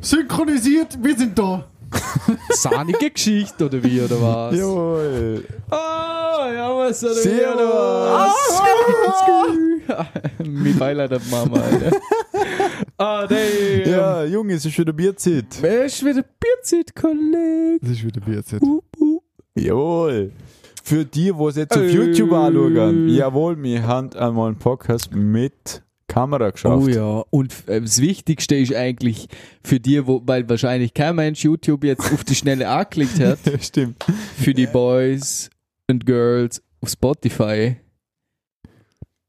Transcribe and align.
Synchronisiert, 0.00 0.96
wir 1.02 1.16
sind 1.16 1.38
da. 1.38 1.64
Sahnige 2.50 3.10
Geschichte 3.10 3.64
oder 3.64 3.82
wie, 3.82 4.00
oder 4.00 4.20
was? 4.20 4.54
Jawohl. 4.56 5.44
Ah, 5.70 6.50
ja, 6.54 6.76
was 6.76 7.02
oder 7.02 7.14
wie, 7.14 7.40
oder 7.40 7.68
was? 7.68 8.62
Mit 10.46 10.78
Beileid 10.78 11.10
die 11.12 11.30
Mama, 11.30 11.56
Alter. 11.60 11.96
Ah, 12.98 13.26
damn. 13.26 13.90
Ja, 13.90 14.24
Junge, 14.24 14.54
es 14.54 14.66
ist 14.66 14.78
wieder 14.78 14.92
Bierzeit. 14.92 15.46
Wer 15.60 15.86
ist 15.86 16.04
wieder 16.04 16.22
Bierzeit, 16.22 16.94
Kollege? 16.94 17.78
Das 17.80 17.90
ist 17.92 18.04
wieder 18.04 18.20
BZ. 18.20 18.60
Jawohl. 19.56 20.32
Für 20.84 21.04
die, 21.04 21.32
die 21.32 21.42
es 21.44 21.56
jetzt 21.56 21.72
auf 21.76 21.82
Äh. 21.82 21.90
YouTube 21.90 22.32
anschauen, 22.32 23.08
jawohl, 23.08 23.60
wir 23.62 23.86
haben 23.86 24.12
einmal 24.14 24.48
einen 24.48 24.58
Podcast 24.58 25.12
mit 25.12 25.82
Kamera 26.08 26.50
geschafft. 26.50 26.82
Oh 26.82 26.88
ja, 26.88 27.22
und 27.30 27.52
äh, 27.68 27.80
das 27.80 28.00
Wichtigste 28.00 28.56
ist 28.56 28.74
eigentlich 28.74 29.28
für 29.62 29.78
die, 29.78 30.06
wo, 30.06 30.22
weil 30.24 30.48
wahrscheinlich 30.48 30.94
kein 30.94 31.14
Mensch 31.16 31.44
YouTube 31.44 31.84
jetzt 31.84 32.12
auf 32.12 32.24
die 32.24 32.34
Schnelle 32.34 32.68
angeklickt 32.68 33.20
hat, 33.24 33.38
Stimmt. 33.60 34.02
für 34.36 34.54
die 34.54 34.66
Boys 34.66 35.50
und 35.88 36.06
Girls 36.06 36.62
auf 36.80 36.90
Spotify. 36.90 37.76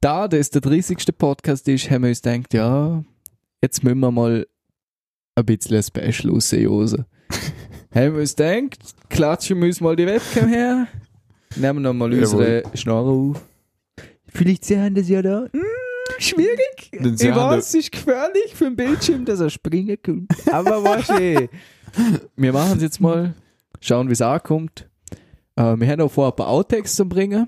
Da 0.01 0.27
das 0.27 0.49
der 0.49 0.61
30. 0.61 0.97
Podcast 1.17 1.67
ist, 1.67 1.91
haben 1.91 2.03
wir 2.03 2.09
uns 2.09 2.21
gedacht, 2.21 2.53
ja, 2.53 3.03
jetzt 3.61 3.83
müssen 3.83 3.99
wir 3.99 4.11
mal 4.11 4.47
ein 5.35 5.45
bisschen 5.45 5.75
ein 5.77 5.83
Special 5.83 6.31
rausjosen. 6.33 7.05
haben 7.93 8.13
wir 8.13 8.21
uns 8.21 8.35
gedacht, 8.35 8.79
klatschen 9.09 9.59
wir 9.59 9.67
uns 9.67 9.81
mal 9.81 9.95
die 9.97 10.05
Webcam 10.05 10.47
her, 10.47 10.87
nehmen 11.57 11.81
noch 11.81 11.93
mal 11.93 12.11
Jawohl. 12.13 12.23
unsere 12.23 12.63
Schnorre 12.77 13.09
auf. 13.09 13.45
Vielleicht 14.27 14.63
sehen 14.63 14.95
das 14.95 15.09
ja 15.09 15.21
da. 15.21 15.47
Hm, 15.51 15.61
schwierig. 16.17 16.89
Ich 16.91 17.01
weiß, 17.01 17.67
es 17.67 17.73
ist 17.73 17.91
gefährlich 17.91 18.55
für 18.55 18.65
den 18.65 18.75
Bildschirm, 18.75 19.25
dass 19.25 19.39
er 19.39 19.49
springen 19.49 19.97
kann. 20.01 20.27
Aber 20.51 20.83
was 20.83 21.09
eh. 21.09 21.49
Wir 22.35 22.53
machen 22.53 22.77
es 22.77 22.83
jetzt 22.83 22.99
mal, 23.01 23.33
schauen, 23.79 24.09
wie 24.09 24.13
es 24.13 24.21
ankommt. 24.21 24.87
Äh, 25.55 25.75
wir 25.77 25.87
haben 25.87 26.01
auch 26.01 26.11
vor, 26.11 26.27
ein 26.27 26.35
paar 26.35 26.47
Outtakes 26.47 26.95
zu 26.95 27.07
bringen. 27.07 27.47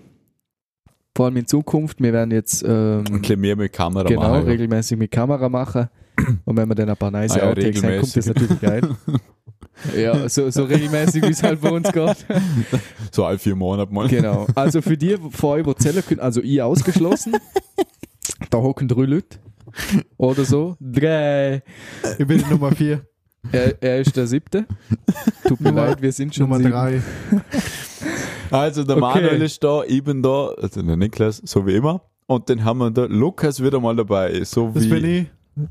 Vor 1.16 1.26
allem 1.26 1.38
in 1.38 1.45
Zukunft. 1.45 2.02
Wir 2.02 2.14
werden 2.14 2.32
jetzt 2.32 2.64
ähm, 2.64 3.04
Ein 3.08 3.22
bisschen 3.22 3.39
mehr 3.39 3.56
mit 3.56 3.73
Kamera 3.73 4.08
genau, 4.08 4.22
machen. 4.22 4.45
ja. 4.45 4.52
regelmäßig 4.52 4.98
mit 4.98 5.12
Kamera 5.12 5.50
machen. 5.50 5.89
Und 6.45 6.58
wenn 6.58 6.67
wir 6.67 6.76
dann 6.76 6.89
ein 6.89 6.98
paar 6.98 7.12
nice 7.12 7.32
Ah 7.32 7.39
ja, 7.39 7.50
Outtakes 7.50 7.84
haben, 7.84 8.00
kommt 8.00 8.16
das 8.16 8.26
natürlich 8.26 8.62
geil. 8.62 8.82
ja, 9.98 10.30
so, 10.30 10.50
so 10.50 10.64
regelmäßig, 10.64 11.23
wie 11.23 11.32
es 11.32 11.44
halt 11.44 11.62
bei 11.62 11.70
uns 11.70 11.92
geht. 11.92 12.26
So 13.12 13.26
alle 13.26 13.39
vier 13.39 13.56
Monate 13.56 13.94
mal. 13.94 14.08
Genau. 14.08 14.48
Also 14.56 14.82
für 14.82 14.98
die 14.98 15.17
vor 15.32 15.58
über 15.58 15.76
zählen 15.76 16.04
können, 16.06 16.20
also 16.20 16.42
ich 16.42 16.62
ausgeschlossen. 16.62 17.36
da 18.50 18.58
hocken 18.60 18.88
drei 18.88 19.04
Leute. 19.04 19.38
Oder 20.18 20.44
so. 20.46 20.76
Drei. 20.80 21.64
Ich 22.18 22.26
bin 22.28 22.44
Nummer 22.50 22.72
4. 22.72 23.02
Er, 23.52 23.82
er 23.82 24.02
ist 24.02 24.16
der 24.16 24.28
siebte. 24.28 24.66
Tut 25.48 25.60
mir 25.62 25.72
leid, 25.72 26.02
wir 26.02 26.12
sind 26.12 26.34
schon 26.36 26.44
Nummer 26.44 26.58
sieben. 26.58 26.72
3. 26.72 27.02
Also 28.52 28.84
der 28.84 28.98
Okay. 28.98 29.22
Manuel 29.22 29.42
ist 29.44 29.64
da, 29.64 29.84
ich 29.88 30.04
bin 30.04 30.22
da, 30.22 30.50
also 30.62 30.82
der 30.82 30.98
Niklas, 30.98 31.42
so 31.46 31.66
wie 31.66 31.76
immer. 31.76 32.02
Und 32.28 32.50
dann 32.50 32.64
haben 32.64 32.80
wir 32.80 32.92
da 32.92 33.06
Lukas 33.06 33.62
wieder 33.64 33.80
mal 33.80 33.96
dabei, 33.96 34.44
so 34.44 34.72
Das 34.73 34.84
wie 34.84 34.90
bin 34.90 35.06
ich. 35.06 35.28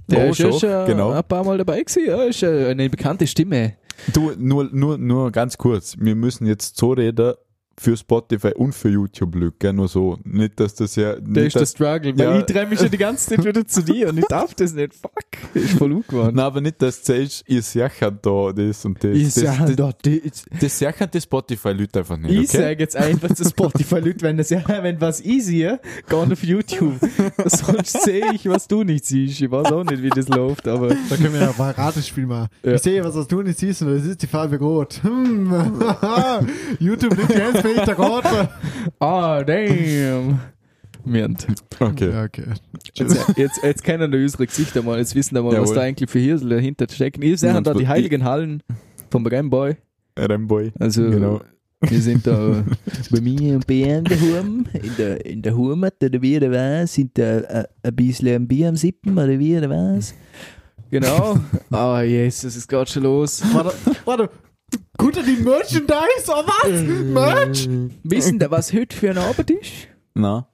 Der 0.08 0.26
Oh, 0.26 0.30
ist 0.30 0.38
ja 0.38 0.50
schon, 0.50 0.60
schon 0.60 0.86
genau. 0.86 1.10
ein 1.10 1.24
paar 1.24 1.44
Mal 1.44 1.58
dabei 1.58 1.80
gewesen. 1.82 2.06
Ja, 2.06 2.22
ist 2.24 2.42
eine 2.44 2.88
bekannte 2.90 3.26
Stimme. 3.26 3.74
du. 4.12 4.32
Nur, 4.38 4.64
nur, 4.72 4.98
nur 4.98 5.30
ganz 5.30 5.56
kurz, 5.56 5.96
wir 5.98 6.14
müssen 6.14 6.46
jetzt 6.46 6.76
so 6.76 6.92
reden 6.92 7.34
für 7.82 7.96
Spotify 7.96 8.52
und 8.56 8.74
für 8.74 8.90
YouTube, 8.90 9.34
gell? 9.58 9.72
nur 9.72 9.88
so. 9.88 10.18
Nicht, 10.24 10.60
dass 10.60 10.74
das 10.74 10.96
ja. 10.96 11.16
Nicht, 11.18 11.46
ist 11.46 11.56
der 11.56 11.64
Struggle. 11.66 12.12
Weil 12.18 12.24
Ja. 12.26 12.38
ich 12.38 12.44
drehe 12.44 12.66
mich 12.66 12.78
schon 12.78 12.90
die 12.90 12.98
ganze 12.98 13.30
Zeit 13.30 13.42
wieder 13.44 13.66
zu 13.66 13.82
dir 13.82 14.10
und 14.10 14.18
ich 14.18 14.26
darf 14.26 14.54
das 14.54 14.74
nicht. 14.74 14.92
Fuck. 14.94 15.12
Ist 15.54 15.78
voll 15.78 15.94
gut 15.94 16.08
geworden. 16.08 16.36
Nein, 16.36 16.44
aber 16.44 16.60
nicht, 16.60 16.82
dass 16.82 17.00
du 17.02 17.14
sagst, 17.14 17.44
ihr 17.46 17.62
seht 17.62 17.90
da 18.22 18.52
das 18.52 18.84
und 18.84 19.02
das. 19.02 19.16
ich 19.16 19.24
das, 19.32 19.34
sage 19.34 19.76
das, 19.76 19.94
die- 20.04 20.30
das 20.60 20.78
sehen 20.78 20.92
die 21.14 21.20
Spotify-Leute 21.22 22.00
einfach 22.00 22.18
nicht, 22.18 22.32
ich 22.32 22.48
okay? 22.50 22.58
sage 22.58 22.80
jetzt 22.80 22.96
einfach 22.96 23.34
zu 23.34 23.44
Spotify-Leuten, 23.48 24.20
wenn 24.22 24.36
das 24.36 24.50
ja, 24.50 24.62
wenn 24.66 25.00
was 25.00 25.20
ich 25.20 25.44
sehe, 25.46 25.80
geh 26.08 26.14
auf 26.16 26.44
YouTube. 26.44 26.96
Sonst 27.46 28.02
sehe 28.02 28.24
ich, 28.34 28.46
was 28.46 28.68
du 28.68 28.82
nicht 28.84 29.06
siehst. 29.06 29.40
Ich 29.40 29.50
weiß 29.50 29.72
auch 29.72 29.84
nicht, 29.84 30.02
wie 30.02 30.10
das 30.10 30.28
läuft, 30.28 30.68
aber 30.68 30.88
Da 30.88 31.16
können 31.16 31.32
wir 31.32 31.40
ja 31.40 31.54
mal 31.56 31.70
ein 31.70 31.74
Ratespiel 31.76 32.26
machen. 32.26 32.48
Ja. 32.62 32.74
Ich 32.74 32.82
sehe, 32.82 33.02
was 33.02 33.14
das 33.14 33.26
du 33.26 33.40
nicht 33.40 33.58
siehst, 33.58 33.80
und 33.80 33.94
das 33.94 34.04
ist 34.04 34.20
die 34.22 34.26
Farbe 34.26 34.58
rot. 34.58 35.00
Hm. 35.02 35.50
YouTube 36.78 37.16
liegt 37.16 37.34
ganz 37.34 37.62
wenig 37.70 37.84
der 37.84 37.96
Rot. 37.96 38.24
ah, 39.00 39.42
damn. 39.44 40.40
Wir 41.04 41.24
haben 41.24 41.36
Okay. 41.78 42.10
Ja, 42.10 42.24
okay. 42.24 42.44
Jetzt, 42.94 43.36
jetzt, 43.38 43.62
jetzt 43.62 43.84
kennen 43.84 44.12
wir 44.12 44.18
unsere 44.20 44.46
Gesichter 44.46 44.82
mal, 44.82 44.98
jetzt 44.98 45.14
wissen 45.14 45.34
wir 45.34 45.42
mal, 45.42 45.52
was 45.52 45.70
Jawohl. 45.70 45.74
da 45.74 45.80
eigentlich 45.82 46.10
für 46.10 46.18
Hirsel 46.18 46.50
dahinter 46.50 46.86
stecken. 46.90 47.22
Ihr 47.22 47.38
seht 47.38 47.54
Und 47.54 47.66
da 47.66 47.72
die 47.74 47.88
heiligen 47.88 48.24
Hallen 48.24 48.62
vom 49.10 49.26
Ramboy. 49.26 49.76
Ramboy. 50.18 50.72
Also, 50.78 51.08
Genau. 51.10 51.40
wir 51.80 52.00
sind 52.00 52.26
da 52.26 52.62
bei 53.10 53.20
mir 53.22 53.54
und 53.54 53.70
ihm 53.70 54.04
daheim, 54.04 54.66
in 54.74 54.96
der, 54.98 55.24
in 55.24 55.40
der 55.42 55.56
Heimat, 55.56 55.94
oder 56.02 56.20
wie, 56.20 56.36
oder 56.36 56.50
was, 56.50 56.92
sind 56.92 57.16
da 57.16 57.38
äh, 57.38 57.64
ein 57.82 57.96
bisschen 57.96 58.28
ein 58.28 58.46
Bier 58.46 58.68
am 58.68 58.76
Sippen, 58.76 59.14
oder 59.16 59.38
wie, 59.38 59.56
oder 59.56 59.70
was. 59.70 60.14
Genau. 60.90 61.38
Ah, 61.70 62.02
Jesus, 62.02 62.56
es 62.56 62.66
geht 62.68 62.88
schon 62.90 63.04
los. 63.04 63.42
Warte, 63.54 63.72
warte. 64.04 64.28
Gut, 64.98 65.16
die 65.16 65.42
Merchandise, 65.42 66.28
oh 66.28 66.44
was? 66.46 66.82
Merch? 66.86 67.68
Wissen 68.02 68.38
da, 68.38 68.50
was 68.50 68.72
heute 68.72 68.94
für 68.96 69.10
ein 69.10 69.18
Abend 69.18 69.50
ist? 69.50 69.70
Na. 70.14 70.46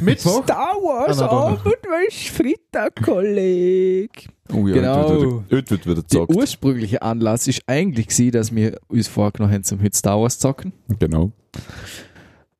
Mittwoch? 0.00 0.42
Star 0.42 0.74
Wars 0.82 1.20
Ah. 1.20 1.28
Abend, 1.28 1.64
weil 1.64 2.06
es 2.08 2.26
Freitag, 2.26 3.00
Kollege. 3.04 4.28
Oh 4.52 4.66
ja, 4.66 4.74
Genau. 4.74 5.08
heute 5.08 5.20
wird, 5.20 5.52
heute 5.52 5.70
wird 5.70 5.84
wieder 5.86 5.94
Der 5.94 6.02
gezockt. 6.02 6.34
ursprüngliche 6.34 7.02
Anlass 7.02 7.46
ist 7.46 7.62
eigentlich 7.68 8.08
gewesen, 8.08 8.32
dass 8.32 8.52
wir 8.54 8.78
uns 8.88 9.06
vorgenommen 9.06 9.52
haben, 9.54 9.62
zum 9.64 9.80
heute 9.80 9.96
Star 9.96 10.20
Wars 10.20 10.38
zocken. 10.40 10.72
Genau. 10.98 11.30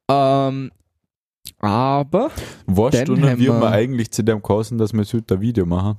Ähm, 0.08 0.70
aber 1.58 2.30
Weißt 2.66 2.94
Dann 2.98 3.04
du 3.06 3.16
noch, 3.16 3.28
haben 3.28 3.40
wie 3.40 3.48
wir- 3.48 3.68
eigentlich 3.70 4.12
zu 4.12 4.22
dem 4.22 4.40
kosten, 4.40 4.78
dass 4.78 4.92
wir 4.92 5.02
heute 5.04 5.34
ein 5.34 5.40
Video 5.40 5.66
machen? 5.66 5.96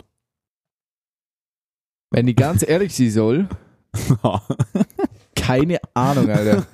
wenn 2.11 2.27
ich 2.29 2.35
ganz 2.37 2.63
ehrlich 2.65 2.95
sein 2.95 3.09
soll, 3.11 3.49
keine 5.35 5.77
Ahnung, 5.93 6.29
Alter. 6.29 6.65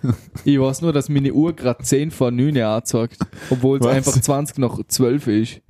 Ich 0.46 0.60
weiß 0.60 0.82
nur, 0.82 0.94
dass 0.94 1.10
meine 1.10 1.34
Uhr 1.34 1.54
gerade 1.54 1.84
10 1.84 2.12
vor 2.12 2.32
9 2.32 2.58
anzeigt, 2.62 3.20
obwohl 3.50 3.80
es 3.80 3.86
einfach 3.86 4.14
20 4.20 4.58
nach 4.60 4.80
12 4.88 5.28
ist. 5.28 5.62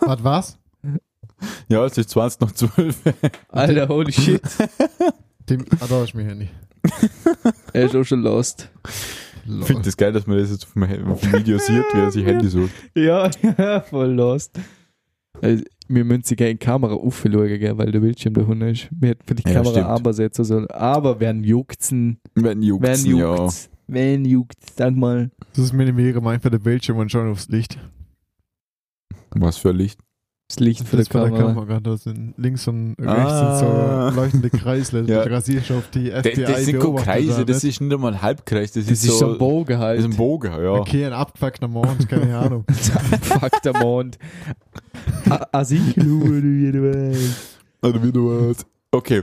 Was, 0.00 0.24
was? 0.24 0.58
ja, 1.68 1.84
es 1.84 1.98
ist 1.98 2.10
20 2.10 2.40
nach 2.40 2.52
12. 2.52 2.96
Alter, 3.48 3.88
holy 3.88 4.12
shit. 4.12 4.42
Dem, 5.48 5.64
ah, 5.80 5.86
da 5.88 6.02
ist 6.02 6.14
mein 6.14 6.26
Handy. 6.26 6.48
Er 7.72 7.84
ist 7.84 7.96
auch 7.96 8.04
schon 8.04 8.22
lost. 8.22 8.70
Ich 9.46 9.66
finde 9.66 9.82
das 9.82 9.96
geil, 9.96 10.12
dass 10.12 10.26
man 10.26 10.38
das 10.38 10.50
jetzt 10.50 10.64
auf 10.64 10.72
dem, 10.72 11.08
auf 11.08 11.20
dem 11.20 11.32
Video 11.32 11.58
sieht, 11.58 11.84
wie 11.92 11.98
er 11.98 12.10
sich 12.10 12.26
Handy 12.26 12.48
sucht. 12.48 12.72
Ja, 12.94 13.30
ja, 13.58 13.80
voll 13.80 14.12
lost. 14.12 14.58
Wir 15.88 16.04
müssen 16.04 16.24
sie 16.24 16.36
gerne 16.36 16.52
in 16.52 16.58
die 16.58 16.64
Kamera 16.64 16.94
aufschauen, 16.94 17.32
gell, 17.58 17.78
weil 17.78 17.92
der 17.92 18.00
Bildschirm 18.00 18.34
da 18.34 18.42
unten 18.42 18.68
ist. 18.68 18.88
Wir 18.90 19.10
hätten 19.10 19.24
für 19.26 19.34
die 19.34 19.44
Ja, 19.46 19.62
Kamera 19.62 19.82
aber 19.86 20.12
setzen 20.12 20.44
sollen. 20.44 20.66
Aber 20.70 21.20
werden 21.20 21.44
juckt's? 21.44 21.92
Wenn 21.92 22.62
juckt's, 22.62 23.04
Wenn 23.04 23.16
ja. 23.16 23.36
juckt's? 23.36 23.70
Wenn 23.86 24.24
juckt's? 24.24 24.74
Sag 24.76 24.96
mal. 24.96 25.30
Das 25.54 25.64
ist 25.64 25.72
minimiere 25.72 26.18
einfach 26.28 26.50
der 26.50 26.58
Bildschirm 26.58 26.98
und 26.98 27.10
schauen 27.10 27.30
aufs 27.30 27.48
Licht. 27.48 27.78
Was 29.30 29.58
für 29.58 29.70
ein 29.70 29.76
Licht. 29.76 30.00
Das 30.48 30.60
Licht 30.60 30.86
für 30.86 30.96
die 30.96 31.02
Das 31.02 31.08
Kamera. 31.08 31.30
der 31.30 31.46
Kamera. 31.46 31.80
Da 31.80 31.96
sind 31.96 32.34
links 32.36 32.68
und 32.68 32.94
rechts 33.00 33.12
Ah. 33.32 33.56
sind 33.58 34.12
so 34.14 34.20
leuchtende 34.20 34.50
Kreisle. 34.50 35.02
Ja. 35.02 35.24
Du 35.24 35.30
rasierst 35.32 35.72
auf 35.72 35.90
die 35.90 36.10
Das, 36.10 36.20
FBI 36.24 36.42
das 36.44 36.64
sind 36.66 36.78
keine 36.80 36.94
Kreise, 37.02 37.38
da 37.38 37.44
das 37.44 37.64
ist 37.64 37.80
nicht 37.80 37.92
einmal 37.92 38.12
ein 38.14 38.22
Halbkreis, 38.22 38.70
das, 38.72 38.84
Das 38.84 38.92
ist, 38.92 39.04
ist 39.06 39.18
so 39.18 39.32
ein 39.32 39.38
Bogen 39.38 39.70
Das 39.72 39.78
halt. 39.80 39.98
ist 39.98 40.04
ein 40.04 40.16
Bogen, 40.16 40.52
ja. 40.52 40.70
Okay, 40.74 41.04
ein 41.04 41.12
abgefuckter 41.12 41.66
Mond, 41.66 42.08
keine 42.08 42.38
Ahnung. 42.38 42.64
Fuck 43.22 43.60
der 43.62 43.76
Mond. 43.76 44.18
A- 45.28 45.46
Asilu, 45.50 46.22
oder 46.22 46.42
wie 46.42 46.70
du 46.72 46.82
weißt. 47.12 47.58
Oder 47.82 48.02
wie 48.04 48.12
du 48.12 48.48
weißt. 48.48 48.66
Okay. 48.92 49.22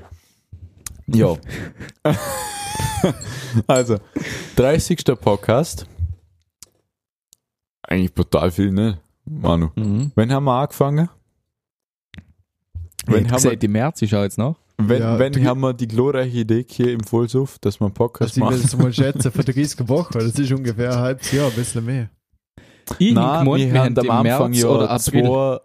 Ja. 1.07 1.35
also, 3.67 3.97
30. 4.57 5.05
Podcast. 5.21 5.87
Eigentlich 7.83 8.13
brutal 8.13 8.51
viel, 8.51 8.71
ne? 8.71 8.99
Manu. 9.25 9.69
Mhm. 9.75 10.11
Wann 10.15 10.31
haben 10.31 10.43
wir 10.45 10.53
angefangen? 10.59 11.09
Wenn 13.05 13.29
haben 13.31 13.43
wir, 13.43 13.55
die 13.57 13.67
März 13.67 14.01
ist 14.01 14.11
jetzt 14.11 14.37
noch. 14.37 14.55
wenn, 14.77 15.01
Ja, 15.01 15.19
wenn 15.19 15.45
haben 15.45 15.61
wir 15.61 15.73
die 15.73 15.87
glorreiche 15.87 16.39
Idee 16.39 16.65
hier 16.69 16.91
im 16.93 17.01
Vollsuff, 17.01 17.59
dass 17.59 17.79
wir 17.79 17.85
einen 17.85 17.93
Podcast 17.93 18.37
Also 18.37 18.41
ich 18.41 18.49
will 18.49 18.57
machen? 18.57 18.65
es 18.65 18.77
mal 18.77 18.93
schätzen, 18.93 19.31
für 19.31 19.43
30 19.43 19.87
Wochen, 19.89 20.13
das 20.19 20.39
ist 20.39 20.51
ungefähr 20.51 20.91
ein 20.93 20.99
halbes 20.99 21.31
Jahr, 21.31 21.47
ein 21.47 21.53
bisschen 21.53 21.85
mehr. 21.85 22.09
Ich 22.99 23.13
Nein, 23.13 23.45
gemeint, 23.45 23.61
wir, 23.61 23.73
wir 23.73 23.81
haben 23.83 23.97
am 23.97 24.05
im 24.05 24.11
Anfang 24.11 24.51
März 24.51 24.61
ja 24.61 24.67
oder 24.69 24.89
April. 24.89 25.23
zwei 25.23 25.59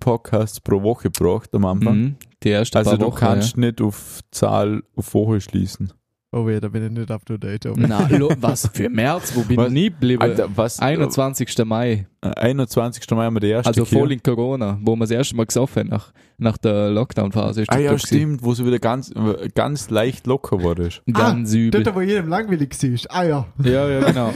Podcasts 0.00 0.60
pro 0.60 0.82
Woche 0.82 1.10
gebraucht 1.10 1.54
am 1.54 1.64
Anfang. 1.66 1.96
Mhm. 1.98 2.16
Die 2.42 2.48
erste 2.50 2.78
Also 2.78 2.90
paar 2.92 2.98
du 2.98 3.06
Wochen, 3.06 3.16
kannst 3.16 3.56
nicht 3.56 3.80
auf 3.80 4.20
Zahl 4.30 4.82
auf 4.96 5.14
Woche 5.14 5.40
schließen. 5.40 5.92
Oh 6.32 6.48
ja, 6.48 6.58
da 6.58 6.68
bin 6.68 6.84
ich 6.84 6.90
nicht 6.90 7.10
up 7.10 7.24
to 7.24 7.36
date. 7.38 7.64
Oh, 7.66 7.74
Na, 7.76 8.08
lo, 8.08 8.28
was 8.40 8.68
für 8.72 8.88
März? 8.90 9.32
Wo 9.36 9.42
bin 9.42 9.56
Was? 9.56 9.68
ich 9.68 9.72
nie 9.72 9.90
geblieben? 9.90 10.20
Alter, 10.22 10.48
was? 10.56 10.80
21. 10.80 11.56
Mai. 11.64 12.08
Äh, 12.24 12.40
21. 12.40 13.10
Mai 13.10 13.24
haben 13.24 13.34
wir 13.36 13.40
die 13.40 13.48
erste 13.48 13.68
Also 13.68 13.84
voll 13.84 14.10
in 14.12 14.22
Corona, 14.22 14.78
wo 14.82 14.96
wir 14.96 15.00
das 15.00 15.10
erste 15.10 15.36
Mal 15.36 15.44
gesoffen 15.46 15.82
haben, 15.82 15.90
nach, 15.90 16.12
nach 16.38 16.56
der 16.56 16.90
Lockdown-Phase. 16.90 17.64
Ah 17.68 17.78
ja, 17.78 17.98
stimmt, 17.98 18.42
wo 18.42 18.54
sie 18.54 18.64
wieder 18.64 18.78
ganz, 18.78 19.12
ganz 19.54 19.90
leicht 19.90 20.26
locker 20.26 20.62
war. 20.64 20.74
Das. 20.74 21.02
Ganz 21.12 21.52
ah, 21.52 21.56
übel. 21.56 21.82
Dort, 21.82 21.94
wo 21.94 22.00
jedem 22.00 22.28
langweilig 22.28 22.70
war. 22.82 23.16
Ah 23.16 23.24
ja. 23.24 23.46
Ja, 23.62 23.88
ja, 23.88 24.00
genau. 24.00 24.32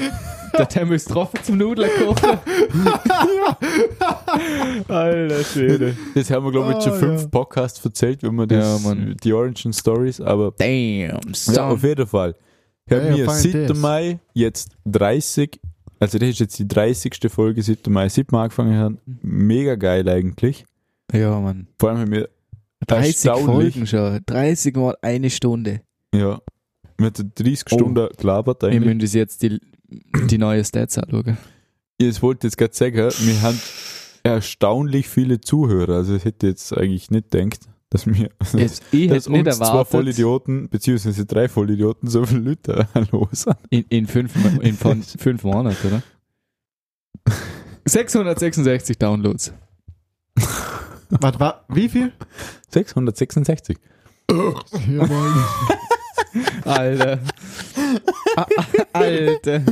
Der 0.56 0.66
haben 0.76 0.88
wir 0.88 0.92
uns 0.94 1.06
getroffen 1.06 1.38
zum 1.42 1.58
Nudeln 1.58 1.90
kochen. 1.98 2.38
Alter 4.88 5.44
Schwede. 5.44 5.96
Das 6.14 6.30
haben 6.30 6.44
wir, 6.44 6.52
glaube 6.52 6.70
ich, 6.72 6.76
Ah, 6.76 6.80
schon 6.82 6.94
fünf 6.94 7.22
ja. 7.22 7.28
Podcasts 7.28 7.84
erzählt, 7.84 8.22
wenn 8.22 8.34
wir 8.34 8.46
das, 8.46 8.84
Ja, 8.84 8.94
die 8.94 9.32
Origin 9.32 9.72
Stories, 9.72 10.20
aber 10.20 10.52
Damn, 10.58 11.20
ja, 11.52 11.68
auf 11.68 11.82
jeden 11.82 12.06
Fall. 12.06 12.34
Ich 12.86 12.96
habe 12.96 13.18
Ja, 13.18 13.30
seit 13.30 13.70
das. 13.70 13.78
Mai 13.78 14.18
jetzt 14.32 14.70
30, 14.86 15.60
also 16.00 16.18
das 16.18 16.28
ist 16.28 16.40
jetzt 16.40 16.58
die 16.58 16.68
30. 16.68 17.18
Folge 17.28 17.62
seit 17.62 17.86
Mai, 17.88 18.08
seit 18.08 18.30
wir 18.32 18.38
angefangen 18.38 18.76
haben. 18.76 18.98
Mega 19.22 19.74
geil 19.74 20.08
eigentlich. 20.08 20.64
Ja, 21.12 21.38
Mann. 21.40 21.66
Vor 21.78 21.90
allem 21.90 21.98
haben 22.00 22.10
wir, 22.12 22.28
30 22.86 23.06
Erstaunlich. 23.26 23.74
Folgen 23.74 23.86
schon. 23.86 24.20
30 24.26 24.76
Mal 24.76 24.96
eine 25.02 25.30
Stunde. 25.30 25.80
ja, 26.14 26.40
mit 26.98 27.18
30 27.38 27.64
Oh. 27.70 27.74
Stunden 27.76 28.08
gelabert 28.16 28.62
Wir 28.62 28.68
eigentlich. 28.70 28.84
müssen 28.84 29.00
uns 29.00 29.14
jetzt 29.14 29.42
die, 29.42 29.60
die 30.28 30.38
neue 30.38 30.64
Stats 30.64 30.98
anschauen. 30.98 31.36
Ich 31.98 32.22
wollte 32.22 32.46
jetzt 32.46 32.56
gerade 32.56 32.74
sagen, 32.74 32.96
wir 32.96 33.42
haben 33.42 33.58
erstaunlich 34.22 35.08
viele 35.08 35.40
Zuhörer. 35.40 35.94
Also 35.96 36.14
ich 36.16 36.24
hätte 36.24 36.46
jetzt 36.48 36.72
eigentlich 36.76 37.10
nicht 37.10 37.30
gedacht, 37.30 37.60
dass 37.90 38.06
Jetzt, 38.52 38.82
ich 38.92 39.08
dass 39.08 39.26
hätte 39.26 39.32
nicht 39.32 39.46
uns 39.46 39.56
zwei 39.58 39.84
Vollidioten, 39.84 40.68
beziehungsweise 40.68 41.24
drei 41.26 41.48
Vollidioten, 41.48 42.08
so 42.08 42.24
viele 42.26 42.40
Leute 42.40 42.88
los 43.12 43.42
sind. 43.42 43.56
in, 43.70 43.84
in, 43.88 44.06
fünf, 44.06 44.32
in 44.62 44.76
fünf 45.18 45.44
Monaten, 45.44 45.86
oder? 45.86 46.02
666 47.84 48.98
Downloads. 48.98 49.52
Was 51.10 51.40
war? 51.40 51.64
Wie 51.68 51.88
viel? 51.88 52.12
666. 52.68 53.78
Ja. 54.30 55.08
Alter. 56.64 57.18
Alter. 58.92 59.62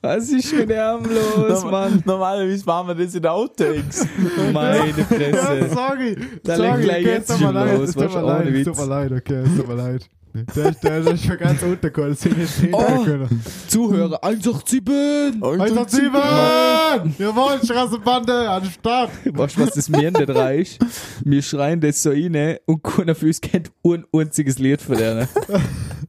Was 0.00 0.28
ist 0.30 0.52
mit 0.54 0.70
dem 0.70 1.04
los, 1.04 1.64
Mann? 1.64 2.02
Normalerweise 2.04 2.64
machen 2.64 2.88
wir 2.88 3.04
das 3.04 3.14
in 3.14 3.26
Outtakes. 3.26 4.06
Meine 4.52 4.86
Ja, 4.88 4.92
Fresse. 5.04 5.68
sorry. 5.72 6.16
Da 6.42 6.56
sorry, 6.56 6.68
legt 6.68 6.82
gleich 6.82 7.04
okay, 7.04 7.14
jetzt 7.14 7.38
schon 7.38 7.54
los, 7.54 7.92
tut 7.92 8.12
mir 8.14 8.22
leid, 8.22 8.64
tut 8.64 8.76
mir 8.78 8.86
leid, 8.86 9.12
okay, 9.12 9.42
es 9.44 9.56
tut 9.56 9.68
mir 9.68 9.74
leid. 9.74 10.08
Der, 10.34 10.70
der, 10.72 11.00
der 11.02 11.12
ist 11.14 11.24
schon 11.24 11.36
ganz 11.38 11.62
untergekommen, 11.62 12.10
das 12.10 12.24
ich 12.24 12.36
jetzt 12.36 12.62
nicht 12.62 12.74
Oh. 12.74 13.04
können. 13.04 13.42
Zuhörer 13.68 14.18
187! 14.24 15.42
Alter 15.42 15.86
Zwiebeln! 15.88 17.14
Jawohl, 17.18 17.58
Straßenbande, 17.62 18.48
an 18.50 18.62
den 18.62 18.70
Start! 18.72 19.10
Weißt 19.26 19.56
du, 19.56 19.60
was 19.60 19.70
das 19.74 19.88
mir 19.90 20.10
nicht 20.10 20.28
reicht? 20.30 20.78
Wir 21.24 21.42
schreien 21.42 21.80
das 21.80 22.02
so 22.02 22.10
rein 22.10 22.56
und 22.66 22.82
keiner 22.82 23.14
von 23.14 23.28
uns 23.28 23.40
kennt 23.42 23.70
ein 23.84 24.04
einziges 24.14 24.58
Lied 24.58 24.80
von 24.80 24.96
denen. 24.96 25.28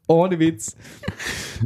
Ohne 0.08 0.40
Witz. 0.40 0.75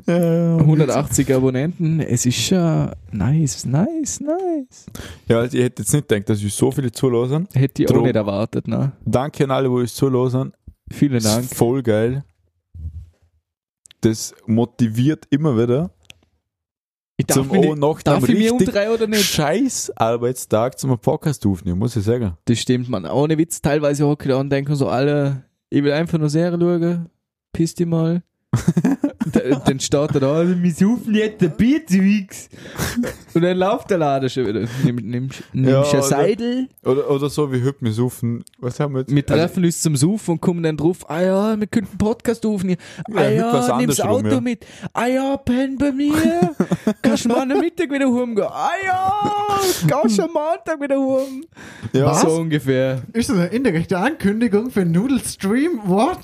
180 0.08 1.34
Abonnenten, 1.34 2.00
es 2.00 2.26
ist 2.26 2.38
schon 2.38 2.92
nice, 3.12 3.66
nice, 3.66 4.20
nice. 4.20 4.86
Ja, 5.28 5.40
also 5.40 5.58
ich 5.58 5.64
hätte 5.64 5.82
jetzt 5.84 5.94
nicht 5.94 6.08
gedacht, 6.08 6.30
dass 6.30 6.42
wir 6.42 6.50
so 6.50 6.72
viele 6.72 6.92
zulassen. 6.92 7.48
Hätte 7.54 7.84
ich 7.84 7.90
auch 7.90 7.94
Drum. 7.94 8.04
nicht 8.06 8.16
erwartet, 8.16 8.68
ne? 8.68 8.92
Danke 9.06 9.44
an 9.44 9.52
alle, 9.52 9.68
die 9.70 9.74
uns 9.76 9.94
zulassen. 9.96 10.54
Vielen 10.92 11.22
Dank. 11.22 11.44
ist 11.46 11.56
voll 11.56 11.82
geil. 11.84 12.24
Das 14.08 14.34
motiviert 14.46 15.26
immer 15.30 15.58
wieder. 15.58 15.92
Ich 17.18 17.28
zum 17.28 17.48
mich 17.50 17.60
nicht- 17.62 17.78
nach 17.78 18.02
darf 18.04 18.30
ich 18.30 18.38
mich 18.38 18.52
umdrehen 18.52 18.90
oder 18.92 19.06
nicht? 19.08 19.26
scheiß 19.26 19.92
Arbeitstag 19.98 20.80
zum 20.80 20.98
Podcast 20.98 21.46
aufnehmen, 21.46 21.80
muss 21.80 21.96
ich 21.98 22.06
sagen. 22.06 22.38
Das 22.46 22.60
stimmt, 22.60 22.88
man. 22.88 23.06
Ohne 23.06 23.38
Witz, 23.38 23.60
teilweise 23.62 24.06
hocke 24.08 24.26
ich 24.30 24.32
da 24.34 24.40
und 24.40 24.50
denke 24.50 24.76
so, 24.78 24.88
alle, 24.88 25.44
ich 25.70 25.84
will 25.84 25.92
einfach 25.92 26.18
nur 26.20 26.30
Serie 26.30 26.58
schauen. 26.58 27.10
Piss 27.52 27.74
die 27.76 27.86
mal. 27.86 28.24
Dann 29.32 29.80
steht 29.80 30.12
er 30.16 30.20
da, 30.20 30.34
also, 30.34 30.62
wir 30.62 30.74
suchen 30.74 31.14
jetzt 31.16 31.42
ein 31.44 31.52
Bierzeugs. 31.58 32.50
Und 33.34 33.42
dann 33.42 33.58
läuft 33.58 33.90
der 33.90 33.98
Laden 33.98 34.30
schon 34.30 34.48
wieder. 34.48 34.68
Nimm, 34.84 34.96
nimm, 34.98 35.30
nimm 35.54 35.66
Ja, 35.66 35.82
ja, 35.82 35.82
ein 35.82 35.90
oder- 35.90 36.02
Seidel. 36.04 36.68
Oder, 36.84 37.10
oder 37.10 37.30
so 37.30 37.52
wie 37.52 37.64
heute, 37.64 37.78
wir 37.82 37.92
suchen. 37.92 38.44
Was 38.60 38.80
haben 38.80 38.94
wir 38.94 39.02
jetzt? 39.02 39.14
Wir 39.14 39.26
treffen 39.26 39.64
uns 39.66 39.82
zum 39.82 39.96
Suchen 39.96 40.32
und 40.32 40.42
kommen 40.42 40.64
dann 40.64 40.78
drauf, 40.78 41.10
ah 41.10 41.22
ja, 41.22 41.60
wir 41.60 41.68
könnten 41.68 41.90
einen 41.92 41.98
Podcast 41.98 42.46
aufnehmen. 42.46 42.78
Ja, 43.10 43.16
Ah 43.16 43.30
ja, 43.30 43.78
nimm 43.78 43.88
das 43.88 44.02
Auto 44.02 44.28
ja. 44.28 44.42
mit. 44.42 44.66
Ah 44.94 45.08
ja, 45.08 45.38
penn 45.38 45.78
bei 45.78 45.92
mir. 45.92 46.14
Kannst 47.02 47.26
du 47.26 47.30
mal 47.30 47.42
am 47.52 47.60
Mittag 47.60 47.92
wieder 47.92 48.06
heimgehen. 48.14 48.48
Ah 48.50 48.70
ja, 48.86 49.24
kannst 49.88 50.18
du 50.18 50.24
am 50.24 50.30
Montag 50.34 50.80
wieder 50.82 50.96
heim. 50.98 51.44
ja, 51.94 52.06
Was? 52.06 52.22
So 52.22 52.30
ungefähr. 52.36 53.02
Ist 53.14 53.30
das 53.30 53.38
eine 53.38 53.48
indirekte 53.48 53.98
Ankündigung 53.98 54.70
für 54.72 54.86
Noodle 54.86 55.20
Stream? 55.20 55.80
What? 55.86 56.20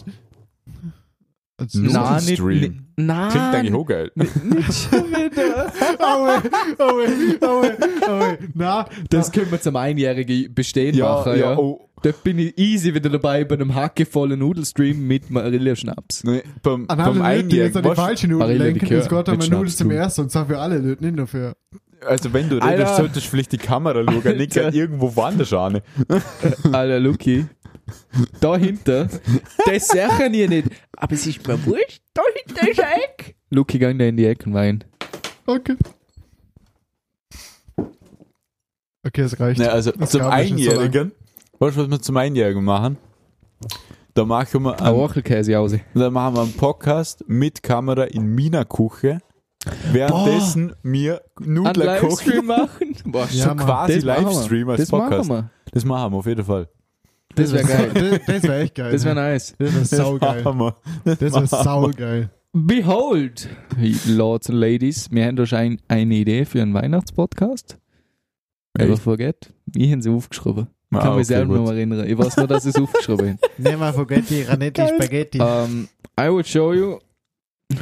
Also, 1.57 1.83
Stream. 2.19 2.59
nicht, 2.59 2.73
nein. 2.95 3.29
Klingt 3.31 3.45
eigentlich 3.55 3.73
auch 3.73 3.85
geil. 3.85 4.11
Nicht, 4.15 4.31
schon 4.73 5.05
wieder. 5.11 5.71
Aue, 5.99 6.41
aue, 6.79 7.07
aue, 7.41 7.77
aue. 8.07 8.37
Na, 8.53 8.85
Das 9.09 9.31
können 9.31 9.51
wir 9.51 9.61
zum 9.61 9.75
einjährigen 9.75 10.53
Bestehen 10.53 10.97
machen, 10.99 11.37
ja. 11.37 11.57
oh. 11.57 11.89
Da 12.01 12.11
bin 12.11 12.37
ich 12.37 12.57
easy 12.57 12.93
wieder 12.93 13.09
dabei 13.09 13.45
bei 13.45 13.55
einem 13.55 13.73
hackevollen 13.73 14.37
Nudelstream 14.37 15.07
mit 15.07 15.29
Marilla-Schnaps. 15.29 16.25
Nee, 16.25 16.43
beim, 16.61 16.85
an 16.89 16.97
beim 16.97 17.47
die 17.47 17.55
jetzt 17.55 17.77
Einjährigen, 17.77 17.97
an 17.97 18.15
die 18.15 18.27
Nudeln 18.27 18.39
Marille 18.39 18.63
lenken, 18.65 18.89
das 18.89 19.09
mit 19.09 19.11
Nudeln 19.27 19.41
Schnaps 19.41 19.77
zum 19.77 19.89
zu. 19.89 19.95
Ersten 19.95 20.21
und 20.21 20.29
zwar 20.29 20.45
für 20.47 20.59
alle 20.59 20.79
Leute, 20.79 21.01
nicht 21.03 21.15
nur 21.15 21.27
für... 21.27 21.55
also 22.05 22.33
wenn 22.33 22.49
du 22.49 22.55
Alter. 22.59 22.67
redest, 22.73 22.97
solltest 22.97 23.25
du 23.25 23.29
vielleicht 23.29 23.53
die 23.53 23.57
Kamera 23.57 24.03
schauen, 24.03 24.37
nicht 24.37 24.57
Alter. 24.57 24.73
irgendwo 24.73 25.15
woanders 25.15 25.53
an. 25.53 25.79
Alter, 26.73 26.99
Luki. 26.99 27.45
Da 28.39 28.55
hinter. 28.57 29.07
Das 29.65 29.87
sagen 29.87 30.33
ihr 30.33 30.47
nicht. 30.49 30.67
Aber 30.97 31.13
es 31.13 31.25
ist 31.27 31.47
mir 31.47 31.65
wurscht. 31.65 32.01
Da 32.13 32.21
hinter 32.45 32.69
ist 32.69 32.79
ein 32.79 32.99
Eck. 33.01 33.35
Luki, 33.49 33.79
gang 33.79 33.97
da 33.99 34.05
in 34.05 34.17
die 34.17 34.25
Ecke 34.25 34.45
und 34.47 34.53
wein. 34.53 34.83
Okay. 35.45 35.75
Okay, 39.05 39.21
es 39.21 39.39
reicht. 39.39 39.59
Nee, 39.59 39.65
also 39.67 39.91
Das 39.91 40.11
zum 40.11 40.21
schon 40.21 40.29
so 40.29 40.33
Einjährigen, 40.35 41.11
weißt 41.59 41.77
du, 41.77 41.81
was 41.81 41.89
wir 41.89 42.01
zum 42.01 42.17
Einjährigen 42.17 42.63
machen? 42.63 42.97
Da 44.13 44.25
machen 44.25 44.63
wir 44.63 44.79
Ein 44.79 44.85
einen, 44.87 44.97
Wachelkäse 44.97 45.59
aus. 45.59 45.73
da 45.93 46.09
machen 46.09 46.35
wir 46.35 46.41
einen 46.43 46.53
Podcast 46.53 47.23
mit 47.27 47.63
Kamera 47.63 48.03
in 48.03 48.33
meiner 48.35 48.63
Küche, 48.63 49.19
währenddessen 49.91 50.73
wir 50.83 51.21
Nudler 51.39 51.99
kochen. 51.99 52.09
Livestream 52.31 52.45
machen. 52.45 52.95
Boah, 53.05 53.27
Ja, 53.31 53.43
so 53.43 53.47
Mann, 53.49 53.57
quasi 53.57 53.93
das. 53.95 54.03
Livestream 54.03 54.69
als 54.69 54.79
Das 54.81 54.89
Podcast. 54.89 55.29
machen 55.29 55.45
wir. 55.65 55.71
Das 55.73 55.85
machen 55.85 56.13
wir 56.13 56.17
auf 56.17 56.25
jeden 56.27 56.45
Fall. 56.45 56.69
Das 57.35 57.51
wäre 57.51 57.63
geil. 57.63 57.91
Das, 57.93 58.25
das 58.27 58.43
wäre 58.43 58.59
echt 58.61 58.75
geil. 58.75 58.91
Das 58.91 59.05
wäre 59.05 59.15
nice. 59.15 59.55
Das 59.57 59.73
wäre 59.73 59.85
saugeil. 59.85 60.43
wir. 60.45 60.75
Das 61.03 61.19
wäre 61.21 61.47
saugeil. 61.47 62.29
Behold, 62.55 63.49
Lords 64.07 64.47
and 64.49 64.59
Ladies, 64.59 65.09
wir 65.11 65.25
haben 65.25 65.35
da 65.35 65.45
schon 65.47 65.57
ein, 65.57 65.81
eine 65.87 66.13
Idee 66.13 66.45
für 66.45 66.61
einen 66.61 66.75
Weihnachtspodcast. 66.75 67.79
Never 68.77 68.97
forget. 68.97 69.51
Ich 69.75 69.91
habe 69.91 70.01
sie 70.03 70.09
aufgeschrieben. 70.11 70.67
Ich 70.91 70.99
kann 70.99 71.07
Ah, 71.07 71.15
mich 71.15 71.25
okay, 71.25 71.35
selber 71.35 71.55
noch 71.57 71.71
erinnern. 71.71 72.07
Ich 72.07 72.15
weiß 72.15 72.37
nur, 72.37 72.45
dass 72.47 72.65
ich 72.65 72.75
es 72.75 72.81
aufgeschrieben 72.81 73.39
habe. 73.41 73.51
Nehmen 73.57 73.79
wir 73.79 73.91
Spaghetti, 73.93 74.43
Ranetti. 74.43 74.81
Spaghetti. 74.87 75.39
Um, 75.41 75.87
I 76.19 76.27
will 76.29 76.45
show 76.45 76.73
you. 76.73 76.99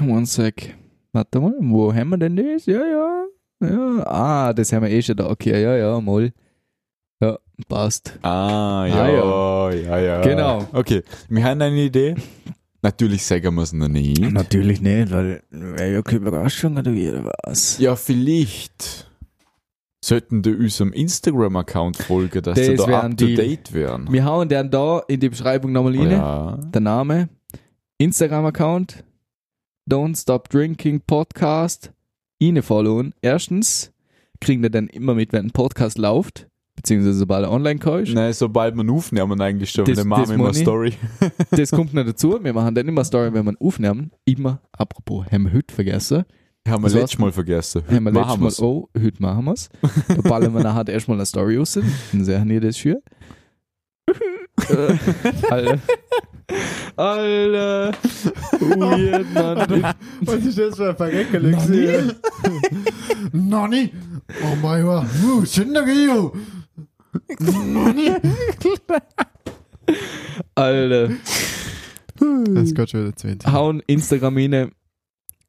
One 0.01 0.25
sec. 0.25 0.73
Warte 1.11 1.41
mal, 1.41 1.53
wo 1.59 1.93
haben 1.93 2.09
wir 2.11 2.17
denn 2.17 2.37
das? 2.37 2.65
Ja, 2.65 2.79
ja. 2.85 3.25
Ja. 3.61 4.03
Ah, 4.07 4.53
das 4.53 4.71
haben 4.71 4.83
wir 4.83 4.89
eh 4.89 5.01
schon 5.01 5.17
da. 5.17 5.29
Okay, 5.29 5.61
ja, 5.61 5.75
ja, 5.75 5.99
mal. 5.99 6.31
Ja, 7.69 7.75
passt. 7.77 8.17
Ah, 8.21 8.85
ja, 8.87 9.03
Ah, 9.03 9.71
ja, 9.73 9.99
ja. 9.99 10.21
Genau. 10.21 10.67
Okay, 10.73 11.03
wir 11.29 11.43
haben 11.43 11.61
eine 11.61 11.81
Idee. 11.81 12.15
Natürlich 12.83 13.23
sagen 13.25 13.53
wir 13.55 13.61
es 13.61 13.73
noch 13.73 13.87
nicht. 13.87 14.19
Natürlich 14.31 14.81
nicht, 14.81 15.11
weil 15.11 15.43
wäre 15.51 15.93
ja 15.93 16.01
keine 16.01 16.27
Überraschung 16.27 16.77
oder 16.77 16.91
wie 16.93 17.09
oder 17.09 17.31
was. 17.43 17.77
Ja, 17.77 17.95
vielleicht 17.95 19.07
sollten 20.03 20.41
die 20.41 20.55
unserem 20.55 20.91
Instagram-Account 20.91 21.97
folgen, 21.97 22.41
dass 22.41 22.57
Das 22.57 22.65
sie 22.65 22.75
da 22.75 23.01
up 23.01 23.17
to 23.17 23.27
date 23.27 23.71
wären. 23.73 24.11
Wir 24.11 24.25
hauen 24.25 24.49
dann 24.49 24.71
da 24.71 24.99
in 25.07 25.19
die 25.19 25.29
Beschreibung 25.29 25.71
nochmal 25.71 25.95
rein. 25.95 26.11
ja. 26.11 26.57
Der 26.73 26.81
Name, 26.81 27.29
Instagram-Account, 27.99 29.03
Don't 29.87 30.19
Stop 30.19 30.49
Drinking 30.49 31.01
Podcast, 31.01 31.91
ihnen 32.39 32.63
followen. 32.63 33.13
Erstens 33.21 33.91
kriegen 34.39 34.63
wir 34.63 34.71
dann 34.71 34.87
immer 34.87 35.13
mit, 35.13 35.33
wenn 35.33 35.45
ein 35.47 35.51
Podcast 35.51 35.99
läuft, 35.99 36.47
beziehungsweise 36.81 37.13
sobald 37.19 37.43
er 37.45 37.51
online 37.51 37.79
ist. 38.01 38.13
Nein, 38.13 38.33
sobald 38.33 38.75
man 38.75 38.89
aufnehmen, 38.89 39.39
eigentlich 39.39 39.69
schon. 39.71 39.85
Das- 39.85 39.97
dann 39.97 40.07
machen 40.07 40.27
wir 40.29 40.35
immer. 40.35 40.53
Story. 40.53 40.93
Das 41.51 41.71
kommt 41.71 41.93
noch 41.93 42.05
dazu. 42.05 42.39
Wir 42.43 42.53
machen 42.53 42.73
dann 42.73 42.87
immer 42.87 43.03
Story, 43.03 43.33
wenn 43.33 43.45
wir 43.45 43.53
aufnehmen. 43.59 44.11
Immer, 44.25 44.61
apropos, 44.71 45.25
haben 45.31 45.45
wir 45.45 45.53
heute 45.53 45.73
vergessen. 45.73 46.23
Haben 46.67 46.83
wir 46.83 46.89
Das 46.89 46.93
letztes. 46.93 47.19
Mal 47.19 47.31
vergessen. 47.31 47.81
Heute 47.85 47.95
haben 47.95 48.03
wir 48.05 48.11
letztes 48.11 48.59
Mal, 48.59 48.65
oh, 48.67 48.89
heute 48.97 49.21
machen 49.21 49.45
wir 49.45 49.53
es. 49.53 49.69
Da 50.07 50.21
ballern 50.21 50.53
wir 50.53 50.61
nachher 50.63 50.87
erstmal 50.87 51.17
eine 51.17 51.25
Story 51.25 51.57
raus. 51.57 51.73
Dann 52.11 52.23
sehen 52.23 52.49
wir 52.49 52.61
das 52.61 52.77
für. 52.77 53.01
Äh, 54.69 54.97
Alter. 55.49 55.79
Alter. 56.95 57.91
Weird, 58.59 59.33
Mann. 59.33 59.95
Was 60.21 60.45
ist 60.45 60.57
das 60.57 60.75
für 60.75 60.89
ein 60.89 60.95
Verreckerle 60.97 61.51
gesehen? 61.51 62.13
Nani? 63.31 63.91
Oh 64.43 64.55
mein 64.61 64.83
Gott. 64.83 65.05
Uh, 65.23 65.45
Schindergeo. 65.45 66.33
Alter. 70.55 71.09
Das 72.53 72.73
geht 72.73 72.89
schon 72.89 73.01
wieder 73.01 73.15
20. 73.15 73.51
Hauen 73.51 73.81
Instagram 73.87 74.37
rein. 74.37 74.71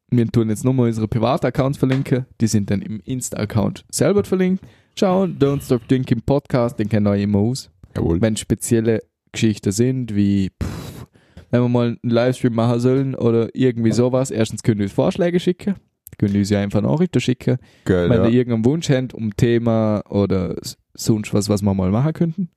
Wir 0.09 0.27
tun 0.27 0.49
jetzt 0.49 0.63
nochmal 0.63 0.87
unsere 0.87 1.07
Privataccounts 1.07 1.77
verlinken. 1.77 2.25
Die 2.41 2.47
sind 2.47 2.69
dann 2.69 2.81
im 2.81 2.99
Insta-Account 2.99 3.85
selber 3.91 4.23
verlinkt. 4.23 4.63
Schauen, 4.97 5.39
Don't 5.39 5.63
Stop 5.63 5.87
Drinking 5.87 6.21
Podcast, 6.21 6.77
den 6.77 6.89
kennen 6.89 7.05
wir 7.05 7.15
immer 7.15 7.39
aus. 7.39 7.71
Jawohl. 7.95 8.21
wenn 8.21 8.35
spezielle 8.35 9.01
Geschichten 9.31 9.71
sind, 9.71 10.15
wie 10.15 10.51
pff, 10.61 11.07
wenn 11.51 11.61
wir 11.61 11.69
mal 11.69 11.97
einen 12.01 12.11
Livestream 12.11 12.53
machen 12.53 12.79
sollen 12.79 13.15
oder 13.15 13.49
irgendwie 13.53 13.91
sowas, 13.91 14.31
erstens 14.31 14.63
könnt 14.63 14.79
ihr 14.79 14.85
uns 14.85 14.93
Vorschläge 14.93 15.39
schicken, 15.39 15.75
könnt 16.17 16.33
ihr 16.33 16.39
uns 16.39 16.49
ja 16.49 16.59
einfach 16.59 16.81
Nachrichten 16.81 17.19
schicken, 17.19 17.57
Geil, 17.85 18.09
wenn 18.09 18.21
ja. 18.21 18.27
ihr 18.27 18.33
irgendeinen 18.33 18.65
Wunsch 18.65 18.89
habt 18.89 19.13
um 19.13 19.35
Thema 19.35 20.03
oder 20.09 20.55
sonst 20.93 21.33
was, 21.33 21.49
was 21.49 21.61
wir 21.61 21.73
mal 21.73 21.91
machen 21.91 22.13
könnten. 22.13 22.49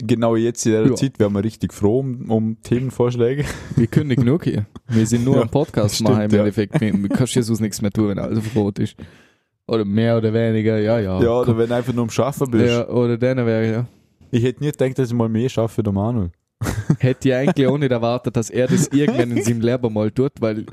Genau 0.00 0.36
jetzt 0.36 0.64
in 0.64 0.72
der 0.72 0.86
Ja. 0.86 0.94
Zeit 0.94 1.18
wären 1.18 1.32
wir 1.32 1.42
richtig 1.42 1.74
froh 1.74 1.98
um, 2.00 2.30
um 2.30 2.56
Themenvorschläge. 2.62 3.44
Wir 3.74 3.86
können 3.88 4.08
nicht 4.08 4.18
genug 4.20 4.44
hier. 4.44 4.66
Wir 4.86 5.06
sind 5.06 5.24
nur 5.24 5.34
Ja, 5.36 5.42
am 5.42 5.48
Podcast 5.48 5.96
stimmt, 5.96 6.10
machen 6.10 6.22
im 6.22 6.30
ja. 6.30 6.38
Endeffekt. 6.38 6.80
Wir, 6.80 6.92
wir 6.94 7.08
kannst 7.08 7.34
ja 7.34 7.42
sonst 7.42 7.60
nichts 7.60 7.82
mehr 7.82 7.90
tun, 7.90 8.08
wenn 8.08 8.18
alles 8.20 8.44
Rot 8.54 8.78
ist. 8.78 8.94
Oder 9.66 9.84
mehr 9.84 10.16
oder 10.16 10.32
weniger, 10.32 10.78
ja, 10.78 11.00
ja. 11.00 11.20
Ja, 11.20 11.40
oder 11.40 11.58
wenn 11.58 11.68
du 11.68 11.74
einfach 11.74 11.92
nur 11.92 12.04
am 12.04 12.10
Schaffen 12.10 12.50
bist. 12.50 12.66
ja 12.66 12.88
oder 12.88 13.18
dann 13.18 13.38
wäre 13.38 13.70
ja. 13.70 13.86
Ich 14.30 14.44
hätte 14.44 14.62
nie 14.62 14.70
gedacht, 14.70 14.98
dass 14.98 15.08
ich 15.08 15.14
mal 15.14 15.28
mehr 15.28 15.48
schaffe, 15.48 15.82
der 15.82 15.92
Manuel. 15.92 16.30
Hätte 16.98 17.28
ich 17.28 17.34
eigentlich 17.34 17.66
auch 17.66 17.78
nicht 17.78 17.90
erwartet, 17.90 18.36
dass 18.36 18.50
er 18.50 18.66
das 18.68 18.88
irgendwann 18.88 19.30
in 19.36 19.42
seinem 19.42 19.60
Leben 19.60 19.92
mal 19.92 20.10
tut, 20.10 20.32
weil 20.40 20.66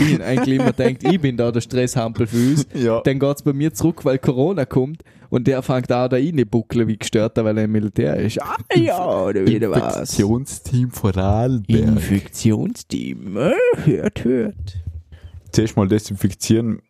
ich 0.00 0.22
eigentlich 0.22 0.60
immer 0.60 0.72
denkt, 0.72 1.04
ich 1.04 1.20
bin 1.20 1.36
da 1.36 1.50
der 1.50 1.60
Stresshampel 1.60 2.26
für 2.26 2.36
uns. 2.36 2.66
Ja. 2.74 3.00
Dann 3.02 3.18
geht's 3.18 3.42
bei 3.42 3.52
mir 3.52 3.72
zurück, 3.72 4.04
weil 4.04 4.18
Corona 4.18 4.64
kommt 4.64 5.02
und 5.30 5.46
der 5.46 5.62
fängt 5.62 5.92
auch 5.92 6.08
da 6.08 6.16
rein 6.16 6.42
buckeln 6.50 6.88
wie 6.88 6.96
gestört, 6.98 7.36
weil 7.36 7.56
er 7.56 7.64
im 7.64 7.72
Militär 7.72 8.16
ist. 8.16 8.40
Ah 8.42 8.56
ja, 8.74 9.22
oder 9.22 9.46
wieder 9.46 9.70
was. 9.70 9.96
Infektionsteam 9.98 10.90
Vorarlberg. 10.90 11.88
Infektionsteam. 11.88 13.36
Äh, 13.36 13.52
Hört, 13.84 14.24
hört. 14.24 14.76
Zuerst 15.52 15.76
mal 15.76 15.88
desinfizieren. 15.88 16.80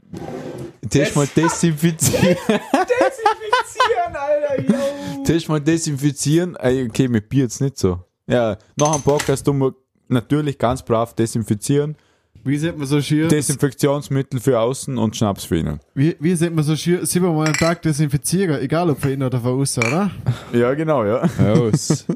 Zuerst 0.89 1.17
mal 1.17 1.27
desinfizieren. 1.27 2.37
Desinfizieren, 2.47 4.15
Alter, 4.15 4.63
yo. 4.63 5.25
Zuerst 5.25 5.49
mal 5.49 5.61
desinfizieren. 5.61 6.57
Okay, 6.57 7.09
mit 7.09 7.29
Bier 7.29 7.45
jetzt 7.45 7.61
nicht 7.61 7.79
so. 7.79 8.01
Ja, 8.27 8.59
nach 8.77 8.95
dem 8.95 9.03
Podcast 9.03 9.45
tun 9.47 9.59
wir 9.59 9.75
natürlich 10.09 10.59
ganz 10.59 10.83
brav 10.83 11.15
desinfizieren. 11.15 11.97
Wie 12.43 12.57
sieht 12.57 12.77
man 12.79 12.87
so 12.87 13.01
schier? 13.03 13.29
Desinfektionsmittel 13.29 14.41
für 14.41 14.59
außen 14.59 14.97
und 14.97 15.15
Schnaps 15.15 15.45
für 15.45 15.59
innen. 15.59 15.81
Wie, 15.95 16.17
wie 16.21 16.35
sieht 16.35 16.55
man 16.55 16.65
so 16.65 16.75
schier? 16.75 17.05
Siebenmal 17.05 17.49
am 17.49 17.53
Tag 17.55 17.83
desinfizieren, 17.83 18.61
egal 18.61 18.89
ob 18.89 19.01
für 19.01 19.11
innen 19.13 19.25
oder 19.25 19.41
für 19.41 19.49
außen, 19.51 19.83
oder? 19.83 20.11
Ja, 20.53 20.73
genau, 20.75 21.05
ja. 21.05 21.29
Aus. 21.53 22.07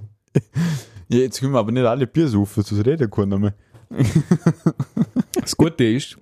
ja 1.09 1.19
jetzt 1.19 1.41
können 1.41 1.53
wir 1.53 1.59
aber 1.59 1.73
nicht 1.73 1.85
alle 1.85 2.07
Bier 2.07 2.27
saufen, 2.29 2.63
sonst 2.63 2.87
reden 2.87 3.11
können 3.11 3.41
mehr. 3.41 3.55
Das 5.41 5.57
Gute 5.57 5.85
ist, 5.85 6.17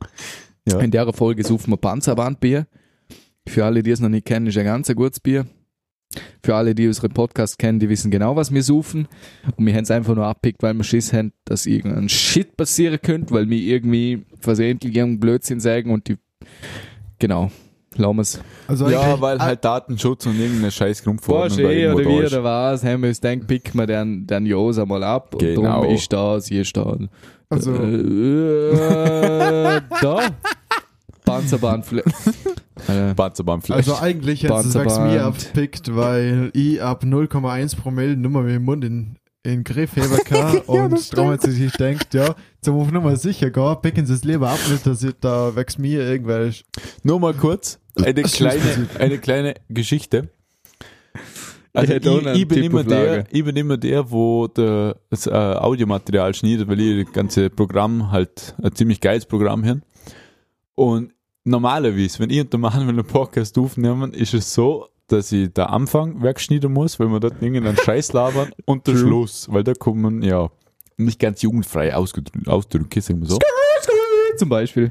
Ja. 0.66 0.80
in 0.80 0.90
der 0.90 1.12
Folge 1.12 1.44
suchen 1.44 1.70
wir 1.70 1.76
Panzerbandbier. 1.76 2.66
Für 3.48 3.64
alle, 3.64 3.82
die 3.82 3.90
es 3.90 4.00
noch 4.00 4.08
nicht 4.08 4.26
kennen, 4.26 4.46
ist 4.48 4.58
ein 4.58 4.64
ganz 4.64 4.88
ein 4.90 4.96
gutes 4.96 5.20
Bier. 5.20 5.46
Für 6.44 6.54
alle, 6.56 6.74
die 6.74 6.86
unseren 6.86 7.12
Podcast 7.12 7.58
kennen, 7.58 7.78
die 7.78 7.88
wissen 7.88 8.10
genau, 8.10 8.36
was 8.36 8.52
wir 8.52 8.62
suchen. 8.62 9.08
Und 9.56 9.66
wir 9.66 9.74
haben 9.74 9.84
es 9.84 9.90
einfach 9.90 10.14
nur 10.14 10.26
abpickt, 10.26 10.62
weil 10.62 10.74
wir 10.74 10.84
Schiss 10.84 11.12
haben, 11.12 11.32
dass 11.44 11.66
irgendein 11.66 12.08
Shit 12.08 12.56
passieren 12.56 12.98
könnte, 13.02 13.32
weil 13.34 13.48
wir 13.48 13.58
irgendwie 13.58 14.24
versehentlich 14.40 14.94
irgendeinen 14.94 15.20
Blödsinn 15.20 15.60
sagen 15.60 15.90
und 15.90 16.08
die. 16.08 16.16
Genau. 17.18 17.50
Lassen 17.96 18.16
wir 18.16 18.22
es. 18.22 18.40
Also 18.68 18.88
Ja, 18.88 19.20
weil 19.20 19.38
halt 19.38 19.64
Datenschutz 19.64 20.24
und 20.26 20.38
irgendeine 20.40 20.70
scheiß 20.70 21.02
Grundverordnung 21.04 21.58
da 21.58 21.64
Porsche 21.64 21.78
irgendwo 21.78 22.00
oder 22.00 22.08
wie 22.22 22.26
oder 22.26 22.44
was, 22.44 22.84
haben 22.84 23.02
wir 23.02 23.08
uns 23.10 23.20
gedacht, 23.20 23.46
picken 23.46 23.78
wir 23.78 23.86
den, 23.86 24.26
den 24.26 24.46
Josa 24.46 24.86
mal 24.86 25.04
ab. 25.04 25.34
Und 25.34 25.40
Genau. 25.42 25.62
darum 25.62 25.94
ist 25.94 26.10
da, 26.12 26.40
sie 26.40 26.58
ist 26.58 26.74
da. 26.76 26.96
Also- 27.50 27.74
Äh, 27.74 29.80
da. 30.00 30.20
Panzerband. 31.24 31.84
Äh, 32.88 33.14
Panzerbandfleisch. 33.14 33.76
Also 33.76 33.96
eigentlich 33.96 34.42
hättest 34.42 34.74
du 34.74 34.78
Panzerband. 34.78 35.12
mir 35.12 35.24
abgepickt, 35.24 35.94
weil 35.94 36.50
ich 36.54 36.82
ab 36.82 37.04
0,1 37.04 37.76
Promille 37.76 38.16
nur 38.16 38.42
mit 38.42 38.54
dem 38.54 38.64
Mund 38.64 38.84
in, 38.84 39.16
in 39.42 39.50
den 39.50 39.64
Griff 39.64 39.96
heben 39.96 40.16
kann 40.24 40.58
und 40.66 41.16
darum 41.16 41.30
hat 41.30 41.42
sie 41.42 41.52
sich 41.52 41.72
denkt, 41.72 42.14
ja, 42.14 42.34
zum 42.60 42.78
auf 42.78 42.90
Nummer 42.90 43.16
sicher 43.16 43.50
gehen, 43.50 43.76
picken 43.82 44.06
sie 44.06 44.14
es 44.14 44.24
lieber 44.24 44.50
ab, 44.50 44.58
nicht, 44.70 44.86
dass 44.86 45.02
ich 45.02 45.14
da 45.20 45.54
wächst 45.54 45.78
mir 45.78 46.00
irgendwelche 46.08 46.64
Nur 47.02 47.20
mal 47.20 47.34
kurz 47.34 47.78
eine 47.96 48.14
Das 48.22 48.32
kleine, 48.32 48.88
eine 48.98 49.18
kleine 49.18 49.54
Geschichte. 49.68 50.28
Also 51.74 51.94
ich, 51.94 52.06
einen 52.06 52.36
ich, 52.36 52.46
bin 52.46 52.64
immer 52.64 52.84
der, 52.84 53.24
ich 53.30 53.44
bin 53.44 53.56
immer 53.56 53.78
der, 53.78 54.10
wo 54.10 54.46
der, 54.46 54.96
das 55.08 55.26
äh, 55.26 55.30
Audiomaterial 55.30 56.34
schneidet, 56.34 56.68
weil 56.68 56.80
ich 56.80 57.06
das 57.06 57.14
ganze 57.14 57.48
Programm 57.48 58.10
halt 58.10 58.54
ein 58.62 58.74
ziemlich 58.74 59.00
geiles 59.00 59.24
Programm 59.24 59.64
habe. 59.64 59.80
Und 60.74 61.14
normalerweise, 61.44 62.18
wenn 62.20 62.30
ich 62.30 62.40
und 62.40 62.52
der 62.52 62.60
Mann 62.60 62.88
einen 62.88 63.04
Podcast 63.04 63.58
aufnehmen, 63.58 64.12
ist 64.12 64.34
es 64.34 64.52
so, 64.52 64.88
dass 65.08 65.32
ich 65.32 65.52
der 65.52 65.70
Anfang 65.70 66.22
wegschneiden 66.22 66.72
muss, 66.72 66.98
weil 66.98 67.08
wir 67.08 67.20
dort 67.20 67.42
irgendeinen 67.42 67.76
Scheiß 67.84 68.12
labern 68.12 68.50
und 68.64 68.86
der. 68.86 68.96
Schluss, 68.96 69.48
weil 69.50 69.64
da 69.64 69.74
kommen 69.74 70.22
ja 70.22 70.50
nicht 70.96 71.18
ganz 71.18 71.42
jugendfrei 71.42 71.94
ausgedrückt, 71.94 72.48
Ausdrücke, 72.48 73.00
sagen 73.00 73.20
wir 73.20 73.28
so. 73.28 73.38
zum 74.36 74.48
Beispiel. 74.48 74.90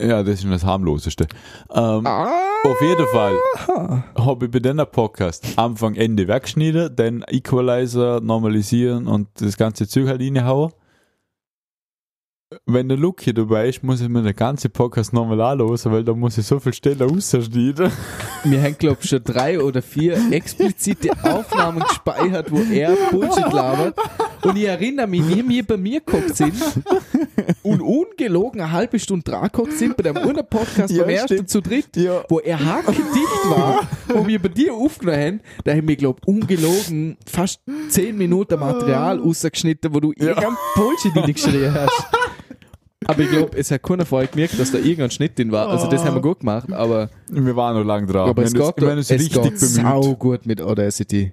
Ja, 0.00 0.22
das 0.22 0.42
ist 0.42 0.50
das 0.50 0.64
harmloseste. 0.64 1.26
Ähm, 1.72 2.06
Auf 2.06 2.80
jeden 2.80 3.06
Fall 3.08 3.36
habe 4.16 4.46
ich 4.46 4.50
bei 4.50 4.58
deiner 4.58 4.86
Podcast 4.86 5.46
Anfang, 5.56 5.94
Ende 5.94 6.26
weggeschnitten, 6.26 6.96
dann 6.96 7.24
Equalizer 7.28 8.20
normalisieren 8.20 9.06
und 9.06 9.28
das 9.40 9.56
ganze 9.56 9.86
Zeug 9.86 10.08
halt 10.08 10.20
reinhauen. 10.20 10.72
Wenn 12.66 12.88
der 12.88 12.96
Luke 12.98 13.32
dabei 13.34 13.68
ist, 13.68 13.82
muss 13.82 14.00
ich 14.00 14.08
mir 14.08 14.22
den 14.22 14.34
ganzen 14.36 14.70
Podcast 14.70 15.12
nochmal 15.12 15.40
anhören, 15.40 15.78
weil 15.84 16.04
da 16.04 16.12
muss 16.14 16.38
ich 16.38 16.46
so 16.46 16.58
viel 16.60 16.72
Stellen 16.72 17.00
rausschneiden. 17.02 17.90
Wir 18.44 18.62
haben, 18.62 18.76
glaube 18.78 18.98
ich, 19.02 19.08
schon 19.08 19.22
drei 19.24 19.60
oder 19.60 19.82
vier 19.82 20.18
explizite 20.30 21.10
Aufnahmen 21.22 21.80
gespeichert, 21.80 22.50
wo 22.50 22.58
er 22.72 22.96
Bullshit 23.10 23.52
labert. 23.52 23.96
Und 24.42 24.56
ich 24.56 24.64
erinnere 24.64 25.06
mich, 25.06 25.26
wie 25.28 25.48
wir 25.48 25.64
bei 25.64 25.76
mir 25.76 26.00
geguckt 26.00 26.36
sind 26.36 26.54
und 27.62 27.80
ungelogen 27.80 28.60
eine 28.60 28.72
halbe 28.72 28.98
Stunde 28.98 29.22
dran 29.30 29.44
geguckt 29.44 29.72
sind 29.74 29.96
bei 29.96 30.02
dem 30.02 30.16
anderen 30.16 30.46
Podcast 30.48 30.92
Ja, 30.92 31.02
beim 31.04 31.10
ersten 31.14 31.34
stimmt. 31.34 31.50
zu 31.50 31.60
dritt, 31.62 31.96
Ja. 31.96 32.24
wo 32.28 32.40
er 32.40 32.58
hackedicht 32.64 33.44
war, 33.48 33.80
wo 34.08 34.26
wir 34.26 34.40
bei 34.42 34.48
dir 34.48 34.74
aufgenommen 34.74 35.20
haben. 35.20 35.40
Da 35.64 35.72
haben 35.72 35.86
wir, 35.86 35.96
glaube 35.96 36.18
ich, 36.22 36.28
ungelogen 36.28 37.16
fast 37.26 37.60
zehn 37.88 38.16
Minuten 38.18 38.58
Material 38.58 39.18
rausgeschnitten, 39.20 39.94
wo 39.94 40.00
du 40.00 40.12
irgendein 40.16 40.56
Bullshit 40.74 41.14
in 41.14 41.22
dich 41.24 41.36
geschrien 41.36 41.72
hast. 41.72 42.06
Aber 43.06 43.18
ich 43.20 43.30
glaube, 43.30 43.56
es 43.56 43.70
hat 43.70 43.82
keiner 43.82 44.04
vorher 44.06 44.28
gemerkt, 44.28 44.58
dass 44.58 44.72
da 44.72 44.78
irgendein 44.78 45.10
Schnitt 45.10 45.38
drin 45.38 45.52
war. 45.52 45.68
Also 45.68 45.88
das 45.88 46.04
haben 46.04 46.14
wir 46.16 46.22
gut 46.22 46.40
gemacht, 46.40 46.72
aber 46.72 47.10
Wir 47.30 47.56
waren 47.56 47.76
noch 47.76 47.84
lange 47.84 48.06
dran. 48.06 48.28
aber 48.28 48.42
es 48.42 48.52
geht, 48.52 48.60
wir 48.76 48.92
uns 48.92 49.10
es 49.10 49.20
richtig 49.20 49.42
bemüht. 49.42 49.58
sau 49.58 50.14
gut 50.16 50.46
mit 50.46 50.60
Audacity. 50.60 51.32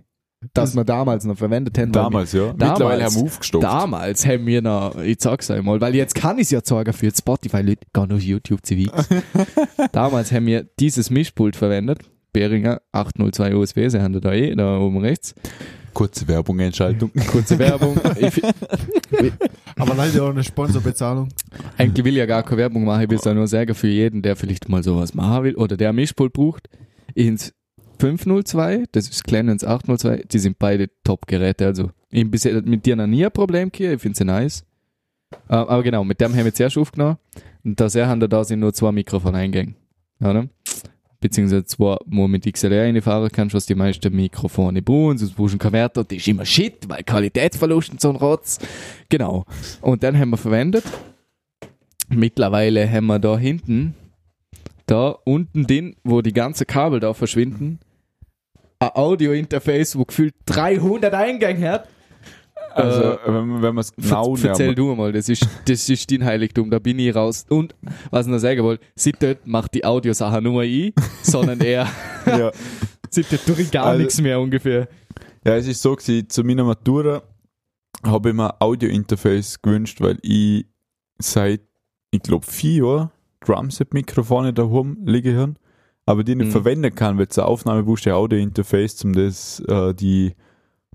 Das 0.54 0.74
wir 0.74 0.86
damals 0.86 1.26
noch 1.26 1.38
verwendet 1.38 1.78
haben. 1.78 1.94
weil 1.94 2.04
Damals, 2.04 2.32
ja. 2.32 2.54
Damals. 2.54 2.70
Mittlerweile 2.80 3.04
haben 3.04 3.16
wir 3.16 3.24
aufgestockt. 3.24 3.64
damals 3.64 4.26
haben 4.26 4.46
wir 4.46 4.62
noch, 4.62 4.96
ich 5.02 5.18
sag's 5.20 5.52
einmal, 5.52 5.82
weil 5.82 5.96
jetzt 5.96 6.16
kann 6.16 6.38
ich's 6.40 6.50
ja 6.52 6.62
sagen 6.64 6.94
für 6.94 7.12
Spotify, 7.12 7.62
Leute, 7.62 7.82
gar 7.92 8.10
auf 8.10 8.22
YouTube 8.22 8.62
TV. 8.64 8.90
damals 9.92 10.32
haben 10.32 10.46
wir 10.46 10.66
dieses 10.80 11.10
Mischpult 11.10 11.58
verwendet. 11.58 12.00
Behringer 12.32 12.80
802 12.94 13.56
USB, 13.56 13.90
sie 13.90 14.02
haben 14.02 14.20
da 14.22 14.32
eh, 14.32 14.56
da 14.56 14.78
oben 14.78 15.00
rechts. 15.00 15.36
Kurze 16.00 16.26
Werbung, 16.30 16.58
Entscheidung. 16.60 17.12
Kurze 17.30 17.60
Werbung. 17.60 18.00
Ich, 18.22 18.42
aber 19.76 19.96
leider 19.96 20.24
auch 20.24 20.30
eine 20.30 20.46
Sponsorbezahlung. 20.46 21.28
eigentlich 21.78 22.06
will 22.06 22.14
ich 22.14 22.20
ja 22.20 22.26
gar 22.26 22.42
keine 22.42 22.60
Werbung 22.60 22.86
machen, 22.86 23.04
ich 23.04 23.10
will 23.10 23.18
es 23.18 23.26
ja 23.26 23.34
nur 23.34 23.48
sagen 23.48 23.76
für 23.76 23.90
jeden, 23.90 24.22
der 24.22 24.38
vielleicht 24.38 24.70
mal 24.70 24.82
sowas 24.82 25.14
machen 25.14 25.44
will 25.44 25.56
oder 25.56 25.76
der 25.76 25.92
Mischpult 25.92 26.32
braucht. 26.32 26.70
Ins 27.16 27.54
502, 28.00 28.86
das 28.94 29.10
ist 29.10 29.26
klein 29.26 29.50
ins 29.50 29.66
802, 29.66 30.24
die 30.32 30.40
sind 30.40 30.58
beide 30.58 30.90
Top-Geräte. 31.04 31.66
Also 31.66 31.92
ich 32.12 32.32
bisher 32.32 32.62
mit 32.62 32.86
dir 32.86 32.96
noch 32.96 33.06
nie 33.06 33.26
ein 33.26 33.32
Problem 33.34 33.70
gehabt, 33.70 33.96
ich 33.96 34.02
finde 34.02 34.18
sie 34.18 34.24
nice. 34.24 34.64
Äh, 35.50 35.56
aber 35.56 35.84
genau, 35.84 36.06
mit 36.06 36.22
dem 36.22 36.34
haben 36.34 36.46
wir 36.46 36.54
zuerst 36.54 36.78
aufgenommen 36.78 37.18
und 37.66 37.78
da 37.78 37.90
sehr 37.90 38.08
haben 38.08 38.22
da 38.22 38.44
sind 38.46 38.62
nur 38.62 38.74
zwei 38.74 38.94
Mikrofone 38.94 39.38
eingegangen. 39.38 39.76
Oder? 40.22 40.48
Beziehungsweise 41.22 41.66
zwei, 41.66 41.98
wo 42.06 42.28
mit 42.28 42.52
XLR 42.52 42.84
reinfahren 42.84 43.30
kannst, 43.32 43.54
was 43.54 43.66
die 43.66 43.76
meisten 43.76 44.16
Mikrofone 44.16 44.82
brauchen, 44.82 45.18
sonst 45.18 45.36
brauchst 45.36 45.52
du 45.52 45.56
einen 45.56 45.60
Konverter, 45.60 46.04
das 46.06 46.18
ist 46.18 46.28
immer 46.28 46.46
Shit, 46.46 46.88
weil 46.88 47.04
Qualitätsverlust 47.04 47.92
und 47.92 48.02
so 48.02 48.10
ein 48.10 48.16
Rotz. 48.16 48.60
Genau. 49.10 49.46
Und 49.82 50.04
dann 50.04 50.18
haben 50.18 50.30
wir 50.30 50.38
verwendet. 50.38 50.86
Mittlerweile 52.08 52.90
haben 52.90 53.08
wir 53.08 53.20
da 53.20 53.38
hinten, 53.38 53.96
da 54.86 55.10
unten 55.10 55.68
den, 55.68 55.96
wo 56.04 56.22
die 56.22 56.34
ganzen 56.34 56.66
Kabel 56.66 57.00
da 57.00 57.14
verschwinden, 57.14 57.80
ein 58.80 58.90
Audio-Interface, 58.94 59.98
wo 59.98 60.06
gefühlt 60.06 60.34
300 60.46 61.14
Eingänge 61.14 61.70
hat. 61.70 61.90
Also, 62.74 63.02
Äh, 63.04 63.18
wenn, 63.28 63.62
wenn 63.62 63.76
man 63.76 63.78
es 63.80 63.96
genau 63.96 64.36
Ver 64.36 64.50
Erzähl 64.50 64.76
du 64.76 64.94
mal, 64.96 65.12
das 65.12 65.30
ist, 65.30 65.48
das 65.66 65.90
ist 65.90 66.12
dein 66.12 66.24
Heiligtum, 66.26 66.70
da 66.70 66.80
bin 66.80 67.00
ich 67.00 67.14
raus. 67.16 67.46
Und, 67.50 67.76
was 68.12 68.26
ich 68.26 68.32
noch 68.32 68.40
sagen 68.40 68.64
wollte, 68.64 68.84
seitdem 68.96 69.38
macht 69.46 69.74
die 69.74 69.84
Audiosache 69.86 70.42
nur 70.42 70.64
ich, 70.64 70.94
sondern 71.24 71.60
er, 71.62 71.88
ja. 72.26 72.52
tue 73.12 73.62
ich 73.62 73.72
gar 73.72 73.86
Also- 73.88 74.00
nichts 74.00 74.22
mehr 74.22 74.40
ungefähr. 74.40 74.88
ja, 75.46 75.56
es 75.56 75.68
ist 75.68 75.82
so 75.82 75.96
gewesen, 75.96 76.30
zu 76.30 76.44
meiner 76.44 76.64
Matura 76.64 77.24
habe 78.04 78.30
ich 78.30 78.36
mir 78.36 78.54
ein 78.54 78.58
Audio-Interface 78.62 79.62
gewünscht, 79.62 80.00
weil 80.02 80.18
ich 80.22 80.66
seit, 81.18 81.62
ich 82.12 82.22
glaube, 82.22 82.46
vier 82.46 82.86
Jahren 82.86 83.12
Drumset-Mikrofone 83.46 84.54
daheim 84.54 84.98
liegen 85.06 85.36
haben, 85.38 85.56
aber 86.06 86.24
die 86.24 86.36
nicht 86.36 86.48
Mhm. 86.48 86.52
verwenden 86.52 86.96
kann, 86.96 87.18
weil 87.18 87.28
zur 87.28 87.46
Aufnahme 87.48 87.84
brauchst 87.84 88.06
du 88.06 88.10
ein 88.12 88.16
Audio-Interface, 88.16 89.04
um 89.06 89.14
das, 89.14 89.60
äh, 89.68 89.94
die 89.94 90.34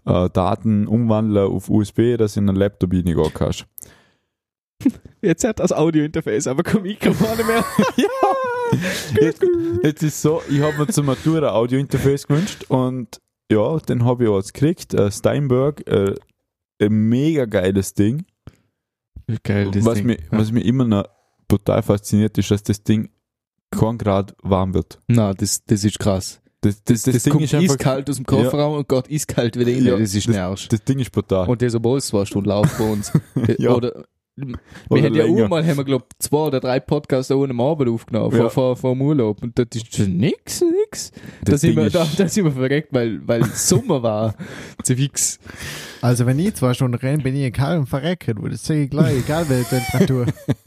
äh, 0.07 0.31
Daten 0.31 0.87
umwandeln 0.87 1.47
auf 1.47 1.69
USB, 1.69 2.17
dass 2.17 2.35
du 2.35 2.41
in 2.41 2.49
einen 2.49 2.59
Laptop 2.59 2.93
reingehen 2.93 3.33
kannst. 3.33 3.67
Jetzt 5.23 5.45
hat 5.45 5.61
das 5.61 5.73
Audiointerface, 5.73 6.47
aber 6.47 6.63
kein 6.63 6.83
Mikrofon 6.83 7.47
mehr. 7.47 7.65
Jetzt, 9.21 9.45
jetzt 9.83 10.03
ist 10.03 10.23
so, 10.23 10.43
ich 10.49 10.61
habe 10.61 10.77
mir 10.79 10.87
zur 10.89 11.05
Matura 11.05 11.49
ein 11.49 11.55
Audio-Interface 11.55 12.27
gewünscht 12.27 12.65
und 12.69 13.21
ja, 13.53 13.79
den 13.79 14.05
habe 14.05 14.25
ich 14.25 14.31
auch 14.31 14.39
jetzt 14.39 14.55
gekriegt. 14.55 14.95
Äh, 14.95 15.13
Steinberg, 15.13 15.87
äh, 15.87 16.15
ein 16.81 16.93
mega 16.93 17.45
geiles 17.45 17.95
Ding. 17.95 18.25
Geil, 19.43 19.71
was, 19.77 20.03
Mich, 20.03 20.19
was 20.31 20.51
mich 20.51 20.65
immer 20.65 20.85
noch 20.85 21.05
total 21.47 21.83
fasziniert, 21.83 22.37
ist, 22.39 22.51
dass 22.51 22.63
das 22.63 22.83
Ding 22.83 23.11
kein 23.71 23.99
Grad 23.99 24.35
warm 24.43 24.75
wird. 24.75 25.01
Na, 25.09 25.35
das, 25.35 25.65
das 25.65 25.85
ist 25.85 25.99
krass. 25.99 26.41
Das, 26.65 26.83
das, 26.85 27.03
das, 27.03 27.15
Das, 27.15 27.23
Ding 27.25 27.33
kommt 27.33 27.45
ist 27.45 27.55
einfach, 27.55 27.75
eiskalt 27.75 28.11
aus 28.11 28.17
dem 28.17 28.27
Kofferraum 28.27 28.77
und 28.77 28.89
Gott 28.89 29.11
eiskalt 29.11 29.59
wieder 29.59 29.71
rein. 29.73 29.85
Ja, 29.85 29.97
das 29.99 30.15
ist 30.15 30.29
das- 30.29 30.35
nervig. 30.35 30.69
das 30.69 30.85
Ding 30.85 30.99
ist 30.99 31.13
brutal. 31.13 31.49
Und 31.49 31.61
das, 31.63 31.75
obwohl 31.75 31.99
es 31.99 32.07
zwei 32.07 32.25
Stunden 32.25 32.49
läuft 32.49 32.77
bei 32.79 32.85
uns. 32.91 33.13
Ja. 33.59 33.75
Oder, 33.75 34.05
wir 34.37 34.57
Oder 34.89 35.03
haben 35.05 35.15
ja 35.15 35.25
länger. 35.27 35.45
auch 35.45 35.49
mal, 35.49 35.65
haben 35.65 35.77
wir, 35.77 35.85
glaub, 35.85 36.09
zwei 36.19 36.39
oder 36.39 36.59
drei 36.59 36.81
Podcasts 36.81 37.31
ohne 37.31 37.51
am 37.53 37.61
Abend 37.61 37.89
aufgenommen, 37.89 38.33
Ja. 38.35 38.41
vor, 38.49 38.51
vor, 38.51 38.77
vor 38.77 38.93
dem 38.95 39.03
Urlaub. 39.03 39.41
Und 39.45 39.57
das 39.57 39.67
ist 39.75 39.97
nix, 40.09 40.61
nix. 40.61 41.13
Da 41.45 41.53
Das 41.53 41.61
sind, 41.61 41.71
Ding 41.71 41.77
wir, 41.79 41.87
ist- 41.87 41.95
da, 41.95 42.05
da 42.17 42.27
sind 42.29 42.45
wir 42.45 42.51
verreckt, 42.51 42.89
weil, 42.93 43.21
weil 43.29 43.45
Sommer 43.55 44.03
war. 44.03 44.35
Zu 44.83 44.97
fix. 44.97 45.39
Also 46.01 46.27
wenn 46.27 46.39
ich 46.41 46.55
zwei 46.55 46.75
Stunden 46.75 46.97
renne, 46.97 47.23
bin 47.23 47.37
ich 47.37 47.53
kalt 47.53 47.79
und 47.79 47.87
verreckt, 47.87 48.29
wo 48.37 48.49
das 48.49 48.65
sehe 48.65 48.85
ich 48.85 48.91
gleich, 48.91 49.19
egal 49.19 49.49
welche 49.49 49.69
Temperatur. 49.69 50.27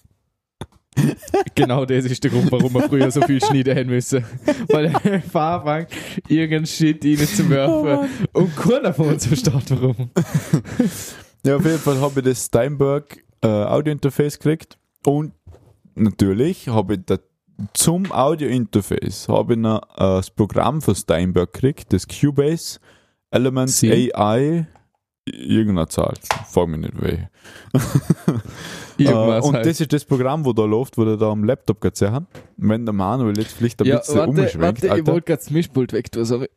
Genau 1.58 1.86
das 1.86 2.06
ist 2.06 2.24
der 2.24 2.30
Grund, 2.30 2.52
warum 2.52 2.72
wir 2.74 2.84
früher 2.84 3.10
so 3.10 3.22
viel 3.22 3.44
schneiden 3.44 3.76
haben 3.76 3.90
müssen. 3.90 4.24
Weil 4.70 4.94
der 5.04 5.22
Fahrbank 5.24 5.90
irgendeinen 6.28 6.68
Shit 6.68 7.04
rein 7.04 7.18
zu 7.18 7.50
werfen. 7.50 8.10
und 8.34 8.56
keiner 8.56 8.94
von 8.94 9.08
uns 9.10 9.26
versteht, 9.26 9.72
warum. 9.72 10.12
Ja, 11.44 11.56
auf 11.56 11.66
jeden 11.66 11.80
Fall 11.80 12.00
habe 12.00 12.20
ich 12.20 12.26
das 12.26 12.46
Steinberg 12.46 13.18
äh, 13.42 13.48
Audio-Interface 13.48 14.38
gekriegt 14.38 14.78
und 15.06 15.34
natürlich 15.96 16.68
habe 16.68 16.96
ich 16.96 17.00
da 17.06 17.18
zum 17.74 18.12
Audio-Interface 18.12 19.28
habe 19.30 19.54
ich 19.54 19.60
noch 19.60 19.82
äh, 19.96 19.98
das 19.98 20.30
Programm 20.30 20.82
von 20.82 20.94
Steinberg 20.94 21.54
gekriegt, 21.54 21.92
das 21.92 22.08
Cubase 22.08 22.80
Elements? 23.32 23.84
AI 23.84 24.68
irgendeine 25.34 25.88
Zahl, 25.88 26.14
frag 26.50 26.68
mich 26.68 26.80
nicht 26.80 27.02
welche. 27.02 27.30
Irgendwas 28.98 29.46
äh, 29.46 29.48
und 29.48 29.56
halt. 29.56 29.66
das 29.66 29.80
ist 29.80 29.94
das 29.94 30.06
Programm, 30.06 30.44
wo 30.44 30.54
da 30.54 30.66
läuft, 30.66 30.98
wo 30.98 31.06
der 31.06 31.18
da 31.18 31.30
am 31.30 31.44
Laptop 31.44 31.82
gerade 31.82 32.12
haben. 32.12 32.28
Wenn 32.58 32.86
der 32.86 32.94
Manuel 32.94 33.38
jetzt 33.38 33.54
vielleicht 33.54 33.82
ein 33.82 33.88
ja, 33.88 34.00
bisschen 34.00 34.16
warte, 34.16 34.30
umschwenkt, 34.30 34.60
warte, 34.60 34.86
ich 34.88 34.92
Alter. 34.92 35.08
wollte 35.08 35.26
gerade 35.26 35.42
das 35.44 35.52
Mischpult 35.52 35.94
weg 35.94 36.12
tun, 36.12 36.26
sorry. 36.26 36.50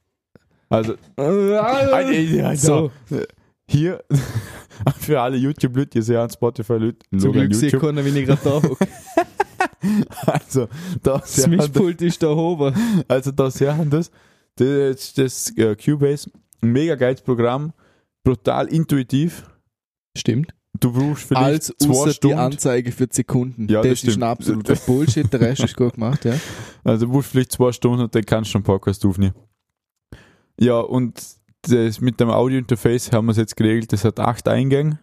Also 0.70 0.94
ja, 1.18 2.56
so, 2.56 2.90
hier 3.70 4.02
für 4.98 5.20
alle 5.20 5.36
YouTube-Leute, 5.36 5.98
ihr 5.98 6.02
seht 6.02 6.16
an 6.16 6.30
Spotify-Leute, 6.30 6.98
zum 7.18 7.32
Glück 7.32 7.54
sehe 7.54 7.70
YouTube. 7.70 7.88
keiner, 7.88 8.04
wenn 8.04 8.16
ich 8.16 8.26
gerade 8.26 8.40
da 8.42 8.50
hocke. 8.62 8.88
Also, 10.26 10.68
da 11.02 11.18
Das 11.18 11.46
Mischpult 11.46 12.02
ist 12.02 12.22
da 12.22 12.28
oben. 12.28 12.74
Also 13.08 13.30
da 13.30 13.50
sehen 13.50 13.78
wir 13.78 13.86
das. 13.86 14.10
Das, 14.56 15.14
das 15.14 15.56
äh, 15.56 15.74
Cubase, 15.74 16.30
ein 16.60 16.72
mega 16.72 16.96
geiles 16.96 17.22
Programm, 17.22 17.72
brutal 18.22 18.68
intuitiv. 18.68 19.48
Stimmt. 20.16 20.54
Du 20.78 20.92
brauchst 20.92 21.24
vielleicht 21.24 21.44
Als 21.44 21.74
zwei 21.78 21.90
außer 21.90 22.06
die 22.06 22.14
Stunden. 22.14 22.38
Anzeige 22.38 22.92
für 22.92 23.08
Sekunden. 23.10 23.68
Ja, 23.68 23.82
das, 23.82 24.00
das 24.00 24.10
ist 24.10 24.16
ein 24.16 24.22
absoluter 24.22 24.76
Bullshit, 24.76 25.30
der 25.32 25.40
Rest 25.40 25.62
ist 25.64 25.76
gut 25.76 25.94
gemacht, 25.94 26.24
ja. 26.24 26.34
Also 26.84 27.06
du 27.06 27.12
brauchst 27.12 27.30
vielleicht 27.30 27.52
zwei 27.52 27.72
Stunden 27.72 28.04
und 28.04 28.14
dann 28.14 28.24
kannst 28.24 28.54
du 28.54 28.58
einen 28.58 28.64
Podcast 28.64 29.04
aufnehmen. 29.04 29.34
Ja, 30.58 30.78
und 30.78 31.20
das 31.62 32.00
mit 32.00 32.20
dem 32.20 32.30
Audio-Interface 32.30 33.12
haben 33.12 33.26
wir 33.26 33.32
es 33.32 33.36
jetzt 33.36 33.56
geregelt. 33.56 33.92
Das 33.92 34.04
hat 34.04 34.18
acht 34.18 34.48
Eingänge. 34.48 34.98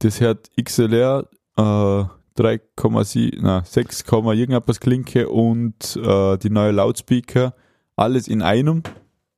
Das 0.00 0.20
hat 0.20 0.50
XLR, 0.62 1.26
äh, 1.56 1.62
3,7, 1.62 3.38
na, 3.40 3.64
6, 3.64 4.02
irgendetwas 4.02 4.80
Klinke 4.80 5.28
und 5.28 5.96
äh, 5.96 6.36
die 6.36 6.50
neue 6.50 6.72
Lautspeaker. 6.72 7.54
Alles 7.96 8.28
in 8.28 8.42
einem. 8.42 8.82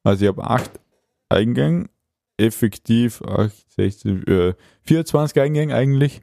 Also 0.02 0.24
ich 0.24 0.28
habe 0.28 0.44
acht 0.44 0.80
Eingänge. 1.28 1.88
Effektiv 2.40 3.22
8, 3.22 3.52
16, 3.72 4.26
äh, 4.26 4.54
24 4.82 5.40
Eingänge 5.40 5.74
eigentlich. 5.74 6.20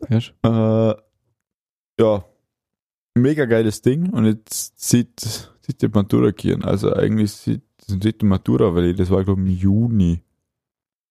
Weißt 0.00 0.34
Äh, 0.42 0.94
ja, 2.00 2.24
mega 3.14 3.44
geiles 3.46 3.82
Ding 3.82 4.10
und 4.10 4.26
jetzt 4.26 4.78
sieht, 4.80 5.20
sieht 5.60 5.82
die 5.82 5.88
Matura 5.88 6.30
gehen. 6.30 6.64
Also 6.64 6.92
eigentlich 6.92 7.32
sieht, 7.32 7.62
sieht 7.86 8.20
die 8.22 8.26
Matura, 8.26 8.74
weil 8.74 8.94
das 8.94 9.10
war 9.10 9.24
glaube 9.24 9.42
ich 9.42 9.48
im 9.48 9.54
Juni. 9.54 10.22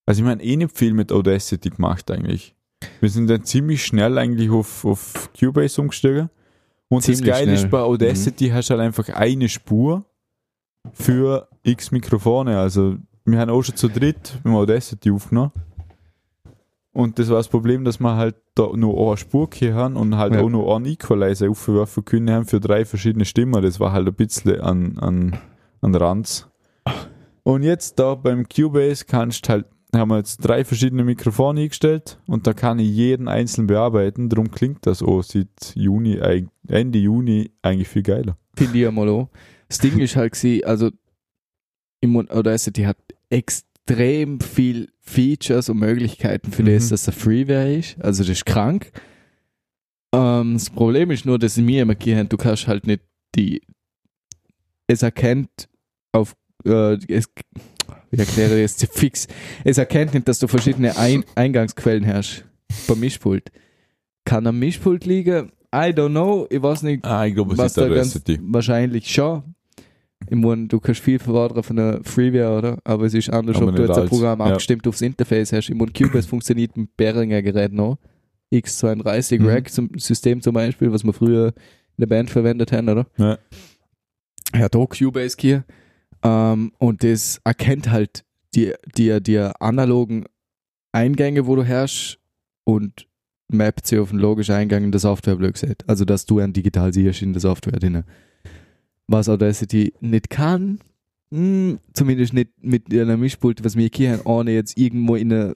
Also 0.06 0.22
ich 0.22 0.26
meine 0.26 0.44
eh 0.44 0.56
nicht 0.56 0.76
viel 0.76 0.94
mit 0.94 1.12
Audacity 1.12 1.70
gemacht 1.70 2.10
eigentlich. 2.10 2.56
Wir 3.00 3.10
sind 3.10 3.30
dann 3.30 3.44
ziemlich 3.44 3.86
schnell 3.86 4.18
eigentlich 4.18 4.50
auf, 4.50 4.86
auf 4.86 5.30
Cubase 5.38 5.82
umgestiegen. 5.82 6.30
Und 6.88 7.04
Ziemlich 7.04 7.22
das 7.22 7.28
Geile 7.28 7.44
schnell. 7.44 7.66
ist 7.66 7.70
bei 7.70 7.82
Audacity 7.82 8.50
hast 8.50 8.70
du 8.70 8.74
halt 8.74 8.82
einfach 8.82 9.10
eine 9.10 9.48
Spur 9.48 10.06
für 10.94 11.48
x 11.62 11.92
Mikrofone. 11.92 12.58
Also 12.58 12.98
wir 13.32 13.40
haben 13.40 13.50
auch 13.50 13.62
schon 13.64 13.76
zu 13.76 13.88
dritt 13.90 14.40
mit 14.44 14.54
Audacity 14.54 15.12
aufgenommen. 15.12 15.52
Und 16.92 17.20
das 17.20 17.30
war 17.30 17.38
das 17.38 17.48
Problem, 17.48 17.86
dass 17.86 18.00
wir 18.00 18.16
halt 18.16 18.36
da 18.56 18.68
nur 18.76 18.98
eine 19.08 19.18
Spur 19.18 19.48
hier 19.54 19.76
haben 19.76 19.96
und 19.96 20.18
halt 20.18 20.34
Ja. 20.34 20.42
auch 20.42 20.50
nur 20.50 20.76
einen 20.76 20.86
Equalizer 20.86 21.50
aufgeworfen 21.50 22.04
können 22.04 22.30
haben 22.30 22.46
für 22.46 22.60
drei 22.60 22.84
verschiedene 22.84 23.26
Stimmen. 23.26 23.62
Das 23.62 23.80
war 23.80 23.92
halt 23.94 24.08
ein 24.08 24.14
bisschen 24.14 24.60
an, 24.62 24.98
an, 24.98 25.38
an 25.82 25.96
Ranz. 25.96 26.48
Und 27.44 27.64
jetzt 27.64 28.00
da 28.00 28.16
beim 28.16 28.48
Cubase 28.50 29.06
kannst 29.06 29.48
halt, 29.50 29.66
haben 29.96 30.10
wir 30.10 30.18
jetzt 30.18 30.38
drei 30.38 30.66
verschiedene 30.66 31.04
Mikrofone 31.04 31.62
eingestellt 31.62 32.20
und 32.28 32.46
da 32.48 32.54
kann 32.54 32.80
ich 32.80 32.90
jeden 32.90 33.28
einzeln 33.28 33.68
bearbeiten. 33.68 34.30
Darum 34.30 34.52
klingt 34.52 34.86
das 34.86 35.02
auch 35.02 35.22
seit 35.24 35.74
Juni, 35.76 36.20
Ende 36.68 37.00
Juni 37.00 37.52
eigentlich 37.62 37.88
viel 37.88 38.04
geiler. 38.04 38.38
Finde 38.56 38.78
ich 38.78 38.88
einmal 38.88 39.10
auch. 39.10 39.30
Das 39.68 39.78
Ding 39.78 39.98
ist 40.00 40.16
halt 40.16 40.34
gewesen, 40.34 40.66
also 40.66 40.90
im 42.02 42.30
Audacity 42.30 42.84
hat 42.84 42.98
extrem 43.30 44.40
viel 44.40 44.90
Features 45.00 45.70
und 45.70 45.80
Möglichkeiten 45.80 46.52
für 46.52 46.64
Mhm. 46.64 46.68
das, 46.76 46.90
dass 46.90 47.08
er 47.08 47.14
Freeware 47.14 47.74
ist. 47.76 48.00
Also 48.02 48.24
das 48.24 48.30
ist 48.32 48.46
krank. 48.46 48.92
Ähm, 50.14 50.54
das 50.54 50.70
Problem 50.70 51.12
ist 51.12 51.26
nur, 51.26 51.38
dass 51.40 51.58
in 51.58 51.66
mir 51.66 51.84
immer 51.84 51.96
gehört, 51.96 52.32
du 52.34 52.38
kannst 52.38 52.68
halt 52.68 52.86
nicht 52.88 53.02
die 53.36 53.62
es 54.88 55.04
erkennt 55.04 55.70
auf 56.12 56.36
äh, 56.66 56.98
es, 57.08 57.30
wie 58.10 58.18
erkläre 58.18 58.60
ich 58.64 58.76
das 58.76 58.90
fix? 58.92 59.28
Es 59.64 59.78
erkennt 59.78 60.16
nicht, 60.16 60.28
dass 60.28 60.40
du 60.40 60.48
verschiedene 60.48 60.98
Ein 60.98 61.24
Eingangsquellen 61.36 62.08
hast 62.08 62.44
beim 62.88 63.00
Mischpult. 63.00 63.52
Kann 64.26 64.48
am 64.48 64.58
Mischpult 64.58 65.06
liegen? 65.06 65.52
I 65.74 65.94
don't 65.94 66.10
know. 66.10 66.48
Ich 66.50 66.60
weiß 66.62 66.82
nicht, 66.82 67.06
Ah, 67.06 67.24
ich 67.28 67.36
glaube, 67.36 67.54
es 67.54 67.60
was 67.60 67.68
ist 67.68 67.78
der 67.78 67.90
ganz 67.90 68.16
Audacity. 68.16 68.40
wahrscheinlich 68.42 69.08
schon. 69.14 69.54
Ich 70.30 70.38
meine, 70.38 70.68
du 70.68 70.80
kannst 70.80 71.02
viel 71.02 71.20
verwalten 71.20 71.64
von 71.64 71.76
der 71.76 72.02
Freeware, 72.04 72.58
oder? 72.58 72.78
Aber 72.84 73.06
es 73.06 73.14
ist 73.14 73.30
anders, 73.32 73.58
Aber 73.58 73.68
ob 73.70 73.76
du 73.76 73.82
jetzt 73.84 73.98
ein. 73.98 74.08
Programm 74.08 74.40
Ja. 74.40 74.46
abgestimmt 74.48 74.88
aufs 74.88 75.02
Interface 75.02 75.52
hast. 75.54 75.70
Ich 75.70 75.76
meine, 75.76 75.92
Cubase 75.92 76.28
funktioniert 76.30 76.76
mit 76.78 76.96
Behringer 76.98 77.42
Gerät 77.42 77.74
noch. 77.74 77.98
X32 78.54 79.40
Mhm. 79.40 79.48
Rack 79.48 79.70
zum 79.72 79.90
System 79.98 80.42
zum 80.42 80.54
Beispiel, 80.54 80.92
was 80.92 81.04
wir 81.04 81.14
früher 81.14 81.48
in 81.48 82.02
der 82.02 82.08
Band 82.08 82.30
verwendet 82.30 82.72
haben, 82.72 82.90
oder? 82.90 83.06
Ja. 83.18 83.38
Ja, 84.56 84.70
da 84.70 84.86
Cubase 84.86 85.38
hier. 85.40 85.64
Ähm, 86.24 86.72
und 86.80 87.04
das 87.04 87.40
erkennt 87.44 87.92
halt 87.92 88.24
die, 88.56 88.74
die, 88.98 89.22
die 89.22 89.38
analogen 89.40 90.26
Eingänge, 90.92 91.46
wo 91.46 91.56
du 91.56 91.64
herrschst 91.64 92.18
und 92.64 93.08
mappt 93.52 93.86
sie 93.88 94.00
auf 94.00 94.10
einen 94.12 94.20
logischen 94.20 94.56
Eingang 94.56 94.84
in 94.84 94.92
der 94.92 95.00
Software, 95.00 95.36
blöd 95.36 95.54
gesagt. 95.54 95.88
Also, 95.88 96.06
dass 96.06 96.26
du 96.26 96.40
einen 96.40 96.54
digital 96.54 96.92
siehst 96.94 97.22
in 97.22 97.34
der 97.34 97.42
Software 97.42 97.80
drin. 97.80 98.04
Was 99.12 99.30
Audacity 99.30 99.94
nicht 100.02 100.30
kann, 100.30 100.80
hm, 101.32 101.80
zumindest 101.94 102.34
nicht 102.34 102.52
mit 102.62 102.94
einer 102.94 103.18
Mischpult, 103.18 103.64
was 103.64 103.76
wir 103.76 103.90
hier 103.94 104.14
haben, 104.14 104.22
ohne 104.26 104.52
jetzt 104.52 104.78
irgendwo 104.78 105.16
in 105.16 105.34
ein 105.34 105.54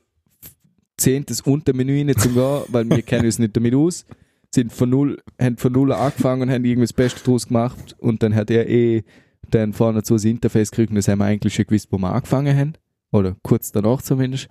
zehntes 0.97 1.41
Untermenü 1.41 2.13
zu 2.15 2.29
gehen, 2.29 2.61
weil 2.69 2.89
wir 2.89 3.01
kennen 3.01 3.25
uns 3.25 3.39
nicht 3.39 3.55
damit 3.55 3.75
aus 3.75 4.05
sind 4.53 4.71
von 4.71 4.89
null, 4.89 5.21
haben 5.41 5.57
von 5.57 5.71
null 5.71 5.91
angefangen 5.91 6.43
und 6.43 6.51
haben 6.51 6.65
irgendwie 6.65 6.87
das 6.87 6.93
Beste 6.93 7.23
draus 7.23 7.47
gemacht 7.47 7.95
und 7.99 8.23
dann 8.23 8.35
hat 8.35 8.51
er 8.51 8.69
eh 8.69 9.03
dann 9.49 9.73
vorne 9.73 10.03
zu 10.03 10.13
das 10.13 10.25
Interface 10.25 10.71
gekriegt 10.71 10.89
und 10.89 10.95
das 10.95 11.07
haben 11.07 11.19
wir 11.19 11.25
eigentlich 11.25 11.55
schon 11.55 11.65
gewusst, 11.65 11.87
wo 11.91 11.97
wir 11.97 12.13
angefangen 12.13 12.55
haben. 12.55 12.73
Oder 13.11 13.35
kurz 13.43 13.71
danach 13.71 14.01
zumindest. 14.01 14.47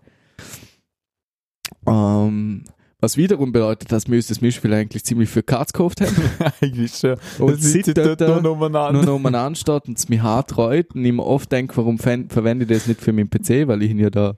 Ähm, 1.87 2.65
was 3.03 3.17
wiederum 3.17 3.51
bedeutet, 3.51 3.91
dass 3.91 4.07
wir 4.07 4.15
uns 4.15 4.29
das 4.29 4.41
Mischspiel 4.41 4.73
eigentlich 4.73 5.03
ziemlich 5.03 5.29
für 5.29 5.43
Katz 5.43 5.73
gekauft 5.73 6.01
haben. 6.01 6.15
Eigentlich 6.61 6.95
schon. 6.95 7.17
Und 7.41 7.55
Das 7.55 7.63
sitzt 7.63 7.99
dort 7.99 8.21
dort 8.21 8.43
nur 8.45 8.53
umeinander. 8.53 9.05
nur 9.05 9.17
umeinander 9.17 9.57
steht 9.57 9.89
und 9.89 9.99
es 9.99 10.09
mich 10.09 10.23
hart 10.23 10.57
reut 10.57 10.95
und 10.95 11.05
ich 11.05 11.13
mir 11.13 11.25
oft 11.25 11.51
denke, 11.51 11.77
warum 11.77 11.99
verwende 11.99 12.65
ich 12.65 12.69
das 12.69 12.87
nicht 12.87 13.01
für 13.01 13.13
meinen 13.13 13.29
PC, 13.29 13.67
weil 13.67 13.83
ich 13.83 13.91
ihn 13.91 13.99
ja 13.99 14.09
da 14.09 14.37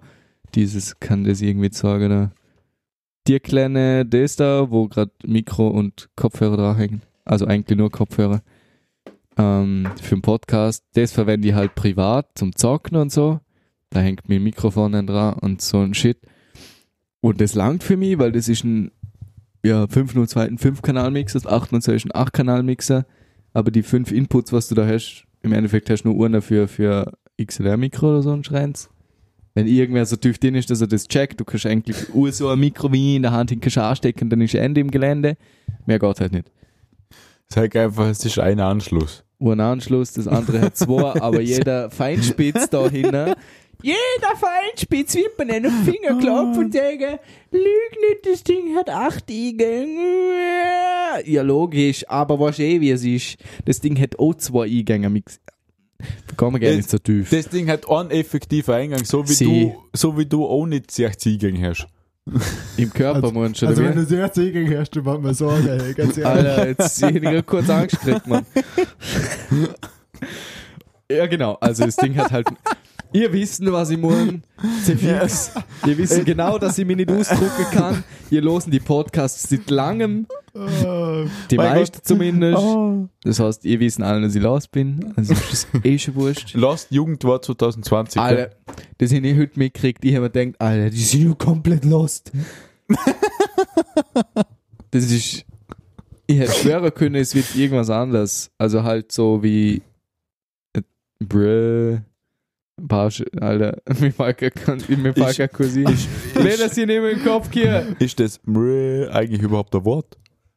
dieses, 0.55 0.99
kann 0.99 1.25
das 1.25 1.43
irgendwie 1.43 1.75
sagen, 1.75 2.09
da, 2.09 2.31
die 3.27 3.39
kleine, 3.39 4.07
das 4.07 4.37
da, 4.37 4.71
wo 4.71 4.89
gerade 4.89 5.13
Mikro 5.27 5.69
und 5.69 6.09
Kopfhörer 6.17 6.57
dran 6.57 6.77
hängen, 6.77 7.03
also 7.27 7.45
eigentlich 7.47 7.77
nur 7.77 7.91
Kopfhörer, 7.91 8.41
ähm, 9.37 9.91
für 10.01 10.15
den 10.17 10.23
Podcast, 10.23 10.85
das 10.95 11.13
verwende 11.13 11.49
ich 11.49 11.55
halt 11.55 11.75
privat 11.75 12.31
zum 12.35 12.57
Zocken 12.57 12.97
und 12.97 13.13
so, 13.13 13.41
da 13.91 14.01
hängt 14.01 14.27
mir 14.31 14.37
ein 14.37 14.43
Mikrofon 14.43 14.93
dran 15.07 15.35
und 15.35 15.61
so 15.61 15.81
ein 15.81 15.93
Shit 15.93 16.17
und 17.25 17.41
das 17.41 17.55
langt 17.55 17.83
für 17.83 17.97
mich, 17.97 18.19
weil 18.19 18.33
das 18.33 18.51
ist 18.51 18.65
ein 18.65 18.91
ja, 19.65 19.87
502 19.87 20.43
ein 20.43 20.59
5-Kanal-Mixer, 20.59 21.51
802 21.51 21.93
ein 21.93 22.27
8-Kanal-Mixer, 22.27 23.07
aber 23.55 23.71
die 23.71 23.83
fünf 23.83 24.13
Inputs, 24.13 24.53
was 24.53 24.69
du 24.69 24.75
da 24.75 24.87
hast, 24.87 25.25
im 25.41 25.55
Endeffekt 25.55 25.89
hast 25.89 26.03
du 26.03 26.13
nur 26.13 26.27
einen 26.27 26.43
für, 26.43 26.69
für 26.69 27.15
XLR-Mikro 27.43 28.11
oder 28.11 28.23
so 28.23 28.31
ein 28.31 28.45
Schreins. 28.45 28.91
Wenn 29.55 29.67
irgendwer 29.67 30.05
so 30.05 30.17
tief 30.17 30.37
drin 30.37 30.55
ist, 30.55 30.69
dass 30.69 30.83
er 30.83 30.87
das 30.87 31.09
checkt, 31.09 31.41
du 31.41 31.47
kannst 31.47 31.65
eigentlich 31.65 32.15
ur 32.15 32.31
so 32.31 32.51
ein 32.51 32.61
Mikro 32.61 32.93
wie 32.93 33.17
in 33.17 33.23
der 33.23 33.33
Hand 33.33 33.49
hin 33.49 33.61
kannst 33.61 33.79
anstecken, 33.79 34.29
dann 34.29 34.43
ist 34.43 34.55
Ende 34.55 34.83
im 34.83 34.91
Gelände. 34.91 35.39
Mehr 35.87 35.99
geht 35.99 36.21
halt 36.21 36.33
nicht. 36.33 36.53
Sag 37.49 37.75
einfach, 37.75 38.09
es 38.09 38.23
ist 38.23 38.39
ein 38.39 38.61
Anschluss. 38.61 39.25
Ein 39.41 39.61
Anschluss, 39.61 40.13
das 40.13 40.29
andere 40.29 40.61
hat 40.61 40.77
zwei, 40.77 41.15
aber 41.23 41.41
jeder 41.41 41.89
Feinspitz 41.89 42.69
da 42.69 42.87
hinten, 42.91 43.33
jeder 43.85 44.35
Feinspitz 44.35 45.15
wird 45.15 45.39
mir 45.39 45.53
einen 45.53 45.71
Finger 45.85 46.19
klopfen 46.19 46.65
und 46.65 46.73
sagen, 46.73 47.19
lüg 47.51 47.63
nicht, 48.01 48.25
das 48.25 48.43
Ding 48.43 48.75
hat 48.77 48.89
acht 48.89 49.31
Eingänge. 49.31 50.01
Ja, 51.27 51.43
logisch, 51.43 52.09
aber 52.09 52.41
weißt 52.41 52.61
du 52.61 52.63
eh, 52.63 52.81
wie 52.81 52.91
es 52.91 53.05
ist. 53.05 53.37
Das 53.67 53.81
Ding 53.81 54.01
hat 54.01 54.19
auch 54.19 54.35
zwei 54.37 54.65
Eingänge. 54.65 55.11
Gehen 55.11 55.23
wir 56.39 56.59
gerne 56.59 56.77
nicht 56.77 56.89
so 56.89 56.97
tief. 56.99 57.29
Das 57.29 57.51
Ding 57.51 57.69
hat 57.69 57.87
einen 57.89 58.11
effektiven 58.11 58.75
Eingang, 58.75 59.05
so 59.05 59.29
wie 59.29 59.33
Sie. 59.33 59.45
du, 59.45 59.77
so 59.93 60.17
wie 60.17 60.25
du 60.25 60.47
auch 60.47 60.65
nicht 60.65 60.91
60 60.91 61.35
Eingänge 61.35 61.69
hast. 61.69 61.87
Im 62.79 62.91
Körper, 62.91 63.23
Also, 63.23 63.39
meinst 63.39 63.61
du, 63.61 63.67
also 63.67 63.85
wenn 63.85 63.97
du 63.97 64.07
sehr 64.07 64.33
Zegen 64.33 64.79
hast, 64.79 64.97
dann 64.97 65.05
macht 65.05 65.21
mir 65.21 65.35
Sorge, 65.35 65.79
ey, 65.87 65.93
ganz 65.93 66.17
ehrlich. 66.17 66.49
Alter, 66.49 66.69
jetzt 66.69 67.03
hätte 67.03 67.19
ich 67.19 67.23
gerade 67.23 67.43
kurz 67.43 67.69
Angst 67.69 68.01
gekriegt, 68.01 68.27
Mann. 68.27 68.47
ja, 71.11 71.27
genau. 71.27 71.59
Also 71.61 71.85
das 71.85 71.97
Ding 71.97 72.17
hat 72.17 72.33
halt. 72.33 72.49
Ihr 73.15 73.33
wisst, 73.33 73.65
was 73.71 73.91
ich 73.91 73.99
meine. 73.99 74.43
C-Fix. 74.83 75.53
Ihr 75.87 75.97
wisst 75.97 76.25
genau, 76.25 76.59
dass 76.59 76.77
ich 76.79 76.85
mich 76.85 76.97
nicht 76.97 77.13
ausdrucken 77.13 77.65
kann. 77.71 78.03
Ihr 78.29 78.43
losen 78.43 78.73
die 78.73 78.81
Podcasts 78.81 79.49
seit 79.49 79.71
langem. 79.71 80.27
Die 80.53 81.57
Mein 81.57 81.77
meisten 81.77 82.01
zumindest. 82.03 82.59
Oh. 82.59 83.09
Das 83.23 83.39
heißt, 83.39 83.65
ihr 83.67 83.79
wisst 83.79 84.03
alle, 84.03 84.21
dass 84.21 84.35
ich 84.35 84.43
los 84.43 84.67
bin. 84.67 85.13
Also 85.15 85.33
ist 85.53 85.69
das 85.73 85.85
eh 85.85 85.97
schon 85.97 86.17
wurscht. 86.17 86.55
Lost 86.55 86.91
Jugendwort 86.91 87.45
2020. 87.45 88.15
gell? 88.15 88.23
Alter, 88.25 88.57
das 88.99 89.15
habe 89.15 89.29
ich 89.29 89.39
heute 89.39 89.59
mitgekriegt. 89.61 90.05
Ich 90.05 90.17
habe 90.17 90.25
mir 90.25 90.31
gedacht, 90.31 90.61
Alter, 90.61 90.91
die 90.91 90.97
sind 90.97 91.29
ja 91.29 91.35
komplett 91.35 91.85
lost. 91.85 92.33
das 94.91 95.05
ist. 95.05 95.45
Ich 96.27 96.39
hätte 96.39 96.53
schwören 96.53 96.93
können, 96.93 97.15
es 97.15 97.33
wird 97.37 97.55
irgendwas 97.55 97.91
anderes. 97.91 98.51
Also 98.59 98.83
halt 98.83 99.13
so 99.13 99.41
wie. 99.45 99.83
Äh, 100.73 100.83
Brr. 101.21 102.03
Barsch, 102.81 103.23
Alter, 103.41 103.79
mir 104.01 104.13
fällt 104.13 104.39
fällt 104.41 105.39
Ich- 105.39 105.53
Cousin. 105.53 105.85
Wenn 106.35 106.59
das 106.59 106.75
hier 106.75 106.87
mehr 106.87 107.11
im 107.11 107.23
Kopf 107.25 107.51
geht. 107.51 107.97
Ist 108.01 108.19
das 108.21 108.41
eigentlich 108.47 109.43
überhaupt 109.43 109.75
ein 109.75 109.85
Wort? 109.85 110.17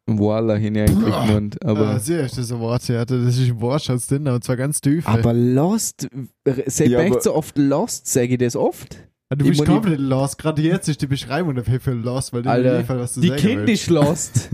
Voila, 0.10 0.56
hin 0.56 0.78
eigentlich 0.78 0.98
gemeint. 1.00 1.58
ah, 1.66 1.70
Aber, 1.72 2.00
sehr 2.00 2.22
ist 2.26 2.38
das 2.38 2.52
ein 2.52 2.60
Wort, 2.60 2.88
ja. 2.88 3.04
Das 3.06 3.38
ist 3.38 3.50
ein 3.50 3.60
Wortschatz 3.60 4.08
drin, 4.08 4.26
und 4.28 4.44
zwar 4.44 4.56
ganz 4.56 4.80
tief. 4.80 5.06
aber 5.08 5.34
Lost, 5.34 6.08
sag 6.66 6.88
Ja, 6.88 7.00
aber- 7.06 7.22
so 7.22 7.36
oft 7.36 7.58
Lost, 7.58 8.08
sage 8.08 8.34
ich 8.34 8.38
das 8.40 8.56
oft? 8.56 8.98
Ah, 9.30 9.36
du 9.36 9.44
ich 9.46 9.52
bist 9.52 9.62
ich- 9.64 9.68
komplett 9.68 10.00
lost. 10.00 10.38
Gerade 10.38 10.62
jetzt 10.62 10.88
ist 10.88 11.02
die 11.02 11.08
Beschreibung 11.08 11.54
dafür 11.56 11.82
für 11.82 11.92
lost, 11.92 12.32
weil 12.32 12.44
du 12.44 12.50
Alter, 12.50 12.78
nicht 12.78 12.90
was 12.90 13.14
du 13.16 13.22
Die 13.22 13.32
Kind 13.32 13.70
ist 13.70 13.90
Lost. 13.90 14.50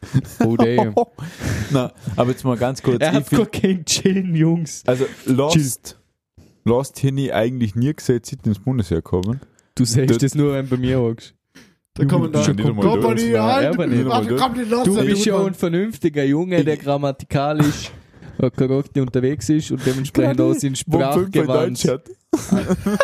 oh 0.44 0.56
damn. 0.56 0.94
Na, 1.70 1.92
aber 2.16 2.30
jetzt 2.30 2.42
mal 2.42 2.56
ganz 2.56 2.82
kurz. 2.82 2.96
Er 3.02 3.10
ich 3.10 3.16
hat 3.16 3.30
gar 3.30 3.44
kein 3.46 3.84
Chillen, 3.84 4.34
Jungs. 4.34 4.82
also 4.86 5.04
Lost, 5.26 5.99
Lost 6.64 7.02
hätte 7.02 7.20
ich 7.20 7.32
eigentlich 7.34 7.74
nie 7.74 7.94
gesehen, 7.94 8.20
seit 8.24 8.46
ins 8.46 8.58
Bundesheer 8.58 9.02
kommen. 9.02 9.40
Du 9.74 9.84
sagst 9.84 10.10
Das- 10.10 10.18
das 10.18 10.34
nur, 10.34 10.52
wenn 10.54 10.66
du 10.68 10.76
bei 10.76 10.80
mir 10.80 10.98
hockst. 11.00 11.34
Da 11.94 12.04
kommen 12.04 12.30
da 12.32 12.42
Schon 12.44 12.56
war 12.58 13.54
halt, 13.54 13.76
Du 14.86 14.96
bist 15.04 15.24
ja 15.26 15.44
ein 15.44 15.54
vernünftiger 15.54 16.24
Junge, 16.24 16.62
der 16.64 16.76
grammatikalisch 16.76 17.90
korrekt 18.56 18.96
unterwegs 18.96 19.48
ist 19.48 19.70
und 19.72 19.84
dementsprechend 19.84 20.40
auch 20.40 20.52
in 20.52 20.60
Deutsch 20.60 20.80
Sprachgewand. 20.80 21.84
hat. 21.88 22.04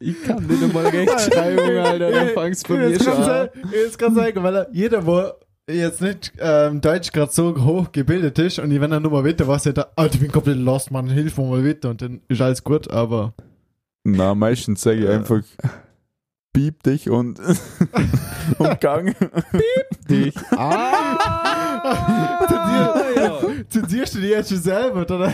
Ich 0.00 0.22
kann 0.22 0.46
nicht 0.46 0.62
einmal 0.62 0.86
Rechtschreibung, 0.86 1.76
Alter. 1.78 2.10
Dann 2.12 2.28
fangst 2.28 2.68
du 2.68 2.74
bei 2.74 2.88
mir 2.88 3.00
schon 3.02 3.12
an. 3.14 3.48
jetzt 3.72 3.98
kann 3.98 4.14
sagen, 4.14 4.42
weil 4.42 4.54
er- 4.56 4.68
jeder, 4.72 5.04
wo 5.04 5.18
jetzt 5.68 6.00
nicht 6.00 6.32
ähm, 6.38 6.80
Deutsch 6.80 7.12
gerade 7.12 7.32
so 7.32 7.54
hoch 7.64 7.92
gebildet 7.92 8.38
ist 8.38 8.58
und 8.58 8.70
wenn 8.80 8.92
er 8.92 9.00
nur 9.00 9.12
mal 9.12 9.24
weiter 9.24 9.46
was, 9.48 9.64
sagt 9.64 9.78
er, 9.78 9.90
Alter, 9.96 10.14
ich 10.14 10.20
bin 10.20 10.32
komplett 10.32 10.56
lost, 10.56 10.90
Mann, 10.90 11.08
hilf 11.08 11.36
mir 11.38 11.44
mal 11.44 11.64
weiter 11.66 11.90
und 11.90 12.02
dann 12.02 12.20
ist 12.28 12.40
alles 12.40 12.64
gut, 12.64 12.90
aber 12.90 13.34
Na, 14.04 14.34
meistens 14.34 14.82
sage 14.82 15.04
ich 15.04 15.08
einfach 15.08 15.42
Piep 16.52 16.82
dich 16.82 17.08
und, 17.10 17.38
und 18.58 18.80
Gang. 18.80 19.14
Dich. 20.10 20.34
Ah! 20.56 21.84
ja. 23.16 23.38
zensierst 23.68 24.14
du 24.14 24.20
die 24.20 24.28
jetzt 24.28 24.48
schon 24.48 24.58
selber, 24.58 25.02
oder? 25.02 25.32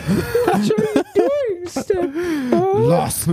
Lost. 2.74 3.28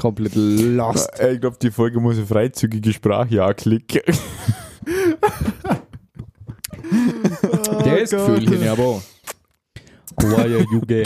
Komplett 0.00 0.32
lost. 0.34 1.18
Äh, 1.18 1.32
Ich 1.34 1.40
glaube, 1.40 1.56
die 1.60 1.70
Folge 1.70 1.98
muss 2.00 2.16
eine 2.16 2.26
freizügige 2.26 2.92
Sprache 2.92 3.42
anklicken. 3.42 4.02
Der 7.90 8.02
ist 8.02 8.10
Gefühl 8.10 8.48
hin, 8.48 8.68
aber. 8.68 9.02
Wow, 10.16 10.46
ja, 10.46 10.58
Juge. 10.72 11.04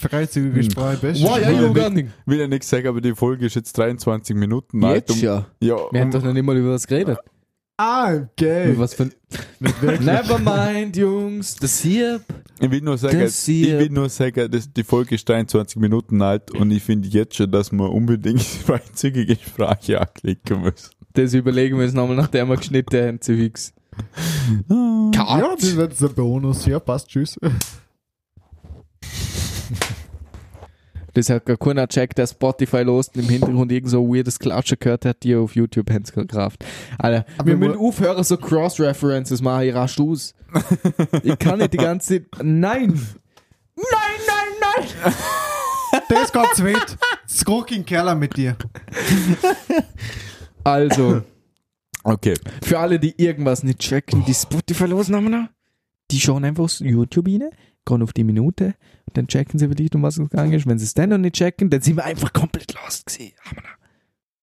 Freizügige 0.00 0.62
Sprache, 0.64 0.98
best. 0.98 1.22
Wow, 1.22 1.38
ja, 1.38 1.48
will 1.48 1.54
ja 1.54 1.88
Juge. 1.88 2.12
Will 2.26 2.40
ja 2.40 2.48
nichts 2.48 2.68
sagen, 2.68 2.86
aber 2.86 3.00
die 3.00 3.14
Folge 3.14 3.46
ist 3.46 3.56
jetzt 3.56 3.76
23 3.76 4.36
Minuten 4.36 4.84
alt. 4.84 5.10
Jetzt 5.10 5.20
ja. 5.20 5.46
ja, 5.60 5.76
Wir 5.90 6.00
haben 6.00 6.10
doch 6.10 6.22
noch 6.22 6.32
nicht 6.32 6.44
mal 6.44 6.56
über 6.56 6.70
was 6.70 6.86
geredet. 6.86 7.18
Ah, 7.80 8.12
okay. 8.12 8.74
Was 8.76 8.94
für 8.94 9.08
wirklich. 9.60 10.00
Nevermind, 10.00 10.96
Jungs. 10.96 11.54
Das 11.56 11.80
hier. 11.80 12.20
ich 12.58 12.70
will 12.70 12.80
nur 12.80 12.98
sagen, 12.98 13.20
Das 13.20 13.46
ich 13.46 13.70
will 13.70 13.90
nur 13.90 14.08
sagen, 14.08 14.50
dass 14.50 14.72
die 14.72 14.82
Folge 14.82 15.14
ist 15.14 15.28
23 15.28 15.76
Minuten 15.76 16.20
alt 16.20 16.50
und 16.50 16.72
ich 16.72 16.82
finde 16.82 17.06
jetzt 17.06 17.36
schon, 17.36 17.52
dass 17.52 17.70
man 17.70 17.88
unbedingt 17.88 18.42
freizügige 18.66 19.36
Sprache 19.36 20.00
anklicken 20.00 20.62
muss. 20.62 20.90
Das 21.12 21.34
überlegen 21.34 21.78
wir 21.78 21.84
uns 21.84 21.94
nochmal, 21.94 22.16
nachdem 22.16 22.48
wir 22.48 22.56
geschnitten 22.56 23.00
haben, 23.00 23.20
zu 23.20 23.36
fix. 23.36 23.72
Ja, 25.14 25.54
das 25.56 25.64
ist 25.64 26.02
ein 26.02 26.14
Bonus. 26.14 26.66
Ja, 26.66 26.78
passt, 26.78 27.08
tschüss. 27.08 27.36
Das 31.14 31.30
hat 31.30 31.46
gar 31.46 31.56
keiner 31.56 31.86
gecheckt, 31.86 32.18
der 32.18 32.26
Spotify 32.26 32.82
lost 32.82 33.16
und 33.16 33.24
im 33.24 33.28
Hintergrund 33.28 33.72
irgend 33.72 33.90
so 33.90 34.06
weirdes 34.08 34.38
Klatschen 34.38 34.76
gehört 34.78 35.04
hat, 35.04 35.22
die 35.24 35.34
auf 35.34 35.56
YouTube 35.56 35.90
haben 35.90 36.04
gekauft. 36.04 36.64
Alter, 36.96 37.24
Aber 37.38 37.48
wir 37.48 37.56
müssen 37.56 37.78
aufhören, 37.78 38.22
so 38.22 38.36
Cross-References 38.36 39.42
machen, 39.42 39.64
ich 39.68 39.74
rasch 39.74 39.98
aus. 39.98 40.34
ich 41.22 41.38
kann 41.38 41.58
nicht 41.58 41.72
die 41.72 41.78
ganze 41.78 42.20
Zeit. 42.20 42.26
Nein! 42.42 43.00
Nein, 43.74 44.20
nein, 44.26 44.84
nein! 45.02 45.14
Das 46.08 46.32
geht 46.32 46.54
zu 46.54 46.64
weit. 46.64 46.96
Skrock 47.28 47.70
in 47.70 47.78
den 47.78 47.86
Keller 47.86 48.14
mit 48.14 48.36
dir. 48.36 48.56
Also, 50.62 51.22
Okay. 52.04 52.34
für 52.62 52.78
alle, 52.78 52.98
die 52.98 53.14
irgendwas 53.22 53.62
nicht 53.62 53.80
checken, 53.80 54.24
die 54.24 54.34
Spotify 54.34 54.86
losnehmen, 54.86 55.48
die 56.10 56.20
schauen 56.20 56.44
einfach 56.44 56.64
aus 56.64 56.78
YouTube 56.80 57.26
rein, 57.26 57.50
gehen 57.84 58.02
auf 58.02 58.12
die 58.12 58.24
Minute 58.24 58.74
und 59.06 59.16
dann 59.16 59.26
checken 59.26 59.58
sie 59.58 59.68
vielleicht, 59.68 59.94
um 59.94 60.02
was 60.02 60.18
es 60.18 60.28
gegangen 60.30 60.52
ist. 60.52 60.66
Wenn 60.66 60.78
sie 60.78 60.84
es 60.84 60.94
dann 60.94 61.10
noch 61.10 61.18
nicht 61.18 61.34
checken, 61.34 61.70
dann 61.70 61.80
sind 61.80 61.96
wir 61.96 62.04
einfach 62.04 62.32
komplett 62.32 62.74
lost 62.74 63.06
gewesen. 63.06 63.34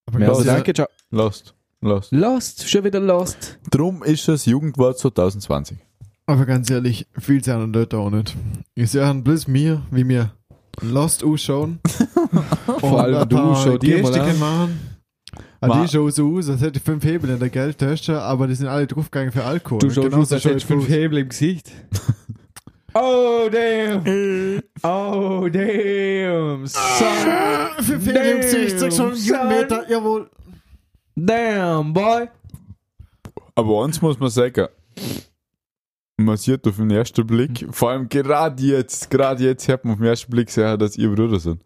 Aber 0.06 0.20
Ja, 0.20 0.28
ganz 0.28 0.44
danke, 0.44 0.74
ciao. 0.74 0.88
Lost. 1.12 1.56
Lost. 1.82 2.12
Lost, 2.12 2.70
schon 2.70 2.84
wieder 2.84 3.00
lost. 3.00 3.60
Drum 3.70 4.04
ist 4.04 4.28
das 4.28 4.46
Jugendwort 4.46 4.98
2020. 4.98 5.78
Aber 6.26 6.46
ganz 6.46 6.70
ehrlich, 6.72 7.08
viel 7.20 7.44
zu 7.44 7.54
anderen 7.54 7.74
Leute 7.74 7.98
auch 7.98 8.10
nicht. 8.10 8.36
Ich 8.74 8.92
sehe 8.92 9.14
bloß 9.14 9.48
mir, 9.48 9.84
wie 9.92 10.08
wir 10.08 10.32
Lost 10.82 11.24
ausschauen. 11.24 11.80
Vor 12.80 13.02
allem 13.02 13.30
du, 13.30 13.38
schau 13.56 13.78
dir 13.78 14.02
mal 14.02 14.12
Gestiken 14.12 14.30
an. 14.32 14.40
machen. 14.40 14.95
Ah, 15.72 15.82
die 15.82 15.88
schauen 15.88 16.12
so 16.12 16.36
aus, 16.38 16.50
als 16.50 16.62
hätte 16.62 16.78
ich 16.78 16.84
fünf 16.84 17.04
Hebel 17.04 17.30
in 17.30 17.40
der 17.40 17.50
Geldtasche, 17.50 18.22
aber 18.22 18.48
die 18.48 18.56
sind 18.56 18.68
alle 18.68 18.88
draufgegangen 18.88 19.32
für 19.32 19.44
Alkohol. 19.44 19.80
Du 19.80 19.90
schaust 19.90 20.14
aus, 20.14 20.32
als 20.32 20.46
hättest 20.46 20.64
ich 20.64 20.68
du 20.68 20.82
fünf. 20.82 20.90
Hebel 20.90 21.20
im 21.20 21.30
Gesicht. 21.30 21.72
Oh, 22.98 23.50
damn. 23.52 24.62
Oh, 24.82 25.50
damn. 25.50 26.66
Son. 26.66 27.08
Für 27.84 28.00
54 28.00 28.98
Damn, 28.98 29.14
Kilometer, 29.14 29.90
jawohl. 29.90 30.30
Damn, 31.14 31.92
boy. 31.92 32.30
Aber 33.54 33.84
eins 33.84 34.02
muss 34.02 34.18
man 34.18 34.30
sagen. 34.30 34.68
Man 36.16 36.38
sieht 36.38 36.66
auf 36.66 36.78
den 36.78 36.90
ersten 36.90 37.28
Blick, 37.28 37.68
vor 37.72 37.90
allem 37.92 38.08
gerade 38.08 38.64
jetzt, 38.64 39.10
gerade 39.12 39.44
jetzt 39.44 39.68
hat 39.68 39.84
man 39.84 39.96
auf 39.96 40.00
den 40.00 40.08
ersten 40.08 40.32
Blick 40.32 40.48
gesehen, 40.48 40.80
dass 40.80 40.96
ihr 40.96 41.10
Brüder 41.14 41.38
sind. 41.42 41.60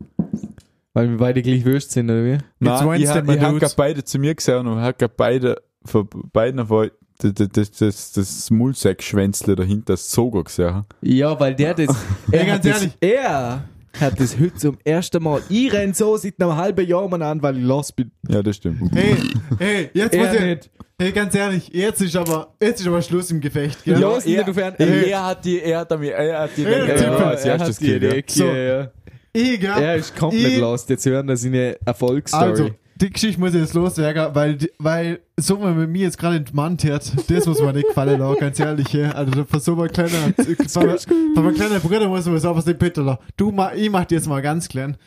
Weil 0.93 1.09
wir 1.09 1.17
beide 1.17 1.41
gleich 1.41 1.65
wurscht 1.65 1.91
sind, 1.91 2.09
oder 2.09 2.23
wie? 2.25 2.37
Nein, 2.59 2.79
ich, 2.79 2.85
mein 2.85 3.01
ich 3.01 3.09
habe 3.09 3.67
beide 3.77 4.03
zu 4.03 4.17
mir 4.19 4.33
gesehen 4.35 4.65
und 4.67 4.79
habe 4.79 4.93
gerade 4.97 5.13
beide, 5.15 5.61
von 5.85 6.07
beiden 6.33 6.65
von 6.65 6.89
das, 7.21 7.33
das, 7.51 7.71
das, 7.71 8.11
das 8.13 8.49
Mulsack-Schwänzle 8.49 9.55
dahinter 9.55 9.97
Sogo 9.97 10.43
gesehen. 10.43 10.85
Ja, 11.01 11.37
weil 11.39 11.53
der 11.55 11.73
das. 11.73 11.95
Er, 12.31 12.45
ganz 12.45 12.65
hat 12.65 12.65
das 12.65 12.81
ehrlich. 12.81 12.97
er 13.01 13.63
hat 13.99 14.19
das 14.19 14.39
heute 14.39 14.53
zum 14.55 14.77
ersten 14.85 15.21
Mal. 15.21 15.41
Ich 15.49 15.71
renn 15.73 15.93
so 15.93 16.15
seit 16.15 16.39
einem 16.41 16.55
halben 16.55 16.87
Jahr 16.87 17.07
mal 17.09 17.21
an, 17.21 17.41
weil 17.41 17.57
ich 17.57 17.63
los 17.63 17.91
bin. 17.91 18.11
Ja, 18.27 18.41
das 18.41 18.55
stimmt. 18.55 18.89
Hey, 18.95 19.15
hey, 19.59 19.89
jetzt 19.93 20.15
muss 20.15 20.27
Er 20.27 20.33
ich, 20.35 20.41
nicht. 20.45 20.69
hey, 21.01 21.11
ganz 21.11 21.35
ehrlich, 21.35 21.69
jetzt 21.73 22.01
ist 22.01 22.15
aber, 22.15 22.53
jetzt 22.61 22.79
ist 22.81 22.87
aber 22.87 23.01
Schluss 23.01 23.29
im 23.31 23.41
Gefecht, 23.41 23.83
gell? 23.83 23.99
Ja, 23.99 24.13
einen- 24.15 24.77
er, 24.77 25.07
er 25.07 25.25
hat 25.25 25.43
die, 25.43 25.59
er 25.61 25.79
hat 25.79 25.91
damit, 25.91 26.11
er 26.11 26.39
hat 26.39 26.51
die, 26.55 26.63
Er 26.63 26.81
hat 26.83 26.87
er 26.89 26.95
die- 26.97 27.05
hat 27.05 27.21
als 27.21 27.45
er 27.45 27.51
erstes 27.57 27.75
hat 27.77 27.81
die 27.85 27.99
gekriegt. 27.99 28.13
Ecke, 28.13 28.31
So. 28.33 28.45
ja. 28.45 28.91
Ich, 29.33 29.59
gell? 29.59 29.71
Er 29.71 29.95
ist 29.95 30.15
komplett 30.15 30.53
Ich- 30.53 30.59
lost. 30.59 30.89
Jetzt 30.89 31.05
hören 31.05 31.27
wir 31.27 31.37
seine 31.37 31.77
Erfolgsstory. 31.85 32.43
Also, 32.43 32.69
die 33.01 33.09
Geschichte 33.11 33.39
muss 33.39 33.53
ich 33.53 33.61
jetzt 33.61 33.73
loswerden, 33.75 34.35
weil, 34.35 34.57
weil 34.77 35.19
so 35.39 35.57
man 35.57 35.77
mit 35.77 35.89
mir 35.89 36.01
jetzt 36.01 36.17
gerade 36.17 36.35
entmannt 36.37 36.83
hat, 36.83 37.11
das 37.29 37.45
muss 37.45 37.61
man 37.61 37.73
nicht 37.75 37.87
gefallen 37.87 38.19
lassen, 38.19 38.39
ganz 38.39 38.59
ehrlich. 38.59 38.91
ja. 38.91 39.11
Also 39.11 39.45
von 39.45 39.59
so 39.61 39.79
einem 39.79 39.89
kleinen, 39.91 40.33
von, 40.67 40.97
von 41.35 41.45
einem 41.45 41.55
kleinen 41.55 41.79
Bruder 41.79 42.07
muss 42.09 42.25
man 42.25 42.39
sowas 42.39 42.65
nicht 42.65 42.77
bitte 42.79 43.01
lassen. 43.01 43.19
Du, 43.37 43.53
ich 43.75 43.89
mach 43.89 44.03
dir 44.05 44.15
jetzt 44.15 44.27
mal 44.27 44.41
ganz 44.41 44.67
klein. 44.67 44.97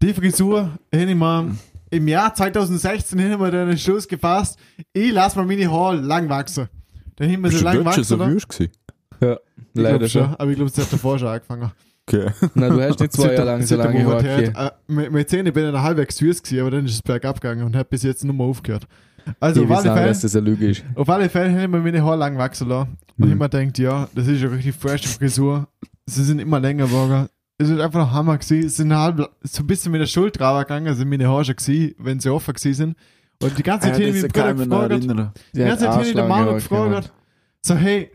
Die 0.00 0.14
Frisur, 0.14 0.70
hätte 0.90 1.10
ich 1.10 1.16
mal 1.16 1.50
im 1.90 2.08
Jahr 2.08 2.34
2016 2.34 3.18
hin 3.18 3.38
wir 3.38 3.50
den 3.50 3.76
Schluss 3.76 4.08
gefasst, 4.08 4.58
ich 4.94 5.12
lass 5.12 5.36
mal 5.36 5.44
meine 5.44 5.70
Haare 5.70 5.96
lang 5.96 6.28
wachsen. 6.30 6.68
Dann 7.16 7.28
hin 7.28 7.42
wir 7.42 7.50
sie 7.50 7.62
lang 7.62 7.84
wirklich 7.84 8.06
so 8.06 8.18
wachsen. 8.18 8.20
oder? 8.22 8.30
wüst 8.34 8.48
gewesen? 8.48 8.72
ja, 9.20 9.32
Ich 9.34 9.38
leider 9.74 10.08
schon. 10.08 10.24
schon, 10.24 10.34
aber 10.36 10.50
ich 10.50 10.56
glaube, 10.56 10.70
es 10.74 10.78
hat 10.78 10.90
davor 10.90 11.18
schon 11.18 11.28
angefangen. 11.28 11.70
Okay. 12.12 12.30
Na, 12.54 12.68
du 12.68 12.80
hast 12.82 13.00
nicht 13.00 13.12
zwei 13.12 13.32
Jahre 13.34 13.44
lang 13.46 13.62
so 13.62 13.76
lange 13.76 14.02
gehabt. 14.04 14.24
Äh, 14.24 14.70
mit, 14.86 15.12
mit 15.12 15.28
10 15.30 15.44
bin 15.52 15.64
ich 15.66 15.72
dann 15.72 15.82
halbwegs 15.82 16.16
süß 16.16 16.42
gewesen, 16.42 16.60
aber 16.60 16.70
dann 16.72 16.84
ist 16.86 16.94
es 16.94 17.02
bergab 17.02 17.40
gegangen 17.40 17.64
und 17.64 17.74
hat 17.76 17.88
bis 17.90 18.02
jetzt 18.02 18.24
nur 18.24 18.34
mal 18.34 18.44
aufgehört. 18.44 18.86
Also, 19.38 19.62
Ich 19.62 19.70
auf 19.70 19.76
alle, 19.78 19.94
Fälle, 19.94 20.08
dass 20.08 20.20
das 20.22 20.34
eine 20.36 20.46
Lüge 20.50 20.70
ist. 20.70 20.84
auf 20.96 21.08
alle 21.08 21.28
Fälle 21.28 21.50
ich 21.62 21.68
mir 21.68 21.78
meine 21.78 22.02
Haare 22.04 22.16
lang 22.16 22.36
wachsen 22.38 22.68
lassen. 22.68 22.96
Und 23.18 23.26
Mhm. 23.26 23.32
ich 23.32 23.38
mir 23.38 23.48
denkt, 23.48 23.78
ja, 23.78 24.08
das 24.14 24.26
ist 24.26 24.42
eine 24.42 24.52
richtig 24.52 24.74
frische 24.74 25.08
Frisur. 25.08 25.68
Sie 26.06 26.24
sind 26.24 26.40
immer 26.40 26.58
länger 26.58 26.86
geworden. 26.86 27.28
Es 27.58 27.68
ist 27.68 27.78
einfach 27.80 28.06
ein 28.08 28.12
Hammer 28.12 28.38
gewesen. 28.38 28.66
Es 28.66 28.76
sind 28.76 28.92
halb, 28.92 29.30
so 29.42 29.62
ein 29.62 29.66
bisschen 29.68 29.92
mit 29.92 30.00
der 30.00 30.06
Schuld 30.06 30.34
drüber 30.36 30.60
gegangen, 30.64 30.92
sind 30.96 31.08
meine 31.08 31.28
Haare 31.28 31.44
schon 31.44 31.54
gewesen, 31.56 31.94
wenn 31.98 32.18
sie 32.18 32.30
offen 32.30 32.52
gewesen 32.54 32.74
sind. 32.74 32.96
Und 33.40 33.56
die 33.56 33.62
ganze 33.62 33.88
Zeit 33.92 33.98
Ja, 34.00 34.06
habe 34.06 34.16
ich 34.16 34.22
das 34.22 34.56
mich 34.56 34.66
mir 34.66 34.66
noch 34.66 34.88
gefragt, 34.88 35.38
die 35.54 35.58
ganze 35.60 35.84
Zeit 35.84 35.88
habe 35.94 36.04
ich 36.06 36.14
den 36.14 36.28
Manu 36.28 36.50
Arschlange 36.52 36.88
gefragt, 36.88 37.12
so, 37.64 37.74
hey, 37.76 38.10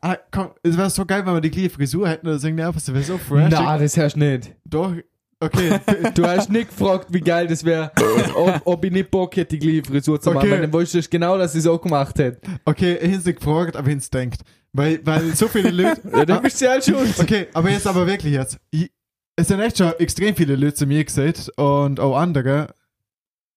ah, 0.00 0.16
komm, 0.30 0.50
es 0.62 0.76
wäre 0.76 0.90
so 0.90 1.04
geil, 1.04 1.24
wenn 1.24 1.34
wir 1.34 1.40
die 1.40 1.50
gleiche 1.50 1.70
Frisur 1.70 2.08
hätten 2.08 2.26
oder 2.26 2.38
so 2.38 2.48
es 2.48 2.92
wäre 2.92 3.02
so 3.02 3.18
fresh. 3.18 3.48
Na, 3.50 3.78
das 3.78 3.96
hast 3.96 4.14
du 4.14 4.20
nicht. 4.20 4.54
Doch, 4.64 4.94
okay, 5.40 5.80
Du 6.14 6.24
hast 6.24 6.50
nicht 6.50 6.68
gefragt, 6.70 7.06
wie 7.10 7.20
geil 7.20 7.46
das 7.46 7.64
wäre, 7.64 7.92
ob, 8.34 8.62
ob 8.64 8.84
ich 8.84 8.92
nicht 8.92 9.10
Bock 9.10 9.36
hätte, 9.36 9.56
die 9.56 9.58
gleiche 9.58 9.84
Frisur 9.84 10.20
zu 10.20 10.30
machen. 10.32 10.48
Okay. 10.48 10.60
Dann 10.62 10.72
wolltest 10.72 11.06
du 11.06 11.10
genau, 11.10 11.38
dass 11.38 11.54
ich 11.54 11.60
es 11.60 11.66
auch 11.66 11.80
gemacht 11.80 12.18
hätte. 12.18 12.40
Okay, 12.64 12.98
ich 13.00 13.12
habe 13.12 13.20
sie 13.20 13.34
gefragt, 13.34 13.76
aber 13.76 13.88
ich 13.88 14.10
denkt. 14.10 14.42
Weil, 14.72 15.00
weil 15.04 15.34
so 15.34 15.48
viele 15.48 15.70
Leute. 15.70 16.00
Ja, 16.12 16.24
dann 16.24 16.42
bist 16.42 16.60
du 16.60 16.64
ja 16.66 16.80
schuld. 16.80 17.18
okay, 17.18 17.48
aber 17.52 17.70
jetzt 17.70 17.86
aber 17.86 18.06
wirklich 18.06 18.34
jetzt. 18.34 18.58
Ich, 18.70 18.90
es 19.36 19.48
sind 19.48 19.60
echt 19.60 19.78
schon 19.78 19.92
extrem 19.98 20.36
viele 20.36 20.54
Leute 20.54 20.74
zu 20.74 20.86
mir 20.86 21.04
gesagt 21.04 21.50
und 21.56 21.98
auch 21.98 22.16
andere, 22.16 22.74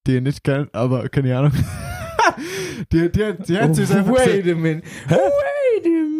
die 0.08 0.16
ich 0.16 0.22
nicht 0.22 0.44
kennen, 0.44 0.70
aber 0.72 1.10
keine 1.10 1.38
Ahnung. 1.38 1.52
die, 2.92 3.12
die, 3.12 3.34
die 3.48 3.58
haben 3.58 3.74
sich 3.74 3.92
einfach 3.92 4.14
gesagt. 4.14 4.46
Wait 4.46 4.52
a 4.52 4.56
minute. 4.56 4.88
Wait 5.08 5.86
a 5.86 5.90
minute. 5.90 6.13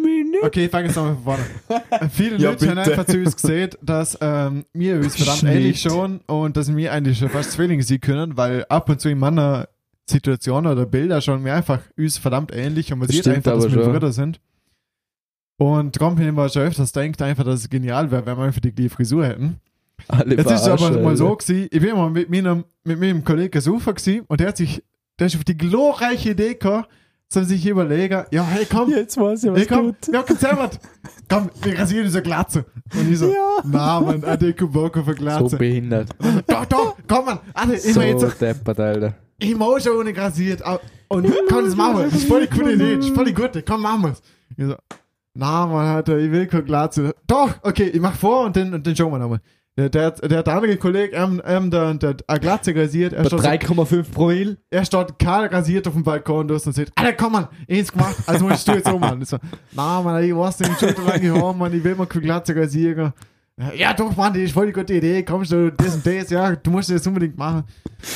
Okay, 0.46 0.64
ich 0.66 0.70
fange 0.70 0.86
jetzt 0.86 0.96
nochmal 0.96 1.14
von 1.14 1.24
vorne. 1.68 2.08
Viele 2.10 2.36
Ja, 2.38 2.50
Leute 2.50 2.68
haben 2.70 2.78
einfach 2.78 3.06
zu 3.06 3.18
uns 3.18 3.36
gesehen, 3.36 3.70
dass 3.82 4.18
ähm, 4.20 4.64
wir 4.72 4.96
uns 4.96 5.16
verdammt 5.16 5.38
Schnitt. 5.38 5.54
ähnlich 5.54 5.80
schon 5.80 6.20
und 6.26 6.56
dass 6.56 6.74
wir 6.74 6.92
eigentlich 6.92 7.18
schon 7.18 7.30
fast 7.30 7.52
Zwillinge 7.52 7.82
sein 7.82 8.00
können, 8.00 8.36
weil 8.36 8.64
ab 8.68 8.88
und 8.88 9.00
zu 9.00 9.08
in 9.08 9.18
meiner 9.18 9.68
Situation 10.08 10.66
oder 10.66 10.84
Bilder 10.86 11.20
schon 11.20 11.44
wir 11.44 11.54
einfach 11.54 11.80
uns 11.96 12.18
verdammt 12.18 12.52
ähnlich 12.54 12.92
und 12.92 12.98
man 12.98 13.08
Das 13.08 13.16
sieht 13.16 13.28
einfach, 13.28 13.54
dass 13.54 13.74
wir. 13.74 13.84
Brüder 13.84 14.12
sind. 14.12 14.40
Und 15.56 15.98
darum 16.00 16.18
haben 16.18 16.34
wir 16.34 16.48
schon 16.48 16.62
öfters 16.62 16.92
denkt 16.92 17.22
einfach, 17.22 17.44
dass 17.44 17.60
es 17.60 17.70
genial 17.70 18.10
wäre, 18.10 18.26
wenn 18.26 18.36
wir 18.36 18.44
einfach 18.44 18.60
die 18.60 18.74
gleiche 18.74 18.90
Frisur 18.90 19.24
hätten. 19.26 19.60
Alle 20.08 20.36
Jetzt 20.36 20.50
ist 20.50 20.62
es 20.62 20.68
aber 20.68 21.00
mal 21.00 21.16
so 21.16 21.34
gewesen, 21.34 21.68
ich 21.70 21.80
bin 21.80 21.96
mal 21.96 22.10
mit 22.10 22.28
meinem, 22.28 22.64
mit 22.82 22.98
meinem 23.00 23.24
Kollegen 23.24 23.60
Sufer 23.60 23.94
gewesen 23.94 24.24
und 24.26 24.40
der 24.40 24.48
hat 24.48 24.56
sich, 24.56 24.82
der 25.18 25.28
ist 25.28 25.36
auf 25.36 25.44
die 25.44 25.56
glorreiche 25.56 26.30
Idee 26.30 26.54
gekommen, 26.54 26.84
soll 27.34 27.44
sich 27.44 27.66
überlegen, 27.66 28.24
ja, 28.30 28.42
hey, 28.44 28.66
komm, 28.70 28.90
Jetzt 28.90 29.16
weiß 29.16 29.44
ich, 29.44 29.50
Hey, 29.52 29.66
komm, 29.66 29.94
ja, 30.12 30.22
komm, 30.26 30.36
selber. 30.36 30.70
Komm, 31.28 31.50
wir 31.62 31.78
rasieren 31.78 32.04
diese 32.04 32.22
Glatze. 32.22 32.64
Und 32.94 33.10
ich 33.10 33.18
so, 33.18 33.26
Ja. 33.26 33.58
na, 33.64 34.00
man, 34.00 34.24
ein 34.24 34.38
dicker 34.38 34.66
Bock 34.66 34.96
auf 34.96 35.06
eine 35.08 35.16
So 35.16 35.22
Glatze. 35.22 35.56
behindert. 35.56 36.08
doch, 36.46 36.64
doch, 36.66 36.96
komm, 37.08 37.24
man. 37.26 37.38
Alter, 37.52 37.74
ich 37.74 37.94
So 37.94 38.00
jetzt, 38.00 38.40
deppert, 38.40 38.80
Alter. 38.80 39.14
ich 39.38 39.54
mach 39.56 39.78
schon 39.80 39.96
ohne 39.98 40.16
rasiert. 40.16 40.64
au- 40.64 40.78
Und 41.08 41.26
komm, 41.48 41.64
das 41.66 41.76
machen 41.76 41.98
wir. 41.98 42.04
Das 42.04 42.14
ist 42.14 42.26
voll 42.28 42.46
die 42.46 42.56
coole 42.58 42.72
Idee. 42.74 42.96
Das 42.96 43.06
ist 43.06 43.14
voll 43.14 43.24
die 43.26 43.34
gute. 43.34 43.62
Komm, 43.62 43.82
machen 43.82 44.02
wir's. 44.04 44.22
Ich 44.56 44.64
so, 44.66 44.74
na, 45.34 45.66
man, 45.66 45.86
Alter, 45.96 46.16
ich 46.18 46.30
will 46.30 46.46
keine 46.46 46.62
Glatze. 46.64 47.14
Doch, 47.26 47.50
okay, 47.62 47.88
ich 47.88 48.00
mach 48.00 48.14
vor 48.14 48.44
und 48.46 48.56
dann, 48.56 48.72
und 48.74 48.86
dann 48.86 48.94
schauen 48.96 49.12
wir 49.12 49.18
nochmal. 49.18 49.40
Der, 49.76 49.88
der, 49.88 50.06
hat- 50.06 50.30
der, 50.30 50.46
andere 50.46 50.76
Kollege, 50.76 51.16
ähm, 51.16 51.42
ähm, 51.44 51.68
der, 51.68 51.94
der, 51.94 52.14
der 52.14 52.30
eine 52.30 52.38
Glatze 52.40 52.74
rasiert. 52.76 53.12
Er 53.12 53.22
Bei 53.24 53.28
steht, 53.28 53.66
so, 53.66 53.74
3,5 53.74 54.04
Promille. 54.12 54.56
er 54.70 54.84
steht 54.84 55.18
kahl 55.18 55.46
rasiert 55.46 55.88
auf 55.88 55.94
dem 55.94 56.04
Balkon 56.04 56.46
durch 56.46 56.64
und 56.64 56.74
sagt, 56.74 56.92
Alter, 56.94 57.12
komm, 57.14 57.32
man, 57.32 57.48
eins 57.68 57.90
gemacht. 57.90 58.14
Also 58.26 58.46
musst 58.46 58.68
du 58.68 58.72
jetzt 58.72 58.86
auch, 58.86 59.00
Mann. 59.00 59.20
Ich 59.20 59.28
so, 59.28 59.38
na, 59.72 60.00
man, 60.00 60.22
ich 60.22 60.34
weiß 60.34 60.60
nicht, 60.60 60.78
schon 60.78 61.04
lange 61.04 61.32
Haare, 61.34 61.54
man, 61.56 61.74
ich 61.74 61.82
will 61.82 61.96
mal 61.96 62.06
keine 62.06 62.24
Glatze 62.24 62.54
rasieren. 62.54 63.12
Ja, 63.76 63.92
doch, 63.94 64.16
Mann, 64.16 64.32
das 64.32 64.42
ist 64.42 64.52
voll 64.52 64.66
die 64.66 64.72
gute 64.72 64.94
Idee. 64.94 65.22
Kommst 65.24 65.50
du, 65.50 65.70
das 65.72 65.94
und 65.96 66.06
das, 66.06 66.30
ja, 66.30 66.54
du 66.54 66.70
musst 66.70 66.90
das 66.90 67.06
unbedingt 67.06 67.36
machen. 67.38 67.64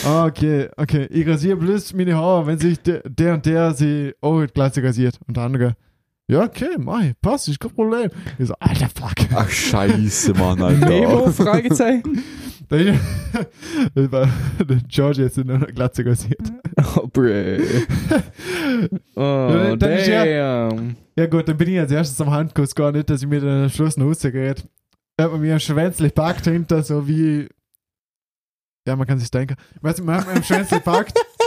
Okay, 0.04 0.68
okay. 0.76 1.06
Ich 1.10 1.26
rasiere 1.26 1.56
bloß 1.56 1.92
meine 1.94 2.16
Haare, 2.16 2.46
wenn 2.46 2.58
sich 2.58 2.80
der, 2.82 3.00
der 3.08 3.34
und 3.34 3.46
der 3.46 3.72
sie 3.74 4.14
auch 4.20 4.44
Glatze 4.52 4.82
rasiert. 4.82 5.18
Und 5.26 5.36
der 5.36 5.44
andere, 5.44 5.76
ja, 6.30 6.42
okay, 6.44 6.76
mach 6.78 7.02
ich, 7.02 7.12
passt, 7.20 7.48
ist 7.48 7.58
kein 7.60 7.70
Problem. 7.72 8.10
Ich 8.38 8.46
so, 8.48 8.54
alter, 8.60 8.88
fuck. 8.94 9.14
Ach, 9.34 9.48
scheiße, 9.48 10.34
Mann, 10.34 10.60
Alter. 10.62 10.88
Memo? 10.88 11.30
Fragezeichen. 11.32 12.22
Das 12.70 14.12
war 14.12 14.28
der 14.58 14.76
George 14.88 15.22
jetzt 15.22 15.38
in 15.38 15.50
einer 15.50 15.64
Glatze 15.68 16.04
rasiert. 16.04 16.52
Oh, 16.96 17.06
bruh. 17.06 17.30
Oh, 19.16 19.20
Ja, 19.20 19.74
dann 19.76 19.98
ja- 20.06 20.68
damn. 20.68 20.96
Ja 21.16 21.26
gut, 21.26 21.48
dann 21.48 21.56
bin 21.56 21.68
ich 21.70 21.78
als 21.80 21.90
erstes 21.92 22.20
am 22.20 22.30
Handkuss 22.30 22.74
gar 22.74 22.92
nicht, 22.92 23.08
dass 23.08 23.22
ich 23.22 23.28
mir 23.28 23.40
dann 23.40 23.64
am 23.64 23.70
Schluss 23.70 23.96
noch 23.96 24.04
rausgehe. 24.06 24.54
Er 25.16 25.24
hat 25.24 25.40
mir 25.40 25.54
ein 25.54 25.60
Schwänzli 25.60 26.10
packt 26.10 26.44
hinter, 26.44 26.82
so 26.82 27.08
wie. 27.08 27.48
Ja, 28.86 28.96
man 28.96 29.06
kann 29.06 29.18
sich 29.18 29.30
denken. 29.30 29.56
Weißt 29.80 29.98
du, 30.00 30.04
man 30.04 30.16
hat 30.16 30.26
mir 30.26 30.34
ein 30.34 30.44
Schwänzli 30.44 30.80
packt. 30.80 31.18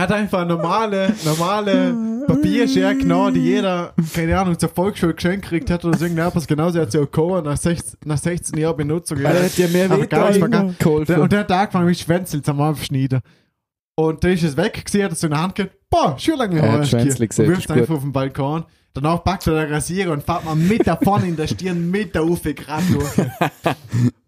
Er 0.00 0.04
hat 0.04 0.12
einfach 0.12 0.38
eine 0.38 0.54
normale, 0.54 1.14
normale 1.26 2.24
Papierschere 2.26 2.96
genommen, 2.96 3.34
die 3.34 3.40
jeder, 3.42 3.92
keine 4.14 4.38
Ahnung, 4.38 4.58
zur 4.58 4.70
Volksschule 4.70 5.12
geschenkt 5.12 5.42
gekriegt 5.42 5.68
hat 5.68 5.84
oder 5.84 5.98
so 5.98 6.06
irgendetwas. 6.06 6.46
Genauso 6.46 6.80
hat 6.80 6.90
sie 6.90 7.00
auch 7.00 7.10
gehauen 7.10 7.44
nach 7.44 7.58
16, 7.58 7.98
nach 8.06 8.16
16 8.16 8.58
Jahren 8.58 8.78
Benutzung. 8.78 9.18
Alter, 9.22 9.44
hat 9.44 9.58
dir 9.58 9.68
mehr 9.68 9.90
weh 9.90 11.14
und 11.16 11.32
der 11.32 11.40
hat 11.40 11.52
angefangen 11.52 11.84
mit 11.86 11.98
Schwänzel 11.98 12.40
zum 12.40 12.62
Aufschneiden. 12.62 13.20
Und 13.94 14.22
der 14.24 14.32
ist 14.32 14.42
es 14.42 14.56
weg, 14.56 14.82
gesehen, 14.82 15.04
hat 15.04 15.12
es 15.12 15.20
so 15.20 15.26
in 15.26 15.32
der 15.32 15.42
Hand 15.42 15.54
gehabt. 15.56 15.74
Boah, 15.90 16.18
schön 16.18 16.38
lange 16.38 16.60
Er 16.60 16.78
gesehen, 16.78 17.00
Und 17.10 17.18
wirft 17.20 17.58
ist 17.58 17.68
gut. 17.68 17.76
einfach 17.76 17.94
auf 17.96 18.00
den 18.00 18.12
Balkon. 18.12 18.64
Danach 18.94 19.22
packt 19.22 19.46
er 19.48 19.64
den 19.66 19.72
Rasierer 19.74 20.12
und 20.12 20.22
fährt 20.22 20.46
man 20.46 20.66
mit 20.66 20.86
davon 20.86 21.24
in 21.24 21.36
der 21.36 21.46
Stirn 21.46 21.90
mit 21.90 22.14
der 22.14 22.24
Uffe 22.24 22.54
gerade 22.54 22.84
durch. 22.90 23.18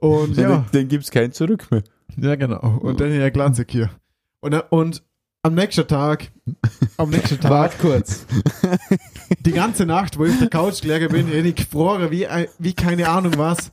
Und 0.01 0.37
Ja. 0.37 0.51
ja, 0.51 0.57
Den, 0.71 0.81
den 0.83 0.89
gibt's 0.89 1.11
kein 1.11 1.33
Zurück 1.33 1.67
mehr. 1.71 1.83
ja 2.19 2.35
genau. 2.35 2.79
Und 2.83 3.01
dann 3.01 3.11
hier 3.11 3.31
Glanzig 3.31 3.71
hier. 3.71 3.89
Und, 4.43 4.55
und 4.71 5.03
am 5.45 5.55
nächsten 5.55 5.87
Tag, 5.89 6.31
am 6.97 7.11
nächsten 7.11 7.41
Tag, 7.41 7.51
Wart 7.51 7.79
kurz. 7.81 8.27
die 9.41 9.53
ganze 9.53 9.85
Nacht, 9.85 10.17
wo 10.17 10.25
ich 10.25 10.33
auf 10.33 10.39
der 10.39 10.49
Couch 10.49 10.83
gelegen 10.83 11.09
bin, 11.09 11.27
bin 11.27 11.45
ich 11.45 11.57
gefroren 11.57 12.11
wie, 12.13 12.27
wie 12.59 12.75
keine 12.75 13.09
Ahnung 13.09 13.33
was. 13.37 13.73